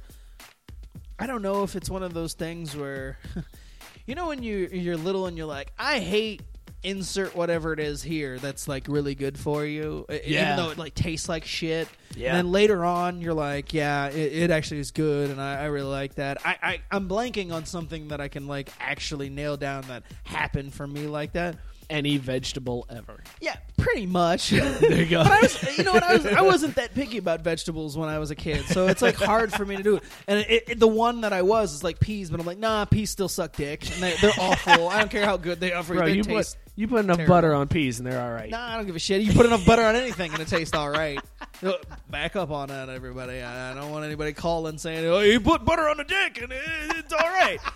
[1.18, 3.18] I don't know if it's one of those things where
[4.06, 6.42] you know when you you're little and you're like, I hate
[6.82, 10.16] insert whatever it is here that's like really good for you, Yeah.
[10.52, 11.88] even though it like tastes like shit.
[12.16, 12.28] Yeah.
[12.28, 15.64] And then later on, you're like, yeah, it, it actually is good, and I, I
[15.66, 16.38] really like that.
[16.44, 20.72] I, I I'm blanking on something that I can like actually nail down that happened
[20.74, 21.56] for me like that.
[21.90, 23.22] Any vegetable ever.
[23.40, 24.50] Yeah, pretty much.
[24.52, 25.22] There you go.
[25.22, 26.02] But I was, you know what?
[26.02, 29.00] I was, I wasn't that picky about vegetables when I was a kid, so it's
[29.00, 30.02] like hard for me to do it.
[30.26, 32.84] And it, it, the one that I was is like peas, but I'm like, nah,
[32.84, 34.88] peas still suck dick, and they, they're awful.
[34.88, 35.98] I don't care how good they are for you.
[36.00, 36.58] Bro, They you taste.
[36.78, 37.34] You put enough terrible.
[37.34, 38.48] butter on peas and they're all right.
[38.48, 39.20] Nah, I don't give a shit.
[39.20, 41.18] You put enough butter on anything and it tastes all right.
[42.08, 43.40] Back up on that, everybody.
[43.42, 46.52] I I don't want anybody calling saying, "Oh, you put butter on the dick and
[46.52, 46.62] it,
[46.96, 47.58] it's all right."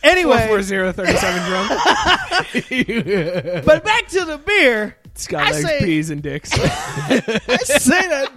[0.00, 1.70] Anyway, Four zero thirty seven drunk.
[3.64, 4.96] but back to the beer.
[5.14, 6.52] Scott I likes say- peas and dicks.
[6.54, 8.30] I say that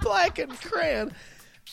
[0.00, 1.12] Black and Cran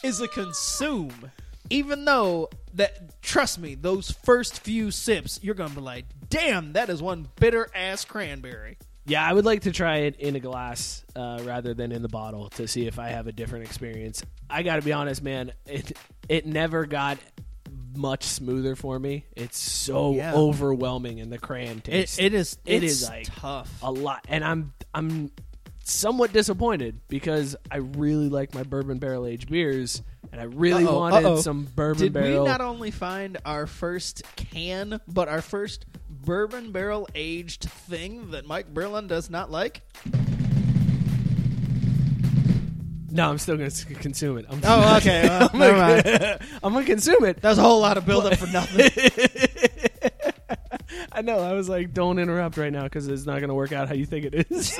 [0.03, 1.32] is a consume.
[1.69, 6.89] Even though that, trust me, those first few sips, you're gonna be like, "Damn, that
[6.89, 8.77] is one bitter ass cranberry."
[9.07, 12.10] yeah, I would like to try it in a glass uh, rather than in the
[12.10, 14.23] bottle to see if I have a different experience.
[14.49, 15.52] I got to be honest, man.
[15.68, 15.95] It
[16.27, 17.18] it never got
[17.95, 19.26] much smoother for me.
[19.35, 20.34] It's so Yeah.
[20.34, 22.19] overwhelming in the crayon It, taste.
[22.19, 22.57] it is.
[22.65, 23.72] It is, like, tough.
[23.81, 25.31] a lot, and I'm I'm
[25.86, 30.02] somewhat disappointed because I really like my bourbon barrel aged beers,
[30.32, 31.41] and I really Uh-oh, wanted uh-oh.
[31.41, 32.32] some bourbon Did barrel.
[32.32, 38.32] Did we not only find our first can, but our first bourbon barrel aged thing
[38.32, 39.82] that Mike Berlin does not like?
[43.16, 44.45] no, I'm still going to consume it.
[44.49, 45.28] I'm Oh, okay.
[45.28, 46.40] Well, I'm never gonna, mind.
[46.64, 47.41] I'm gonna consume it.
[47.41, 48.91] That was a whole lot of buildup for nothing.
[51.14, 51.40] I know.
[51.40, 53.94] I was like, don't interrupt right now because it's not going to work out how
[53.94, 54.78] you think it is.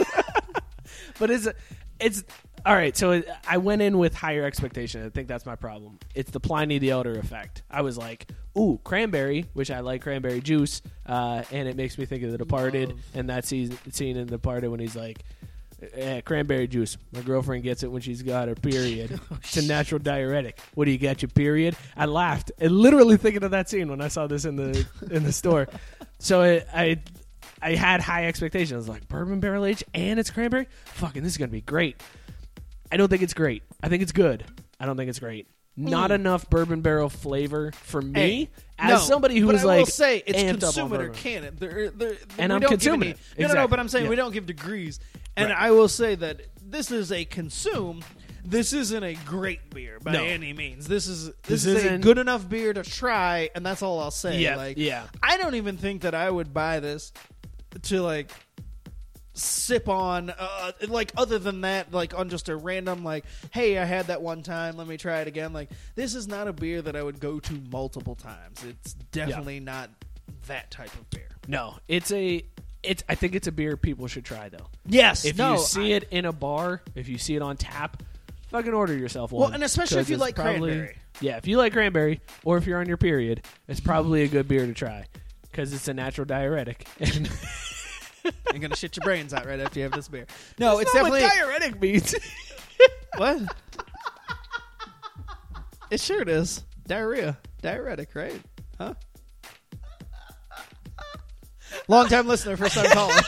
[1.20, 1.48] But it's
[2.00, 2.24] it's
[2.66, 2.96] all right.
[2.98, 5.06] So it, I went in with higher expectation.
[5.06, 6.00] I think that's my problem.
[6.16, 7.62] It's the Pliny the Elder effect.
[7.70, 8.28] I was like,
[8.58, 12.38] ooh, cranberry, which I like cranberry juice, uh, and it makes me think of The
[12.38, 13.00] Departed Love.
[13.14, 15.24] and that scene, scene in The Departed when he's like.
[15.94, 16.98] Eh, cranberry juice.
[17.12, 19.20] My girlfriend gets it when she's got her period.
[19.44, 20.58] it's a natural diuretic.
[20.74, 21.76] What do you got your period?
[21.98, 25.24] I laughed, and literally thinking of that scene when I saw this in the in
[25.24, 25.68] the store.
[26.18, 27.02] So it, I
[27.66, 28.74] I had high expectations.
[28.74, 30.68] I was like, bourbon barrel aged and it's cranberry.
[30.86, 32.02] Fucking, this is gonna be great.
[32.92, 33.64] I don't think it's great.
[33.82, 34.46] I think it's good.
[34.80, 35.48] I don't think it's great.
[35.76, 36.16] Not mm.
[36.16, 38.50] enough bourbon barrel flavor for me.
[38.78, 40.94] As no, somebody who but was I like, will say it's amped up on consume
[40.94, 41.14] it or bourbon.
[41.16, 41.54] can it.
[41.60, 43.18] And we I'm don't give consuming any- it.
[43.18, 43.46] No, no, no.
[43.46, 43.68] Exactly.
[43.72, 44.10] But I'm saying Yeah.
[44.12, 45.00] we don't give degrees.
[45.36, 45.58] And Right.
[45.58, 48.04] I will say that this is a consume.
[48.48, 50.24] This isn't a great beer by No.
[50.24, 50.88] any means.
[50.88, 54.00] This is this, This is a isn't- good enough beer to try, and that's all
[54.00, 54.40] I'll say.
[54.40, 55.08] Yeah, like, yeah.
[55.24, 57.12] I don't even think that I would buy this
[57.84, 58.32] to like
[59.34, 63.84] sip on uh, like other than that like on just a random like hey i
[63.84, 66.82] had that one time let me try it again like this is not a beer
[66.82, 69.90] that i would go to multiple times it's definitely not
[70.48, 72.44] that type of beer No, it's a.
[72.82, 73.04] It's.
[73.10, 74.68] I think it's a beer people should try though.
[74.88, 77.58] yes If no, you see I- it in a bar, if you see it on
[77.58, 78.02] tap,
[78.52, 79.42] fucking order yourself one.
[79.42, 80.98] Well, and especially if you like probably- cranberry.
[81.20, 84.48] Yeah, if you like cranberry, or if you're on your period, it's probably a good
[84.48, 85.06] beer to try
[85.56, 86.86] because it's a natural diuretic.
[87.00, 87.30] And
[88.52, 90.26] you're gonna shit your brains out right after you have this beer
[90.58, 92.16] no it's, not what definitely diuretic means.
[93.18, 93.56] what
[95.92, 98.42] it sure it is diarrhea diuretic right
[98.80, 98.96] huh
[101.88, 103.14] long time listener first time caller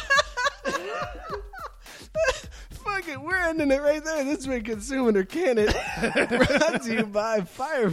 [2.71, 4.23] Fuck it, we're ending it right there.
[4.23, 5.71] This has been consuming or can it.
[6.01, 7.91] Brought to you by Fire.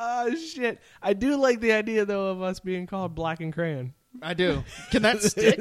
[0.00, 0.80] Oh shit!
[1.02, 3.94] I do like the idea though of us being called Black and Crayon.
[4.22, 4.62] I do.
[4.90, 5.58] Can that stick?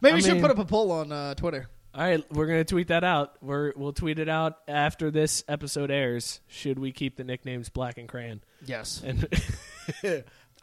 [0.00, 1.68] Maybe I we should mean- put up a poll on uh, Twitter.
[1.94, 3.36] All right, we're gonna tweet that out.
[3.42, 6.40] We're we'll tweet it out after this episode airs.
[6.46, 8.42] Should we keep the nicknames Black and Crayon?
[8.64, 9.02] Yes.
[9.06, 9.26] And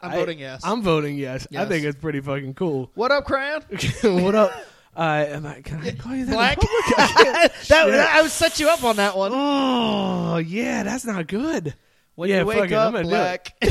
[0.00, 0.60] I'm I- voting yes.
[0.64, 1.46] I'm voting yes.
[1.50, 1.68] I Yes.
[1.68, 2.90] think it's pretty fucking cool.
[2.94, 3.62] what up, Crayon?
[4.02, 4.52] what up?
[4.96, 6.30] Uh, am I, can I call you that?
[6.32, 6.56] in Black.
[6.58, 6.98] public?
[6.98, 7.52] I can't.
[7.68, 9.32] that, that- I would set you up on that one.
[9.34, 11.74] Oh yeah, that's not good.
[12.16, 13.54] When yeah, you wake it, I'm up, black,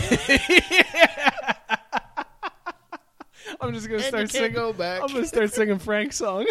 [3.60, 4.54] I'm just gonna and start singing.
[4.54, 5.02] go back.
[5.02, 6.46] I'm gonna start singing Frank's song.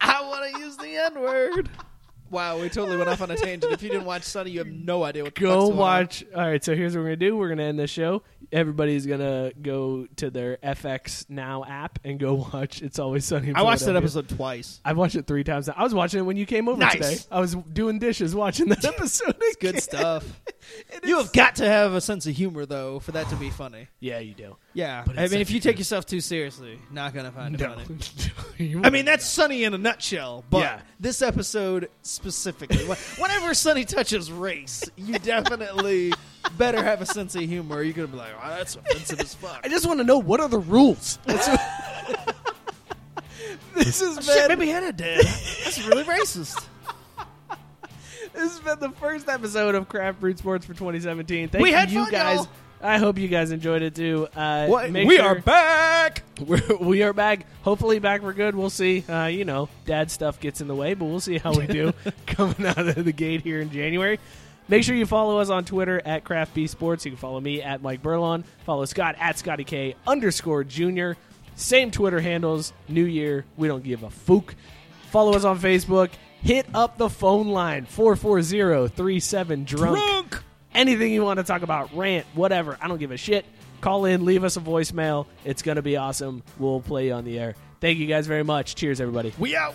[0.00, 1.68] I want to use the N word.
[2.30, 3.72] Wow, we totally went off on a tangent.
[3.72, 5.78] If you didn't watch Sunny, you have no idea what the fuck's go going on.
[5.78, 6.24] watch.
[6.34, 7.36] All right, so here's what we're gonna do.
[7.36, 8.22] We're gonna end this show.
[8.52, 12.82] Everybody's gonna go to their FX Now app and go watch.
[12.82, 13.52] It's always sunny.
[13.54, 14.80] I watched that episode twice.
[14.84, 15.66] I've watched it three times.
[15.68, 15.74] now.
[15.76, 16.92] I was watching it when you came over Nice.
[16.94, 17.16] today.
[17.30, 19.34] I was doing dishes watching that episode.
[19.40, 20.24] It's Good stuff.
[21.04, 23.88] you have got to have a sense of humor, though, for that to be funny.
[24.00, 24.56] Yeah, you do.
[24.78, 27.60] Yeah, But I it's mean, if you take yourself too seriously, not gonna find it
[27.60, 27.74] No.
[27.74, 27.98] funny.
[28.64, 30.44] You I mean, that's Sunny in a nutshell.
[30.50, 30.80] But Yeah.
[31.00, 36.12] this episode specifically, wh- whenever Sunny touches race, you definitely
[36.56, 37.78] better have a sense of humor.
[37.78, 39.60] or You're gonna be like, oh, that's offensive as fuck.
[39.64, 41.18] I just want to know what are the rules.
[41.26, 42.36] That's what-
[43.74, 45.26] this has Shit, been maybe Hannah did.
[45.26, 46.64] That's really racist.
[48.32, 51.48] this has been the first episode of Craft Brewed Sports for 2017.
[51.48, 52.36] Thank We had you fun, guys.
[52.36, 52.48] y'all.
[52.80, 54.28] I hope you guys enjoyed it too.
[54.36, 54.66] Uh?
[54.90, 56.22] We sure- are back.
[56.46, 57.46] We're, we are back.
[57.62, 58.54] Hopefully back for good.
[58.54, 59.02] We'll see.
[59.08, 61.92] Uh, you know, dad stuff gets in the way, but we'll see how we do
[62.26, 64.20] coming out of the gate here in January.
[64.68, 67.04] Make sure you follow us on Twitter at Craft B Sports.
[67.04, 68.44] You can follow me at Mike Burlon.
[68.64, 71.16] Follow Scott at Scotty K underscore Junior.
[71.56, 72.72] Same Twitter handles.
[72.86, 73.44] New Year.
[73.56, 74.54] We don't give a fook.
[75.10, 76.10] Follow us on Facebook.
[76.42, 80.42] Hit up the phone line 440-37 drunk.
[80.74, 82.78] Anything you want to talk about, rant, whatever.
[82.80, 83.44] I don't give a shit.
[83.80, 85.26] Call in, leave us a voicemail.
[85.44, 86.42] It's going to be awesome.
[86.58, 87.54] We'll play you on the air.
[87.80, 88.74] Thank you guys very much.
[88.74, 89.32] Cheers, everybody.
[89.38, 89.74] We out.